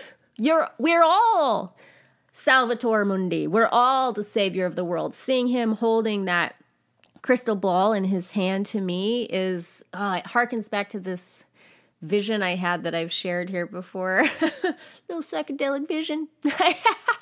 You're 0.36 0.68
we're 0.78 1.04
all 1.04 1.76
Salvator 2.32 3.04
Mundi. 3.04 3.46
We're 3.46 3.68
all 3.70 4.12
the 4.12 4.22
savior 4.24 4.66
of 4.66 4.74
the 4.74 4.84
world. 4.84 5.14
Seeing 5.14 5.46
him 5.46 5.76
holding 5.76 6.24
that 6.24 6.56
crystal 7.22 7.56
ball 7.56 7.92
in 7.92 8.04
his 8.04 8.32
hand 8.32 8.66
to 8.66 8.80
me 8.80 9.24
is 9.24 9.84
oh, 9.94 10.14
it 10.14 10.24
harkens 10.24 10.68
back 10.68 10.90
to 10.90 11.00
this 11.00 11.44
vision 12.02 12.42
I 12.42 12.56
had 12.56 12.84
that 12.84 12.94
I've 12.94 13.12
shared 13.12 13.50
here 13.50 13.66
before. 13.66 14.22
Little 15.08 15.22
psychedelic 15.22 15.86
vision 15.86 16.28
I 16.44 16.78
had 16.82 17.20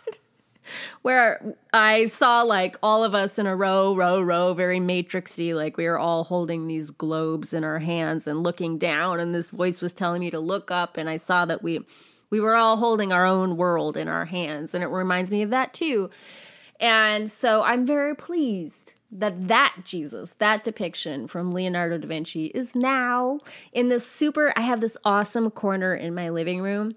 where 1.03 1.57
I 1.73 2.07
saw 2.07 2.43
like 2.43 2.77
all 2.83 3.05
of 3.05 3.15
us 3.15 3.39
in 3.39 3.47
a 3.47 3.57
row, 3.57 3.95
row, 3.95 4.21
row, 4.21 4.55
very 4.55 4.81
matrixy, 4.81 5.55
like 5.55 5.77
we 5.77 5.87
were 5.87 5.99
all 5.99 6.25
holding 6.25 6.67
these 6.67 6.91
globes 6.91 7.53
in 7.53 7.65
our 7.65 7.79
hands 7.79 8.27
and 8.27 8.43
looking 8.43 8.79
down, 8.79 9.21
and 9.21 9.35
this 9.35 9.51
voice 9.51 9.81
was 9.81 9.93
telling 9.93 10.21
me 10.21 10.31
to 10.31 10.41
look 10.41 10.71
up, 10.71 10.97
and 10.97 11.09
I 11.09 11.17
saw 11.17 11.45
that 11.47 11.63
we 11.63 11.81
we 12.31 12.41
were 12.41 12.55
all 12.55 12.77
holding 12.77 13.13
our 13.13 13.25
own 13.25 13.57
world 13.57 13.97
in 13.97 14.09
our 14.09 14.27
hands, 14.27 14.75
and 14.75 14.85
it 14.85 14.89
reminds 14.89 15.31
me 15.31 15.43
of 15.43 15.51
that 15.51 15.73
too. 15.73 16.11
And 16.81 17.31
so 17.31 17.63
I'm 17.63 17.87
very 17.87 18.15
pleased 18.15 18.95
that 19.11 19.49
that 19.49 19.75
Jesus, 19.85 20.35
that 20.39 20.65
depiction 20.65 21.29
from 21.29 21.53
Leonardo 21.53 21.99
da 21.99 22.07
Vinci 22.07 22.47
is 22.47 22.75
now 22.75 23.41
in 23.73 23.89
this 23.89 24.07
super 24.07 24.53
I 24.57 24.61
have 24.61 24.81
this 24.81 24.97
awesome 25.05 25.51
corner 25.51 25.95
in 25.95 26.15
my 26.15 26.29
living 26.29 26.61
room 26.61 26.95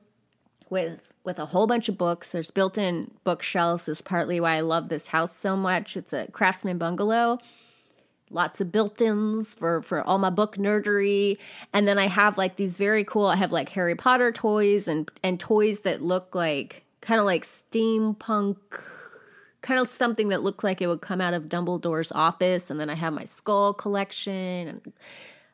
with 0.69 1.11
with 1.23 1.39
a 1.39 1.47
whole 1.47 1.67
bunch 1.67 1.89
of 1.89 1.97
books. 1.97 2.31
There's 2.31 2.51
built 2.51 2.77
in 2.77 3.11
bookshelves, 3.23 3.87
is 3.87 4.01
partly 4.01 4.39
why 4.39 4.57
I 4.57 4.61
love 4.61 4.89
this 4.89 5.07
house 5.09 5.35
so 5.35 5.55
much. 5.55 5.95
It's 5.95 6.13
a 6.13 6.27
craftsman 6.31 6.77
bungalow. 6.77 7.39
Lots 8.29 8.61
of 8.61 8.71
built 8.71 9.01
ins 9.01 9.53
for, 9.53 9.81
for 9.81 10.01
all 10.01 10.17
my 10.17 10.29
book 10.29 10.55
nerdery. 10.55 11.37
And 11.73 11.87
then 11.87 11.99
I 11.99 12.07
have 12.07 12.37
like 12.37 12.55
these 12.55 12.77
very 12.77 13.03
cool, 13.03 13.27
I 13.27 13.35
have 13.35 13.51
like 13.51 13.69
Harry 13.69 13.95
Potter 13.95 14.31
toys 14.31 14.87
and, 14.87 15.11
and 15.21 15.39
toys 15.39 15.81
that 15.81 16.01
look 16.01 16.33
like 16.33 16.85
kind 17.01 17.19
of 17.19 17.25
like 17.25 17.43
steampunk, 17.43 18.57
kind 19.61 19.79
of 19.79 19.87
something 19.87 20.29
that 20.29 20.43
looked 20.43 20.63
like 20.63 20.81
it 20.81 20.87
would 20.87 21.01
come 21.01 21.21
out 21.21 21.33
of 21.33 21.43
Dumbledore's 21.43 22.11
office. 22.11 22.69
And 22.69 22.79
then 22.79 22.89
I 22.89 22.95
have 22.95 23.13
my 23.13 23.25
skull 23.25 23.73
collection 23.73 24.67
and 24.67 24.93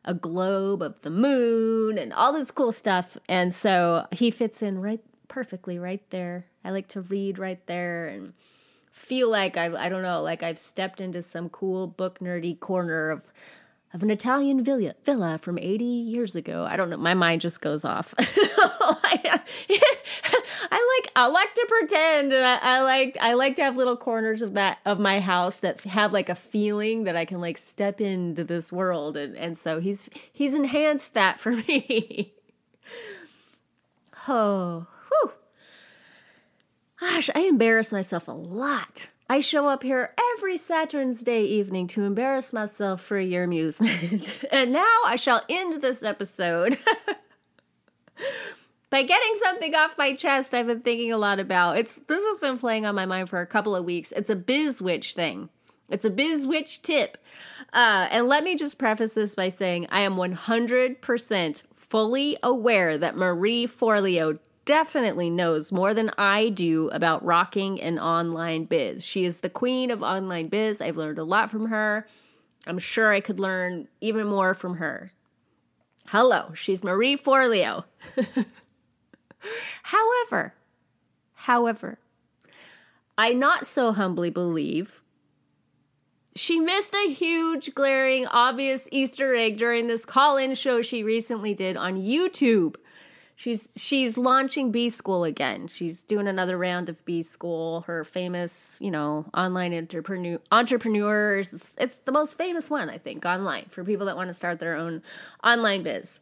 a 0.05 0.14
globe 0.14 0.82
of 0.82 1.01
the 1.01 1.10
moon 1.10 1.97
and 1.97 2.14
all 2.14 2.32
this 2.32 2.51
cool 2.51 2.72
stuff. 2.72 3.18
And 3.28 3.53
so 3.53 4.08
he 4.12 4.32
fits 4.32 4.62
in 4.62 4.80
right 4.80 5.01
perfectly 5.28 5.78
right 5.78 6.10
there. 6.10 6.45
I 6.64 6.72
like 6.72 6.88
to 6.89 7.01
read 7.01 7.38
right 7.38 7.66
there 7.68 8.08
and 8.08 8.34
feel 8.91 9.30
like 9.30 9.58
I've, 9.58 9.76
I 9.76 9.89
don't 9.89 10.01
know, 10.01 10.22
like 10.22 10.41
I've 10.41 10.58
stepped 10.58 11.01
into 11.01 11.22
some 11.22 11.49
cool 11.49 11.88
book 11.88 12.20
nerdy 12.20 12.60
corner 12.60 13.10
of 13.10 13.32
of 13.97 14.03
an 14.03 14.11
Italian 14.11 14.63
villa 14.63 14.93
villa 15.05 15.39
from 15.39 15.57
80 15.57 15.83
years 15.83 16.35
ago. 16.35 16.67
I 16.69 16.77
don't 16.77 16.91
know. 16.91 16.97
My 16.97 17.15
mind 17.15 17.41
just 17.41 17.61
goes 17.61 17.83
off. 17.83 18.13
I 18.19 19.41
like 20.69 21.11
I 21.15 21.27
like 21.27 21.55
to 21.55 21.65
pretend 21.67 22.31
and 22.31 22.45
I, 22.45 22.59
I, 22.61 22.81
like 22.83 23.17
I 23.19 23.33
like 23.33 23.55
to 23.55 23.63
have 23.63 23.75
little 23.75 23.97
corners 23.97 24.43
of 24.43 24.53
that 24.53 24.77
of 24.85 24.99
my 24.99 25.19
house 25.19 25.57
that 25.57 25.81
have 25.81 26.13
like 26.13 26.29
a 26.29 26.35
feeling 26.35 27.05
that 27.05 27.15
I 27.15 27.25
can 27.25 27.41
like 27.41 27.57
step 27.57 27.99
into 27.99 28.43
this 28.43 28.71
world 28.71 29.17
and 29.17 29.35
and 29.35 29.57
so 29.57 29.79
he's 29.79 30.09
he's 30.31 30.53
enhanced 30.53 31.15
that 31.15 31.39
for 31.39 31.51
me. 31.67 32.35
oh, 34.27 34.85
Gosh, 36.99 37.31
I 37.33 37.41
embarrass 37.41 37.91
myself 37.91 38.27
a 38.27 38.31
lot. 38.31 39.09
I 39.30 39.41
show 39.41 39.67
up 39.67 39.84
here 39.84 40.13
every 40.36 40.55
Saturn's 40.55 41.21
Day 41.21 41.43
evening 41.43 41.88
to 41.88 42.05
embarrass 42.05 42.53
myself 42.53 43.01
for 43.01 43.19
your 43.19 43.43
amusement. 43.43 44.45
and 44.51 44.71
now 44.71 44.99
I 45.05 45.17
shall 45.17 45.41
end 45.49 45.82
this 45.82 46.01
episode 46.01 46.78
by 48.89 49.03
getting 49.03 49.36
something 49.43 49.75
off 49.75 49.97
my 49.97 50.15
chest 50.15 50.53
I've 50.53 50.67
been 50.67 50.80
thinking 50.80 51.11
a 51.11 51.17
lot 51.17 51.41
about. 51.41 51.78
It's 51.78 51.97
this 52.07 52.23
has 52.23 52.39
been 52.39 52.57
playing 52.57 52.86
on 52.86 52.95
my 52.95 53.05
mind 53.05 53.30
for 53.30 53.41
a 53.41 53.47
couple 53.47 53.75
of 53.75 53.84
weeks. 53.84 54.13
It's 54.15 54.30
a 54.30 54.36
bizwitch 54.36 55.13
thing. 55.13 55.49
It's 55.89 56.05
a 56.05 56.09
bizwitch 56.09 56.82
tip. 56.82 57.17
Uh, 57.73 58.07
and 58.09 58.30
let 58.30 58.45
me 58.45 58.55
just 58.55 58.80
preface 58.80 59.11
this 59.11 59.36
by 59.36 59.49
saying 59.49 59.88
I 59.91 60.01
am 60.01 60.15
100% 60.15 61.63
fully 61.75 62.38
aware 62.41 62.97
that 62.97 63.17
Marie 63.17 63.67
Forleo 63.67 64.39
definitely 64.68 65.32
knows 65.32 65.72
more 65.72 65.93
than 65.93 66.11
I 66.18 66.49
do 66.49 66.89
about 66.89 67.26
rocking 67.26 67.82
an 67.82 67.97
online 67.97 68.65
biz. 68.65 69.03
She 69.03 69.26
is 69.26 69.39
the 69.39 69.49
queen 69.49 69.89
of 69.89 70.03
online 70.03 70.49
biz. 70.49 70.82
I've 70.82 70.97
learned 70.97 71.18
a 71.18 71.24
lot 71.24 71.49
from 71.49 71.68
her. 71.68 72.05
I'm 72.68 72.78
sure 72.78 73.11
I 73.11 73.22
could 73.22 73.39
learn 73.39 73.88
even 74.01 74.28
more 74.28 74.53
from 74.53 74.76
her. 74.76 75.13
Hello, 76.07 76.51
she's 76.53 76.84
Marie 76.84 77.18
Forleo. 77.18 77.86
however, 79.84 80.53
however, 81.34 81.97
I 83.18 83.34
not 83.34 83.65
so 83.65 83.93
humbly 83.93 84.30
believe 84.30 85.01
she 86.36 86.59
missed 86.59 86.93
a 86.93 87.11
huge, 87.11 87.74
glaring, 87.74 88.28
obvious 88.28 88.88
Easter 88.91 89.34
egg 89.34 89.57
during 89.57 89.88
this 89.88 90.05
call 90.05 90.38
in 90.38 90.53
show 90.53 90.82
she 90.82 91.03
recently 91.03 91.53
did 91.55 91.76
on 91.76 91.99
YouTube. 91.99 92.76
She's 93.39 93.69
she's 93.77 94.17
launching 94.17 94.71
B 94.71 94.89
School 94.89 95.23
again. 95.23 95.67
She's 95.67 96.01
doing 96.01 96.27
another 96.27 96.57
round 96.57 96.89
of 96.89 97.05
B 97.05 97.21
School. 97.21 97.81
Her 97.81 98.03
famous, 98.03 98.79
you 98.81 98.89
know, 98.89 99.27
online 99.31 99.75
entrepreneur 99.75 100.39
entrepreneurs. 100.51 101.53
It's, 101.53 101.71
it's 101.77 101.97
the 101.97 102.11
most 102.11 102.35
famous 102.35 102.71
one, 102.71 102.89
I 102.89 102.97
think, 102.97 103.27
online 103.27 103.67
for 103.69 103.83
people 103.83 104.07
that 104.07 104.15
want 104.15 104.29
to 104.29 104.33
start 104.33 104.57
their 104.57 104.75
own 104.75 105.03
online 105.43 105.83
biz. 105.83 106.19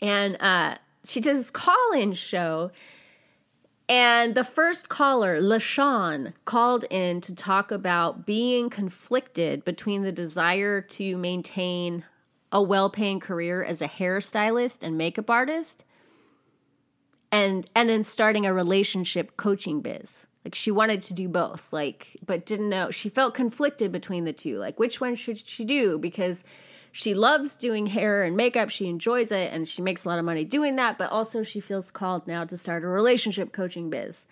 And 0.00 0.40
uh, 0.40 0.76
she 1.04 1.20
did 1.20 1.36
this 1.36 1.50
call-in 1.50 2.14
show, 2.14 2.70
and 3.86 4.34
the 4.34 4.42
first 4.42 4.88
caller, 4.88 5.38
LaShawn, 5.38 6.32
called 6.46 6.86
in 6.88 7.20
to 7.20 7.34
talk 7.34 7.70
about 7.70 8.24
being 8.24 8.70
conflicted 8.70 9.66
between 9.66 10.02
the 10.02 10.12
desire 10.12 10.80
to 10.80 11.18
maintain 11.18 12.06
a 12.50 12.62
well-paying 12.62 13.20
career 13.20 13.62
as 13.62 13.82
a 13.82 13.88
hairstylist 13.88 14.82
and 14.82 14.96
makeup 14.96 15.28
artist 15.28 15.84
and 17.32 17.68
and 17.74 17.88
then 17.88 18.04
starting 18.04 18.46
a 18.46 18.52
relationship 18.52 19.36
coaching 19.36 19.80
biz 19.80 20.26
like 20.44 20.54
she 20.54 20.70
wanted 20.70 21.02
to 21.02 21.14
do 21.14 21.28
both 21.28 21.72
like 21.72 22.16
but 22.24 22.46
didn't 22.46 22.68
know 22.68 22.90
she 22.90 23.08
felt 23.08 23.34
conflicted 23.34 23.90
between 23.90 24.24
the 24.24 24.32
two 24.32 24.58
like 24.58 24.78
which 24.78 25.00
one 25.00 25.16
should 25.16 25.38
she 25.38 25.64
do 25.64 25.98
because 25.98 26.44
she 26.92 27.14
loves 27.14 27.54
doing 27.56 27.86
hair 27.86 28.22
and 28.22 28.36
makeup 28.36 28.68
she 28.68 28.86
enjoys 28.86 29.32
it 29.32 29.50
and 29.52 29.66
she 29.66 29.80
makes 29.82 30.04
a 30.04 30.08
lot 30.08 30.18
of 30.18 30.24
money 30.24 30.44
doing 30.44 30.76
that 30.76 30.98
but 30.98 31.10
also 31.10 31.42
she 31.42 31.58
feels 31.58 31.90
called 31.90 32.26
now 32.28 32.44
to 32.44 32.56
start 32.56 32.84
a 32.84 32.86
relationship 32.86 33.52
coaching 33.52 33.88
biz 33.90 34.26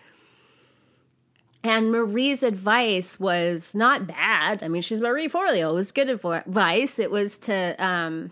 and 1.62 1.92
Marie's 1.92 2.42
advice 2.42 3.20
was 3.20 3.74
not 3.74 4.06
bad. 4.06 4.62
I 4.62 4.68
mean, 4.68 4.80
she's 4.80 4.98
Marie 4.98 5.28
Forleo. 5.28 5.72
It 5.72 5.74
was 5.74 5.92
good 5.92 6.08
advice. 6.08 6.98
It 6.98 7.10
was 7.10 7.36
to 7.40 7.84
um, 7.84 8.30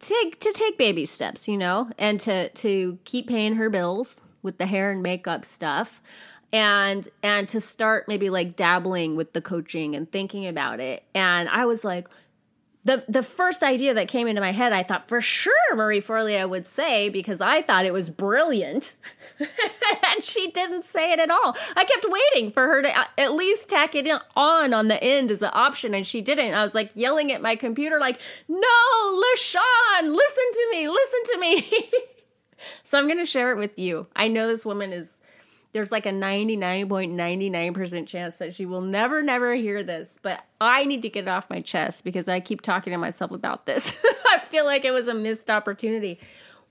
take 0.00 0.40
to 0.40 0.52
take 0.52 0.76
baby 0.76 1.06
steps, 1.06 1.46
you 1.46 1.56
know, 1.56 1.90
and 1.98 2.18
to 2.20 2.48
to 2.48 2.98
keep 3.04 3.28
paying 3.28 3.54
her 3.54 3.70
bills 3.70 4.22
with 4.42 4.58
the 4.58 4.66
hair 4.66 4.90
and 4.90 5.02
makeup 5.02 5.44
stuff 5.44 6.00
and 6.52 7.08
and 7.22 7.48
to 7.48 7.60
start 7.60 8.08
maybe 8.08 8.30
like 8.30 8.56
dabbling 8.56 9.14
with 9.16 9.32
the 9.32 9.40
coaching 9.40 9.94
and 9.94 10.10
thinking 10.10 10.46
about 10.46 10.80
it. 10.80 11.04
And 11.14 11.48
I 11.48 11.66
was 11.66 11.84
like, 11.84 12.08
the 12.82 13.04
the 13.08 13.22
first 13.22 13.62
idea 13.62 13.92
that 13.92 14.08
came 14.08 14.26
into 14.26 14.40
my 14.40 14.52
head, 14.52 14.72
I 14.72 14.82
thought 14.82 15.06
for 15.06 15.20
sure 15.20 15.52
Marie 15.74 16.00
Forleo 16.00 16.48
would 16.48 16.66
say 16.66 17.10
because 17.10 17.40
I 17.40 17.60
thought 17.60 17.84
it 17.84 17.92
was 17.92 18.08
brilliant, 18.08 18.96
and 19.38 20.24
she 20.24 20.50
didn't 20.50 20.84
say 20.84 21.12
it 21.12 21.20
at 21.20 21.30
all. 21.30 21.56
I 21.76 21.84
kept 21.84 22.06
waiting 22.08 22.50
for 22.50 22.62
her 22.62 22.82
to 22.82 22.88
uh, 22.88 23.04
at 23.18 23.32
least 23.32 23.68
tack 23.68 23.94
it 23.94 24.06
on 24.34 24.72
on 24.72 24.88
the 24.88 25.02
end 25.02 25.30
as 25.30 25.42
an 25.42 25.50
option, 25.52 25.94
and 25.94 26.06
she 26.06 26.22
didn't. 26.22 26.54
I 26.54 26.62
was 26.62 26.74
like 26.74 26.92
yelling 26.94 27.30
at 27.32 27.42
my 27.42 27.54
computer, 27.54 28.00
like, 28.00 28.18
"No, 28.48 29.22
LaShawn, 29.34 30.14
listen 30.14 30.44
to 30.52 30.68
me, 30.72 30.88
listen 30.88 31.20
to 31.24 31.38
me." 31.38 31.90
so 32.82 32.98
I'm 32.98 33.08
gonna 33.08 33.26
share 33.26 33.52
it 33.52 33.58
with 33.58 33.78
you. 33.78 34.06
I 34.16 34.28
know 34.28 34.48
this 34.48 34.64
woman 34.64 34.94
is 34.94 35.19
there's 35.72 35.92
like 35.92 36.06
a 36.06 36.10
99.99% 36.10 38.06
chance 38.06 38.36
that 38.38 38.54
she 38.54 38.66
will 38.66 38.80
never, 38.80 39.22
never 39.22 39.54
hear 39.54 39.82
this. 39.82 40.18
But 40.20 40.44
I 40.60 40.84
need 40.84 41.02
to 41.02 41.08
get 41.08 41.24
it 41.24 41.28
off 41.28 41.48
my 41.48 41.60
chest 41.60 42.04
because 42.04 42.28
I 42.28 42.40
keep 42.40 42.60
talking 42.60 42.92
to 42.92 42.98
myself 42.98 43.30
about 43.30 43.66
this. 43.66 43.92
I 44.28 44.38
feel 44.40 44.64
like 44.64 44.84
it 44.84 44.92
was 44.92 45.08
a 45.08 45.14
missed 45.14 45.50
opportunity. 45.50 46.18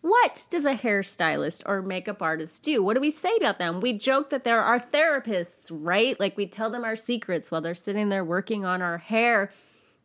What 0.02 0.48
does 0.50 0.66
a 0.66 0.76
hairstylist 0.76 1.64
or 1.66 1.82
makeup 1.82 2.22
artist 2.22 2.64
do? 2.64 2.82
What 2.82 2.94
do 2.94 3.02
we 3.02 3.12
say 3.12 3.32
about 3.38 3.60
them? 3.60 3.82
We 3.82 3.94
joke 3.94 4.30
that 4.30 4.44
they're 4.46 4.62
our 4.62 4.80
therapists, 4.80 5.70
right? 5.72 6.18
Like 6.20 6.38
we 6.38 6.46
tell 6.46 6.70
them 6.70 6.86
our 6.86 6.96
secrets 6.96 7.52
while 7.52 7.62
they're 7.62 7.74
sitting 7.74 8.10
there 8.10 8.24
working 8.24 8.66
on 8.66 8.82
our 8.82 8.98
hair. 8.98 9.52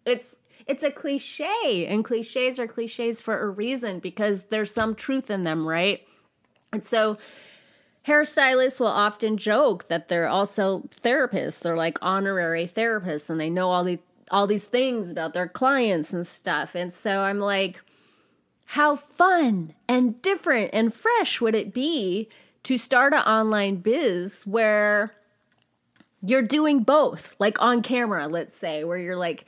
It's 0.04 0.40
it's 0.66 0.82
a 0.82 0.90
cliche, 0.90 1.86
and 1.86 2.04
cliches 2.04 2.58
are 2.58 2.66
cliches 2.66 3.20
for 3.20 3.38
a 3.38 3.50
reason 3.50 3.98
because 3.98 4.44
there's 4.44 4.72
some 4.72 4.94
truth 4.94 5.30
in 5.30 5.44
them, 5.44 5.68
right? 5.68 6.00
And 6.72 6.82
so 6.82 7.18
hairstylists 8.06 8.78
will 8.78 8.86
often 8.86 9.36
joke 9.36 9.88
that 9.88 10.08
they're 10.08 10.28
also 10.28 10.88
therapists. 11.02 11.60
They're 11.60 11.76
like 11.76 11.98
honorary 12.02 12.66
therapists 12.66 13.30
and 13.30 13.40
they 13.40 13.50
know 13.50 13.70
all 13.70 13.84
the 13.84 13.98
all 14.30 14.46
these 14.46 14.64
things 14.64 15.10
about 15.10 15.34
their 15.34 15.48
clients 15.48 16.12
and 16.12 16.26
stuff. 16.26 16.74
And 16.74 16.92
so 16.92 17.20
I'm 17.20 17.38
like, 17.38 17.82
how 18.64 18.96
fun 18.96 19.74
and 19.86 20.20
different 20.22 20.70
and 20.72 20.92
fresh 20.92 21.40
would 21.40 21.54
it 21.54 21.74
be 21.74 22.28
to 22.62 22.78
start 22.78 23.12
an 23.12 23.20
online 23.20 23.76
biz 23.76 24.42
where 24.46 25.14
you're 26.22 26.42
doing 26.42 26.82
both, 26.82 27.36
like 27.38 27.60
on 27.60 27.82
camera, 27.82 28.26
let's 28.26 28.56
say, 28.56 28.82
where 28.82 28.96
you're 28.96 29.16
like 29.16 29.44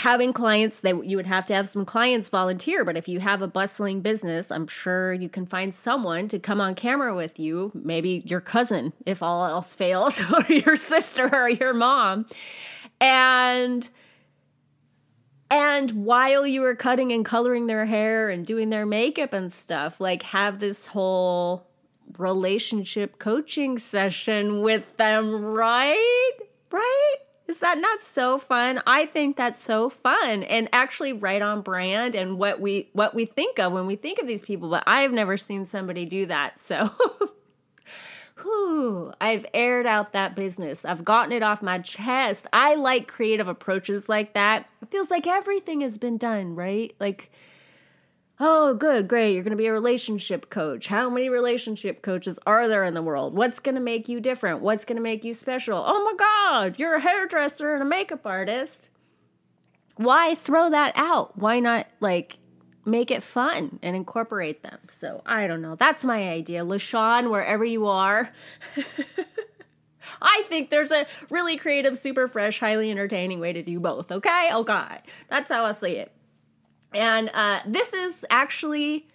having 0.00 0.32
clients 0.32 0.80
that 0.80 1.04
you 1.04 1.16
would 1.16 1.26
have 1.26 1.46
to 1.46 1.54
have 1.54 1.68
some 1.68 1.84
clients 1.84 2.28
volunteer 2.28 2.84
but 2.84 2.96
if 2.96 3.08
you 3.08 3.20
have 3.20 3.42
a 3.42 3.48
bustling 3.48 4.00
business 4.00 4.50
i'm 4.50 4.66
sure 4.66 5.12
you 5.12 5.28
can 5.28 5.46
find 5.46 5.74
someone 5.74 6.26
to 6.28 6.38
come 6.38 6.60
on 6.60 6.74
camera 6.74 7.14
with 7.14 7.38
you 7.38 7.70
maybe 7.74 8.22
your 8.24 8.40
cousin 8.40 8.92
if 9.06 9.22
all 9.22 9.44
else 9.44 9.74
fails 9.74 10.20
or 10.32 10.52
your 10.52 10.76
sister 10.76 11.28
or 11.32 11.48
your 11.48 11.74
mom. 11.74 12.26
And 13.00 13.88
and 15.52 15.90
while 16.04 16.46
you 16.46 16.60
were 16.60 16.76
cutting 16.76 17.10
and 17.10 17.24
coloring 17.24 17.66
their 17.66 17.84
hair 17.84 18.30
and 18.30 18.46
doing 18.46 18.70
their 18.70 18.86
makeup 18.86 19.32
and 19.32 19.52
stuff 19.52 20.00
like 20.00 20.22
have 20.22 20.60
this 20.60 20.86
whole 20.86 21.66
relationship 22.18 23.18
coaching 23.18 23.78
session 23.78 24.60
with 24.62 24.84
them 24.96 25.44
right? 25.44 26.32
Right 26.70 27.16
is 27.50 27.58
that 27.58 27.78
not 27.78 28.00
so 28.00 28.38
fun? 28.38 28.80
I 28.86 29.06
think 29.06 29.36
that's 29.36 29.60
so 29.60 29.90
fun 29.90 30.44
and 30.44 30.68
actually 30.72 31.12
right 31.12 31.42
on 31.42 31.62
brand 31.62 32.14
and 32.14 32.38
what 32.38 32.60
we 32.60 32.88
what 32.92 33.12
we 33.12 33.26
think 33.26 33.58
of 33.58 33.72
when 33.72 33.86
we 33.86 33.96
think 33.96 34.20
of 34.20 34.28
these 34.28 34.42
people, 34.42 34.70
but 34.70 34.84
I've 34.86 35.12
never 35.12 35.36
seen 35.36 35.64
somebody 35.64 36.06
do 36.06 36.26
that. 36.26 36.60
So 36.60 36.90
Whew, 38.42 39.12
I've 39.20 39.44
aired 39.52 39.84
out 39.84 40.12
that 40.12 40.34
business. 40.34 40.84
I've 40.84 41.04
gotten 41.04 41.32
it 41.32 41.42
off 41.42 41.60
my 41.60 41.80
chest. 41.80 42.46
I 42.52 42.76
like 42.76 43.06
creative 43.08 43.48
approaches 43.48 44.08
like 44.08 44.32
that. 44.34 44.66
It 44.80 44.90
feels 44.90 45.10
like 45.10 45.26
everything 45.26 45.82
has 45.82 45.98
been 45.98 46.16
done, 46.16 46.54
right? 46.54 46.94
Like 47.00 47.30
Oh, 48.42 48.72
good, 48.72 49.06
great. 49.06 49.34
You're 49.34 49.42
going 49.42 49.50
to 49.50 49.56
be 49.56 49.66
a 49.66 49.72
relationship 49.72 50.48
coach. 50.48 50.86
How 50.86 51.10
many 51.10 51.28
relationship 51.28 52.00
coaches 52.00 52.38
are 52.46 52.68
there 52.68 52.84
in 52.84 52.94
the 52.94 53.02
world? 53.02 53.34
What's 53.34 53.60
going 53.60 53.74
to 53.74 53.82
make 53.82 54.08
you 54.08 54.18
different? 54.18 54.62
What's 54.62 54.86
going 54.86 54.96
to 54.96 55.02
make 55.02 55.24
you 55.24 55.34
special? 55.34 55.84
Oh 55.86 56.02
my 56.02 56.14
God, 56.16 56.78
you're 56.78 56.94
a 56.94 57.00
hairdresser 57.00 57.74
and 57.74 57.82
a 57.82 57.86
makeup 57.86 58.24
artist. 58.24 58.88
Why 59.96 60.34
throw 60.34 60.70
that 60.70 60.94
out? 60.96 61.36
Why 61.36 61.60
not 61.60 61.86
like 62.00 62.38
make 62.86 63.10
it 63.10 63.22
fun 63.22 63.78
and 63.82 63.94
incorporate 63.94 64.62
them? 64.62 64.78
So 64.88 65.20
I 65.26 65.46
don't 65.46 65.60
know. 65.60 65.74
That's 65.74 66.02
my 66.02 66.30
idea. 66.30 66.64
LaShawn, 66.64 67.30
wherever 67.30 67.64
you 67.66 67.88
are. 67.88 68.32
I 70.22 70.44
think 70.48 70.70
there's 70.70 70.92
a 70.92 71.06
really 71.28 71.58
creative, 71.58 71.94
super 71.98 72.26
fresh, 72.26 72.58
highly 72.58 72.90
entertaining 72.90 73.38
way 73.38 73.52
to 73.52 73.62
do 73.62 73.78
both. 73.78 74.10
Okay? 74.10 74.48
Oh 74.50 74.64
God. 74.64 75.02
That's 75.28 75.50
how 75.50 75.66
I 75.66 75.72
see 75.72 75.96
it. 75.96 76.10
And 76.92 77.30
uh, 77.32 77.60
this 77.66 77.92
is 77.92 78.24
actually 78.30 79.06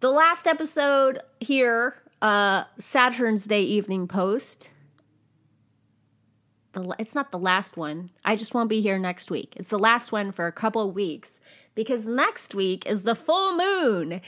the 0.00 0.10
last 0.10 0.46
episode 0.46 1.20
here, 1.40 1.96
uh, 2.20 2.64
Saturn's 2.78 3.46
Day 3.46 3.62
Evening 3.62 4.08
Post. 4.08 4.70
The, 6.72 6.94
it's 6.98 7.14
not 7.14 7.30
the 7.30 7.38
last 7.38 7.76
one. 7.76 8.10
I 8.24 8.36
just 8.36 8.54
won't 8.54 8.68
be 8.68 8.80
here 8.80 8.98
next 8.98 9.30
week. 9.30 9.54
It's 9.56 9.70
the 9.70 9.78
last 9.78 10.12
one 10.12 10.32
for 10.32 10.46
a 10.46 10.52
couple 10.52 10.90
weeks 10.90 11.40
because 11.74 12.06
next 12.06 12.54
week 12.54 12.86
is 12.86 13.02
the 13.02 13.14
full 13.14 13.56
moon. 13.56 14.20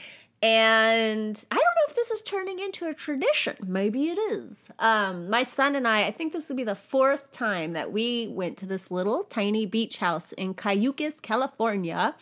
And 0.43 1.45
I 1.51 1.55
don't 1.55 1.63
know 1.63 1.89
if 1.89 1.97
this 1.97 2.11
is 2.11 2.23
turning 2.23 2.61
into 2.61 2.87
a 2.87 2.95
tradition. 2.95 3.57
Maybe 3.67 4.09
it 4.09 4.19
is. 4.19 4.71
Um, 4.79 5.29
my 5.29 5.43
son 5.43 5.77
and 5.77 5.87
I, 5.87 6.07
I 6.07 6.11
think 6.13 6.33
this 6.33 6.49
would 6.49 6.57
be 6.57 6.65
the 6.65 6.75
fourth 6.75 7.31
time 7.31 7.75
that 7.75 7.93
we 7.93 8.29
went 8.29 8.57
to 8.59 8.67
this 8.67 8.91
little 8.91 9.25
tiny 9.25 9.67
beach 9.67 9.99
house 9.99 10.33
in 10.33 10.55
Cayucos, 10.55 11.21
California. 11.21 12.15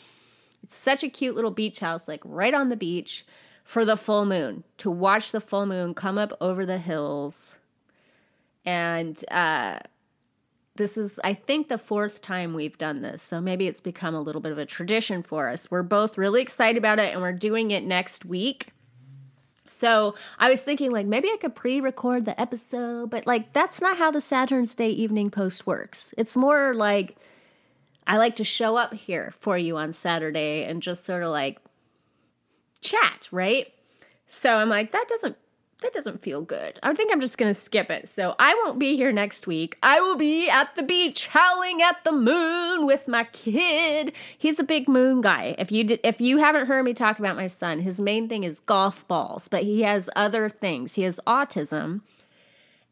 It's 0.65 0.77
such 0.77 1.05
a 1.05 1.09
cute 1.09 1.37
little 1.37 1.53
beach 1.53 1.79
house, 1.79 2.09
like 2.09 2.21
right 2.25 2.55
on 2.55 2.71
the 2.71 2.77
beach 2.77 3.25
for 3.63 3.85
the 3.85 3.97
full 3.97 4.27
moon, 4.27 4.65
to 4.79 4.91
watch 4.91 5.31
the 5.31 5.41
full 5.41 5.67
moon 5.67 5.95
come 5.95 6.19
up 6.19 6.33
over 6.41 6.67
the 6.67 6.79
hills. 6.79 7.55
And 8.65 9.23
uh, 9.31 9.79
this 10.79 10.97
is, 10.97 11.21
I 11.23 11.35
think, 11.35 11.69
the 11.69 11.77
fourth 11.77 12.23
time 12.23 12.55
we've 12.55 12.79
done 12.79 13.03
this. 13.03 13.21
So 13.21 13.41
maybe 13.41 13.67
it's 13.67 13.81
become 13.81 14.15
a 14.15 14.23
little 14.23 14.41
bit 14.41 14.53
of 14.53 14.59
a 14.59 14.65
tradition 14.65 15.23
for 15.23 15.49
us. 15.49 15.71
We're 15.71 15.83
both 15.83 16.17
really 16.17 16.41
excited 16.41 16.79
about 16.79 16.99
it 16.99 17.13
and 17.13 17.21
we're 17.21 17.33
doing 17.33 17.71
it 17.71 17.85
next 17.85 18.25
week. 18.25 18.69
So 19.67 20.15
I 20.39 20.49
was 20.49 20.63
thinking, 20.63 20.91
like, 20.91 21.05
maybe 21.05 21.29
I 21.29 21.37
could 21.39 21.55
pre 21.55 21.81
record 21.81 22.25
the 22.25 22.41
episode, 22.41 23.11
but 23.11 23.27
like, 23.27 23.53
that's 23.53 23.83
not 23.83 23.99
how 23.99 24.11
the 24.11 24.21
Saturn's 24.21 24.75
Day 24.75 24.89
evening 24.89 25.31
post 25.31 25.67
works. 25.67 26.15
It's 26.17 26.37
more 26.37 26.73
like 26.75 27.19
I 28.07 28.17
like 28.17 28.37
to 28.37 28.45
show 28.45 28.77
up 28.77 28.95
here 28.95 29.35
for 29.37 29.59
you 29.59 29.77
on 29.77 29.93
Saturday 29.93 30.65
and 30.65 30.81
just 30.81 31.05
sort 31.05 31.23
of 31.23 31.31
like 31.31 31.59
chat, 32.81 33.29
right? 33.31 33.71
So 34.27 34.57
I'm 34.57 34.71
like, 34.71 34.93
that 34.93 35.07
doesn't 35.09 35.37
that 35.81 35.93
doesn't 35.93 36.21
feel 36.21 36.43
good. 36.43 36.79
I 36.83 36.93
think 36.93 37.13
I'm 37.13 37.21
just 37.21 37.39
going 37.39 37.53
to 37.53 37.59
skip 37.59 37.91
it. 37.91 38.09
So 38.09 38.35
I 38.39 38.55
won't 38.65 38.81
be 38.81 38.97
here 38.97 39.13
next 39.13 39.47
week. 39.47 39.79
I 39.83 40.01
will 40.01 40.17
be 40.17 40.49
at 40.49 40.75
the 40.75 40.83
beach 40.83 41.29
howling 41.29 41.83
at 41.83 42.03
the 42.03 42.11
moon 42.11 42.85
with 42.85 43.07
my 43.07 43.25
kid. 43.25 44.13
He's 44.37 44.59
a 44.59 44.65
big 44.65 44.89
moon 44.89 45.21
guy. 45.21 45.55
If 45.57 45.71
you 45.71 45.85
did, 45.85 46.01
if 46.03 46.21
you 46.21 46.39
haven't 46.39 46.67
heard 46.67 46.85
me 46.85 46.95
talk 46.95 47.21
about 47.21 47.37
my 47.37 47.47
son, 47.47 47.81
his 47.81 48.01
main 48.01 48.29
thing 48.29 48.43
is 48.43 48.59
golf 48.59 49.07
balls, 49.07 49.47
but 49.47 49.63
he 49.63 49.83
has 49.83 50.11
other 50.17 50.49
things. 50.49 50.95
He 50.95 51.03
has 51.03 51.21
autism. 51.27 52.01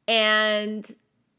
And 0.06 0.88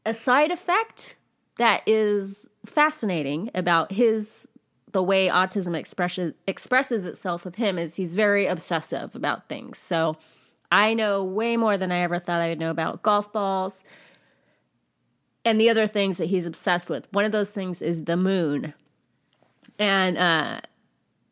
a 0.04 0.12
side 0.12 0.50
effect 0.50 1.16
that 1.56 1.82
is 1.86 2.46
fascinating 2.66 3.50
about 3.54 3.92
his 3.92 4.46
the 4.92 5.02
way 5.02 5.28
autism 5.28 5.76
expresses 5.76 6.32
expresses 6.46 7.04
itself 7.04 7.44
with 7.44 7.56
him 7.56 7.78
is 7.78 7.96
he's 7.96 8.16
very 8.16 8.46
obsessive 8.46 9.14
about 9.14 9.48
things. 9.48 9.78
So 9.78 10.16
I 10.70 10.94
know 10.94 11.24
way 11.24 11.56
more 11.56 11.78
than 11.78 11.92
I 11.92 12.00
ever 12.00 12.18
thought 12.18 12.40
I 12.40 12.48
would 12.50 12.60
know 12.60 12.70
about 12.70 13.02
golf 13.02 13.32
balls 13.32 13.84
and 15.44 15.60
the 15.60 15.70
other 15.70 15.86
things 15.86 16.18
that 16.18 16.26
he's 16.26 16.46
obsessed 16.46 16.90
with. 16.90 17.08
One 17.12 17.24
of 17.24 17.32
those 17.32 17.50
things 17.50 17.80
is 17.80 18.04
the 18.04 18.16
moon. 18.16 18.74
And 19.78 20.18
uh, 20.18 20.60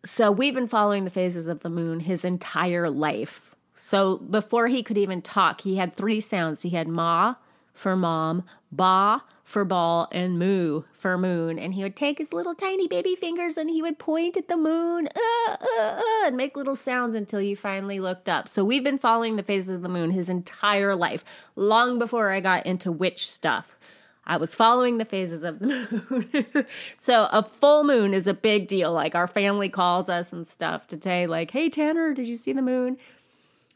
so 0.05 0.30
we've 0.30 0.55
been 0.55 0.66
following 0.66 1.05
the 1.05 1.11
phases 1.11 1.49
of 1.49 1.61
the 1.61 1.68
moon 1.68 2.01
his 2.01 2.24
entire 2.24 2.89
life. 2.89 3.55
So 3.74 4.16
before 4.18 4.68
he 4.68 4.82
could 4.82 4.97
even 4.97 5.20
talk, 5.20 5.61
he 5.61 5.76
had 5.76 5.95
three 5.95 6.20
sounds. 6.20 6.62
He 6.62 6.70
had 6.70 6.89
ma 6.89 7.34
for 7.74 7.95
mom, 7.95 8.45
ba 8.72 9.22
for 9.47 9.64
ball 9.64 10.09
and 10.11 10.40
moo 10.40 10.82
for 10.92 11.16
moon. 11.16 11.57
And 11.57 11.72
he 11.72 11.84
would 11.84 11.94
take 11.94 12.18
his 12.18 12.32
little 12.32 12.55
tiny 12.55 12.88
baby 12.88 13.14
fingers 13.14 13.57
and 13.57 13.70
he 13.70 13.80
would 13.80 13.97
point 13.97 14.36
at 14.36 14.49
the 14.49 14.57
moon 14.57 15.09
uh, 15.14 15.51
uh, 15.53 15.80
uh, 15.80 16.03
and 16.26 16.36
make 16.36 16.57
little 16.57 16.74
sounds 16.74 17.14
until 17.14 17.40
you 17.40 17.55
finally 17.55 18.01
looked 18.01 18.28
up. 18.28 18.49
So 18.49 18.64
we've 18.64 18.82
been 18.82 18.99
following 18.99 19.36
the 19.36 19.44
phases 19.44 19.76
of 19.76 19.82
the 19.82 19.88
moon 19.88 20.11
his 20.11 20.28
entire 20.28 20.97
life, 20.97 21.24
long 21.55 21.97
before 21.97 22.32
I 22.32 22.40
got 22.40 22.66
into 22.66 22.90
witch 22.90 23.30
stuff. 23.30 23.78
I 24.26 24.36
was 24.36 24.57
following 24.57 24.99
the 24.99 25.05
phases 25.05 25.44
of 25.44 25.61
the 25.61 25.66
moon. 26.53 26.66
so 26.99 27.28
a 27.30 27.44
full 27.44 27.84
moon 27.84 28.14
is 28.14 28.26
a 28.26 28.34
big 28.34 28.66
deal. 28.66 28.90
Like 28.90 29.14
our 29.14 29.28
family 29.28 29.68
calls 29.68 30.09
us 30.09 30.32
and 30.32 30.44
stuff 30.44 30.88
to 30.88 31.01
say, 31.01 31.28
like, 31.28 31.53
hey 31.53 31.70
Tanner, 31.70 32.12
did 32.14 32.26
you 32.26 32.36
see 32.36 32.53
the 32.53 32.62
moon? 32.62 32.99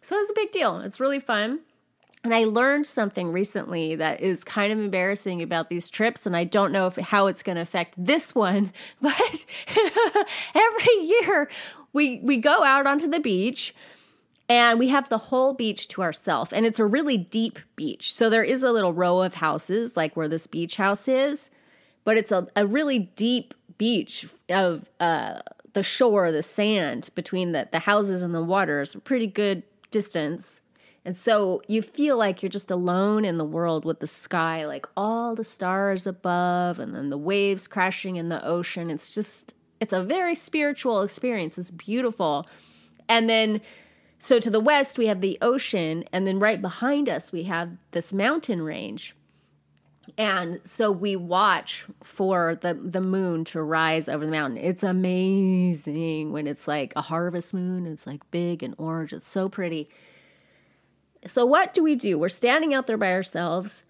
So 0.01 0.17
it's 0.17 0.31
a 0.31 0.35
big 0.35 0.51
deal. 0.51 0.81
It's 0.81 0.99
really 0.99 1.21
fun. 1.21 1.61
And 2.23 2.35
I 2.35 2.45
learned 2.45 2.87
something 2.87 3.33
recently 3.33 3.95
that 3.95 4.21
is 4.21 4.45
kind 4.45 4.73
of 4.73 4.79
embarrassing 4.79 5.41
about 5.41 5.71
these 5.71 5.89
trips, 5.89 6.27
and 6.27 6.37
I 6.37 6.45
don't 6.45 6.71
know 6.71 6.87
if 6.87 6.97
how 6.97 7.29
it's 7.29 7.43
going 7.43 7.57
to 7.57 7.63
affect 7.63 7.95
this 8.03 8.35
one. 8.35 8.73
But 9.01 9.47
every 10.55 10.95
year 11.03 11.51
we 11.95 12.21
we 12.23 12.37
go 12.37 12.63
out 12.63 12.87
onto 12.87 13.09
the 13.09 13.21
beach, 13.21 13.75
and 14.51 14.79
we 14.79 14.89
have 14.89 15.09
the 15.09 15.17
whole 15.17 15.55
beach 15.55 15.89
to 15.89 16.03
ourselves, 16.03 16.53
and 16.53 16.67
it's 16.67 16.79
a 16.79 16.85
really 16.85 17.17
deep 17.17 17.59
beach. 17.75 18.13
So 18.13 18.29
there 18.29 18.45
is 18.45 18.63
a 18.63 18.73
little 18.73 18.93
row 18.93 19.23
of 19.23 19.35
houses, 19.35 19.97
like 19.97 20.15
where 20.15 20.29
this 20.29 20.47
beach 20.47 20.77
house 20.77 21.09
is, 21.09 21.49
but 22.05 22.19
it's 22.19 22.33
a, 22.33 22.47
a 22.55 22.67
really 22.67 22.99
deep 22.99 23.55
beach 23.79 24.27
of 24.51 24.85
uh, 25.01 25.41
the 25.73 25.83
shore, 25.83 26.31
the 26.31 26.43
sand 26.43 27.09
between 27.15 27.53
the 27.53 27.67
the 27.73 27.79
houses 27.79 28.21
and 28.21 28.35
the 28.35 28.43
water 28.43 28.83
is 28.83 28.95
a 28.95 29.01
pretty 29.01 29.27
good 29.27 29.63
distance 29.91 30.61
and 31.05 31.17
so 31.17 31.63
you 31.67 31.81
feel 31.81 32.19
like 32.19 32.43
you're 32.43 32.51
just 32.51 32.71
alone 32.71 33.25
in 33.25 33.39
the 33.39 33.45
world 33.45 33.85
with 33.85 34.01
the 34.01 34.07
sky, 34.07 34.67
like 34.67 34.87
all 34.97 35.35
the 35.35 35.45
stars 35.45 36.07
above 36.07 36.79
and 36.79 36.95
then 36.95 37.09
the 37.09 37.19
waves 37.19 37.67
crashing 37.67 38.17
in 38.17 38.29
the 38.29 38.45
ocean. 38.45 38.91
It's 38.91 39.15
just, 39.15 39.55
it's 39.81 39.95
a 39.95 40.03
very 40.03 40.35
spiritual 40.35 41.03
experience. 41.03 41.57
It's 41.57 41.71
beautiful. 41.71 42.47
And 43.09 43.31
then, 43.31 43.63
so 44.19 44.39
to 44.39 44.51
the 44.51 44.61
west, 44.61 44.99
we 44.99 45.07
have 45.07 45.23
the 45.23 45.39
ocean. 45.41 46.05
And 46.13 46.27
then 46.27 46.39
right 46.39 46.61
behind 46.61 47.09
us, 47.09 47.33
we 47.33 47.45
have 47.45 47.79
this 47.93 48.13
mountain 48.13 48.61
range. 48.61 49.17
And 50.19 50.61
so 50.65 50.93
we 50.93 51.17
watch 51.17 51.87
for 52.03 52.59
the, 52.61 52.75
the 52.75 53.01
moon 53.01 53.45
to 53.47 53.63
rise 53.63 54.07
over 54.07 54.27
the 54.27 54.33
mountain. 54.33 54.59
It's 54.59 54.83
amazing 54.83 56.33
when 56.33 56.47
it's 56.47 56.69
like 56.69 56.93
a 56.95 57.01
harvest 57.01 57.55
moon. 57.55 57.87
It's 57.87 58.07
like 58.07 58.29
big 58.31 58.63
and 58.63 58.75
orange. 58.77 59.15
It's 59.15 59.29
so 59.29 59.49
pretty. 59.49 59.89
So, 61.27 61.45
what 61.45 61.75
do 61.75 61.83
we 61.83 61.95
do? 61.95 62.19
We're 62.19 62.29
standing 62.29 62.75
out 62.75 62.87
there 62.87 62.97
by 62.97 63.13
ourselves, 63.13 63.85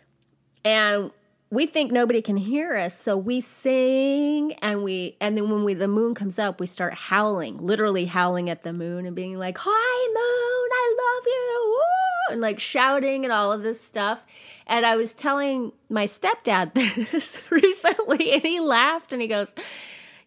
and 0.65 1.11
we 1.53 1.67
think 1.67 1.91
nobody 1.91 2.23
can 2.23 2.37
hear 2.37 2.77
us 2.77 2.99
so 2.99 3.17
we 3.17 3.41
sing 3.41 4.53
and 4.63 4.85
we 4.85 5.17
and 5.21 5.37
then 5.37 5.51
when 5.51 5.65
we 5.65 5.75
the 5.75 5.89
moon 5.89 6.15
comes 6.15 6.39
up 6.39 6.61
we 6.61 6.67
start 6.67 6.95
howling 6.95 7.57
literally 7.59 8.05
howling 8.05 8.49
at 8.49 8.63
the 8.63 8.73
moon 8.73 9.05
and 9.05 9.17
being 9.17 9.37
like 9.37 9.59
hi 9.61 10.07
moon 10.07 10.71
i 10.73 10.97
love 11.03 11.27
you 11.27 11.65
Woo! 11.67 12.33
and 12.35 12.41
like 12.41 12.61
shouting 12.61 13.25
and 13.25 13.33
all 13.33 13.53
of 13.53 13.63
this 13.63 13.81
stuff 13.81 14.25
and 14.67 14.87
i 14.87 14.97
was 14.97 15.13
telling 15.13 15.73
my 15.89 16.05
stepdad 16.05 16.73
this 17.11 17.43
recently 17.51 18.33
and 18.33 18.43
he 18.43 18.61
laughed 18.61 19.13
and 19.13 19.21
he 19.21 19.29
goes 19.29 19.53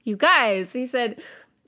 you 0.04 0.18
guys 0.18 0.74
he 0.74 0.86
said 0.86 1.22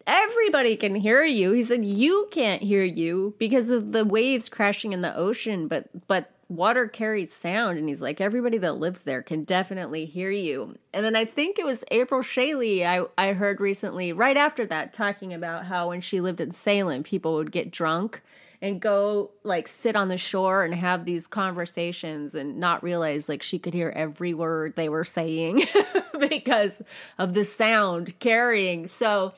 everybody 0.07 0.75
can 0.75 0.95
hear 0.95 1.23
you. 1.23 1.51
He 1.53 1.63
said 1.63 1.85
you 1.85 2.27
can't 2.31 2.61
hear 2.61 2.83
you 2.83 3.35
because 3.37 3.71
of 3.71 3.91
the 3.91 4.05
waves 4.05 4.49
crashing 4.49 4.93
in 4.93 5.01
the 5.01 5.15
ocean 5.15 5.67
but 5.67 5.87
but 6.07 6.31
water 6.47 6.87
carries 6.87 7.33
sound. 7.33 7.79
And 7.79 7.89
he's 7.89 8.01
like 8.01 8.21
everybody 8.21 8.59
that 8.59 8.77
lives 8.77 9.01
there 9.01 9.23
can 9.23 9.43
definitely 9.43 10.05
hear 10.05 10.29
you. 10.29 10.77
And 10.93 11.05
then 11.05 11.15
i 11.15 11.25
think 11.25 11.57
it 11.57 11.65
was 11.65 11.83
april 11.91 12.21
shaley 12.21 12.85
i, 12.85 13.03
I 13.17 13.33
heard 13.33 13.59
recently 13.59 14.13
right 14.13 14.37
after 14.37 14.65
that 14.67 14.93
talking 14.93 15.33
about 15.33 15.65
how 15.65 15.89
when 15.89 16.01
she 16.01 16.21
lived 16.21 16.41
in 16.41 16.51
salem 16.51 17.03
people 17.03 17.35
would 17.35 17.51
get 17.51 17.71
drunk 17.71 18.21
and 18.61 18.79
go 18.79 19.31
like 19.43 19.67
sit 19.67 19.95
on 19.95 20.07
the 20.07 20.17
shore 20.17 20.63
and 20.63 20.73
have 20.73 21.05
these 21.05 21.27
conversations 21.27 22.35
and 22.35 22.57
not 22.57 22.83
realize 22.83 23.29
like 23.29 23.43
she 23.43 23.59
could 23.59 23.73
hear 23.73 23.91
every 23.95 24.33
word 24.33 24.75
they 24.75 24.89
were 24.89 25.03
saying 25.03 25.63
because 26.19 26.81
of 27.17 27.33
the 27.33 27.43
sound 27.43 28.17
carrying. 28.19 28.87
So 28.87 29.33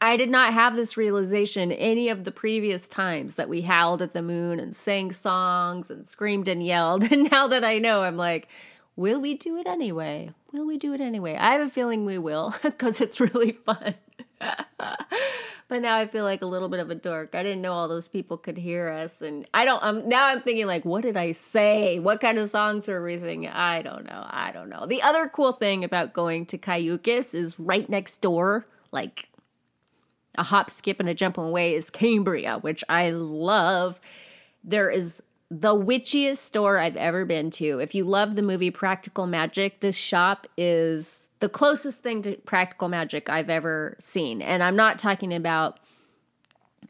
I 0.00 0.16
did 0.16 0.30
not 0.30 0.54
have 0.54 0.76
this 0.76 0.96
realization 0.96 1.72
any 1.72 2.08
of 2.08 2.24
the 2.24 2.30
previous 2.30 2.88
times 2.88 3.34
that 3.34 3.48
we 3.50 3.62
howled 3.62 4.00
at 4.00 4.14
the 4.14 4.22
moon 4.22 4.58
and 4.58 4.74
sang 4.74 5.12
songs 5.12 5.90
and 5.90 6.06
screamed 6.06 6.48
and 6.48 6.64
yelled. 6.64 7.04
And 7.12 7.30
now 7.30 7.48
that 7.48 7.64
I 7.64 7.78
know, 7.78 8.02
I'm 8.02 8.16
like, 8.16 8.48
will 8.96 9.20
we 9.20 9.34
do 9.34 9.58
it 9.58 9.66
anyway? 9.66 10.30
Will 10.52 10.66
we 10.66 10.78
do 10.78 10.94
it 10.94 11.00
anyway? 11.00 11.36
I 11.36 11.52
have 11.52 11.66
a 11.66 11.70
feeling 11.70 12.04
we 12.04 12.18
will 12.18 12.54
because 12.62 13.00
it's 13.00 13.20
really 13.20 13.52
fun. 13.52 13.94
but 15.68 15.82
now 15.82 15.96
I 15.96 16.06
feel 16.06 16.24
like 16.24 16.42
a 16.42 16.46
little 16.46 16.68
bit 16.68 16.80
of 16.80 16.90
a 16.90 16.94
dork. 16.94 17.34
I 17.34 17.42
didn't 17.42 17.62
know 17.62 17.74
all 17.74 17.88
those 17.88 18.08
people 18.08 18.36
could 18.36 18.56
hear 18.56 18.88
us, 18.88 19.20
and 19.20 19.46
I 19.52 19.64
don't. 19.64 19.82
I'm 19.82 20.08
now 20.08 20.26
I'm 20.26 20.40
thinking 20.40 20.66
like, 20.66 20.84
what 20.84 21.02
did 21.02 21.16
I 21.16 21.32
say? 21.32 21.98
What 21.98 22.20
kind 22.20 22.38
of 22.38 22.48
songs 22.48 22.88
were 22.88 23.02
we 23.02 23.18
singing? 23.18 23.50
I 23.50 23.82
don't 23.82 24.06
know. 24.06 24.26
I 24.28 24.50
don't 24.52 24.70
know. 24.70 24.86
The 24.86 25.02
other 25.02 25.28
cool 25.28 25.52
thing 25.52 25.84
about 25.84 26.14
going 26.14 26.46
to 26.46 26.58
Cayucos 26.58 27.34
is 27.34 27.58
right 27.58 27.88
next 27.88 28.22
door, 28.22 28.66
like 28.92 29.28
a 30.36 30.42
hop, 30.42 30.70
skip, 30.70 31.00
and 31.00 31.08
a 31.08 31.14
jump 31.14 31.38
away 31.38 31.74
is 31.74 31.90
Cambria, 31.90 32.58
which 32.58 32.84
I 32.88 33.10
love. 33.10 34.00
There 34.62 34.90
is 34.90 35.22
the 35.50 35.74
witchiest 35.74 36.38
store 36.38 36.78
I've 36.78 36.96
ever 36.96 37.24
been 37.24 37.50
to. 37.52 37.80
If 37.80 37.94
you 37.94 38.04
love 38.04 38.36
the 38.36 38.42
movie 38.42 38.70
Practical 38.70 39.26
Magic, 39.26 39.80
this 39.80 39.96
shop 39.96 40.46
is 40.56 41.18
the 41.40 41.48
closest 41.48 42.02
thing 42.02 42.22
to 42.22 42.36
practical 42.36 42.88
magic 42.88 43.28
I've 43.28 43.50
ever 43.50 43.96
seen. 43.98 44.42
And 44.42 44.62
I'm 44.62 44.76
not 44.76 44.98
talking 44.98 45.34
about 45.34 45.80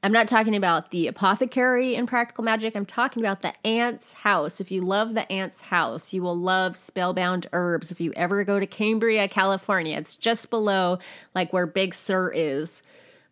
I'm 0.03 0.13
not 0.13 0.29
talking 0.29 0.57
about 0.57 0.93
the 0.93 1.09
apothecary 1.09 1.95
in 1.95 2.07
practical 2.07 2.43
magic. 2.43 2.75
I'm 2.75 2.87
talking 2.87 3.23
about 3.23 3.43
the 3.43 3.53
Aunt's 3.67 4.15
house. 4.15 4.59
If 4.59 4.71
you 4.71 4.81
love 4.81 5.15
the 5.15 5.31
Aunt's 5.31 5.61
house, 5.61 6.15
you 6.15 6.23
will 6.23 6.39
love 6.39 6.75
spellbound 6.75 7.47
herbs. 7.53 7.91
If 7.91 8.01
you 8.01 8.13
ever 8.17 8.43
go 8.45 8.59
to 8.59 8.67
Cambria, 8.67 9.29
California, 9.29 9.99
it's 9.99 10.17
just 10.17 10.49
below 10.49 11.01
like 11.35 11.53
where 11.53 11.67
Big 11.67 11.93
Sur 11.93 12.31
is 12.31 12.83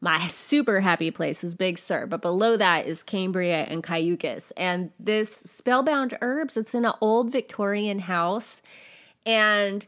my 0.01 0.29
super 0.29 0.81
happy 0.81 1.11
place 1.11 1.43
is 1.43 1.55
Big 1.55 1.79
Sur, 1.79 2.07
but 2.07 2.23
below 2.23 2.57
that 2.57 2.87
is 2.87 3.03
Cambria 3.03 3.65
and 3.65 3.83
Cayucos. 3.83 4.53
And 4.57 4.93
this 5.01 5.31
Spellbound 5.31 6.17
Herbs, 6.21 6.57
it's 6.57 6.75
in 6.75 6.85
an 6.85 6.93
old 7.01 7.33
Victorian 7.33 7.99
house. 7.99 8.63
And 9.27 9.87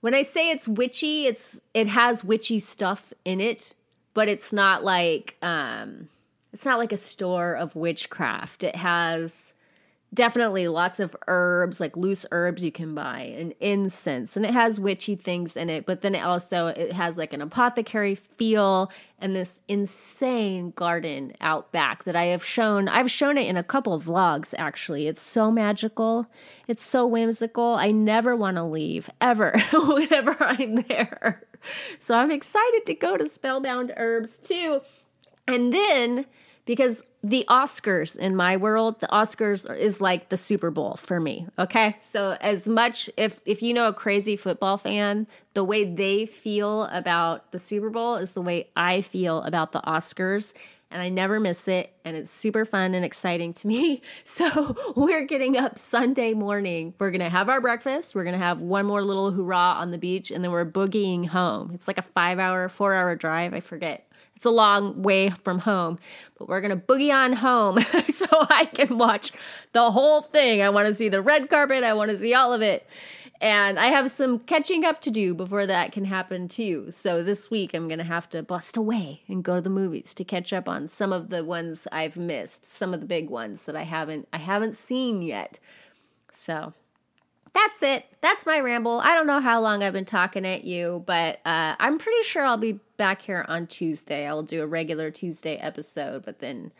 when 0.00 0.14
I 0.14 0.22
say 0.22 0.50
it's 0.50 0.66
witchy, 0.66 1.26
it's 1.26 1.60
it 1.74 1.88
has 1.88 2.24
witchy 2.24 2.60
stuff 2.60 3.12
in 3.24 3.40
it, 3.40 3.74
but 4.14 4.28
it's 4.28 4.52
not 4.52 4.84
like 4.84 5.36
um 5.42 6.08
it's 6.52 6.64
not 6.64 6.78
like 6.78 6.92
a 6.92 6.96
store 6.96 7.54
of 7.54 7.76
witchcraft. 7.76 8.64
It 8.64 8.76
has 8.76 9.52
definitely 10.14 10.68
lots 10.68 11.00
of 11.00 11.14
herbs 11.26 11.80
like 11.80 11.96
loose 11.96 12.24
herbs 12.30 12.62
you 12.62 12.72
can 12.72 12.94
buy 12.94 13.20
and 13.36 13.52
incense 13.60 14.36
and 14.36 14.46
it 14.46 14.52
has 14.52 14.80
witchy 14.80 15.14
things 15.14 15.56
in 15.56 15.68
it 15.68 15.84
but 15.84 16.00
then 16.00 16.14
it 16.14 16.24
also 16.24 16.68
it 16.68 16.92
has 16.92 17.18
like 17.18 17.32
an 17.32 17.42
apothecary 17.42 18.14
feel 18.14 18.90
and 19.18 19.34
this 19.34 19.62
insane 19.68 20.70
garden 20.76 21.32
out 21.40 21.70
back 21.72 22.04
that 22.04 22.14
i 22.14 22.24
have 22.24 22.44
shown 22.44 22.88
i've 22.88 23.10
shown 23.10 23.36
it 23.36 23.46
in 23.46 23.56
a 23.56 23.62
couple 23.62 24.00
vlogs 24.00 24.54
actually. 24.56 25.06
It's 25.06 25.22
so 25.22 25.50
magical. 25.50 26.26
It's 26.66 26.84
so 26.84 27.06
whimsical. 27.06 27.74
I 27.74 27.90
never 27.90 28.34
want 28.34 28.56
to 28.56 28.64
leave 28.64 29.08
ever 29.20 29.52
whenever 29.72 30.36
i'm 30.40 30.76
there. 30.88 31.42
So 31.98 32.16
i'm 32.16 32.30
excited 32.30 32.86
to 32.86 32.94
go 32.94 33.16
to 33.16 33.28
spellbound 33.28 33.92
herbs 33.96 34.38
too. 34.38 34.80
And 35.48 35.72
then 35.72 36.26
because 36.64 37.02
the 37.28 37.44
Oscars 37.48 38.16
in 38.16 38.36
my 38.36 38.56
world, 38.56 39.00
the 39.00 39.08
Oscars 39.08 39.68
is 39.76 40.00
like 40.00 40.28
the 40.28 40.36
Super 40.36 40.70
Bowl 40.70 40.94
for 40.94 41.18
me. 41.18 41.48
Okay. 41.58 41.96
So 41.98 42.36
as 42.40 42.68
much 42.68 43.10
if 43.16 43.40
if 43.44 43.62
you 43.62 43.74
know 43.74 43.88
a 43.88 43.92
crazy 43.92 44.36
football 44.36 44.78
fan, 44.78 45.26
the 45.54 45.64
way 45.64 45.82
they 45.82 46.26
feel 46.26 46.84
about 46.84 47.50
the 47.50 47.58
Super 47.58 47.90
Bowl 47.90 48.14
is 48.14 48.32
the 48.32 48.42
way 48.42 48.68
I 48.76 49.00
feel 49.00 49.42
about 49.42 49.72
the 49.72 49.80
Oscars. 49.80 50.54
And 50.88 51.02
I 51.02 51.08
never 51.08 51.40
miss 51.40 51.66
it. 51.66 51.92
And 52.04 52.16
it's 52.16 52.30
super 52.30 52.64
fun 52.64 52.94
and 52.94 53.04
exciting 53.04 53.52
to 53.54 53.66
me. 53.66 54.02
So 54.24 54.76
we're 54.96 55.24
getting 55.24 55.56
up 55.56 55.80
Sunday 55.80 56.32
morning. 56.32 56.94
We're 57.00 57.10
going 57.10 57.22
to 57.22 57.28
have 57.28 57.48
our 57.48 57.60
breakfast. 57.60 58.14
We're 58.14 58.22
going 58.22 58.38
to 58.38 58.44
have 58.44 58.60
one 58.60 58.86
more 58.86 59.02
little 59.02 59.32
hurrah 59.32 59.80
on 59.80 59.90
the 59.90 59.98
beach. 59.98 60.30
And 60.30 60.44
then 60.44 60.52
we're 60.52 60.64
boogieing 60.64 61.26
home. 61.26 61.72
It's 61.74 61.88
like 61.88 61.98
a 61.98 62.02
five 62.02 62.38
hour, 62.38 62.68
four 62.68 62.94
hour 62.94 63.16
drive. 63.16 63.52
I 63.52 63.60
forget 63.60 64.05
it's 64.36 64.44
a 64.44 64.50
long 64.50 65.02
way 65.02 65.30
from 65.30 65.60
home, 65.60 65.98
but 66.38 66.46
we're 66.46 66.60
to 66.60 66.76
boogie 66.76 67.12
on 67.12 67.32
home 67.32 67.80
so 68.10 68.26
I 68.30 68.66
can 68.66 68.98
watch 68.98 69.32
the 69.72 69.90
whole 69.90 70.20
thing. 70.20 70.60
I 70.60 70.68
want 70.68 70.88
to 70.88 70.94
see 70.94 71.08
the 71.08 71.22
red 71.22 71.48
carpet, 71.48 71.82
I 71.82 71.94
want 71.94 72.10
to 72.10 72.16
see 72.16 72.34
all 72.34 72.52
of 72.52 72.60
it. 72.60 72.86
And 73.40 73.78
I 73.78 73.86
have 73.86 74.10
some 74.10 74.38
catching 74.38 74.84
up 74.84 75.00
to 75.02 75.10
do 75.10 75.34
before 75.34 75.66
that 75.66 75.92
can 75.92 76.04
happen 76.04 76.48
too. 76.48 76.90
So 76.90 77.22
this 77.22 77.50
week 77.50 77.72
I'm 77.74 77.88
to 77.88 78.04
have 78.04 78.28
to 78.30 78.42
bust 78.42 78.76
away 78.76 79.22
and 79.26 79.42
go 79.42 79.56
to 79.56 79.60
the 79.62 79.70
movies 79.70 80.14
to 80.14 80.24
catch 80.24 80.52
up 80.52 80.68
on 80.68 80.88
some 80.88 81.12
of 81.12 81.30
the 81.30 81.42
ones 81.42 81.88
I've 81.90 82.16
missed, 82.16 82.64
some 82.66 82.92
of 82.92 83.00
the 83.00 83.06
big 83.06 83.30
ones 83.30 83.62
that 83.62 83.76
I 83.76 83.82
haven't 83.82 84.28
I 84.32 84.38
haven't 84.38 84.76
seen 84.76 85.22
yet. 85.22 85.58
So 86.30 86.74
that's 87.56 87.82
it. 87.82 88.04
That's 88.20 88.44
my 88.44 88.60
ramble. 88.60 89.00
I 89.00 89.14
don't 89.14 89.26
know 89.26 89.40
how 89.40 89.62
long 89.62 89.82
I've 89.82 89.94
been 89.94 90.04
talking 90.04 90.44
at 90.44 90.64
you, 90.64 91.02
but 91.06 91.40
uh, 91.46 91.74
I'm 91.78 91.96
pretty 91.98 92.22
sure 92.22 92.44
I'll 92.44 92.58
be 92.58 92.78
back 92.98 93.22
here 93.22 93.46
on 93.48 93.66
Tuesday. 93.66 94.26
I 94.26 94.34
will 94.34 94.42
do 94.42 94.62
a 94.62 94.66
regular 94.66 95.10
Tuesday 95.10 95.56
episode, 95.56 96.24
but 96.24 96.40
then 96.40 96.70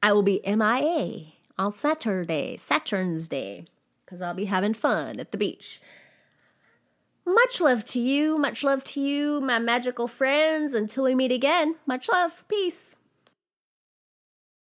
I 0.00 0.12
will 0.12 0.22
be 0.22 0.40
MIA 0.46 1.24
on 1.58 1.72
Saturday, 1.72 2.56
Saturn's 2.56 3.26
Day, 3.26 3.66
because 4.04 4.22
I'll 4.22 4.32
be 4.32 4.44
having 4.44 4.74
fun 4.74 5.18
at 5.18 5.32
the 5.32 5.38
beach. 5.38 5.80
Much 7.26 7.60
love 7.60 7.84
to 7.86 8.00
you. 8.00 8.38
Much 8.38 8.62
love 8.62 8.84
to 8.84 9.00
you, 9.00 9.40
my 9.40 9.58
magical 9.58 10.06
friends. 10.06 10.74
Until 10.74 11.04
we 11.04 11.16
meet 11.16 11.32
again, 11.32 11.74
much 11.84 12.08
love. 12.08 12.44
Peace. 12.48 12.94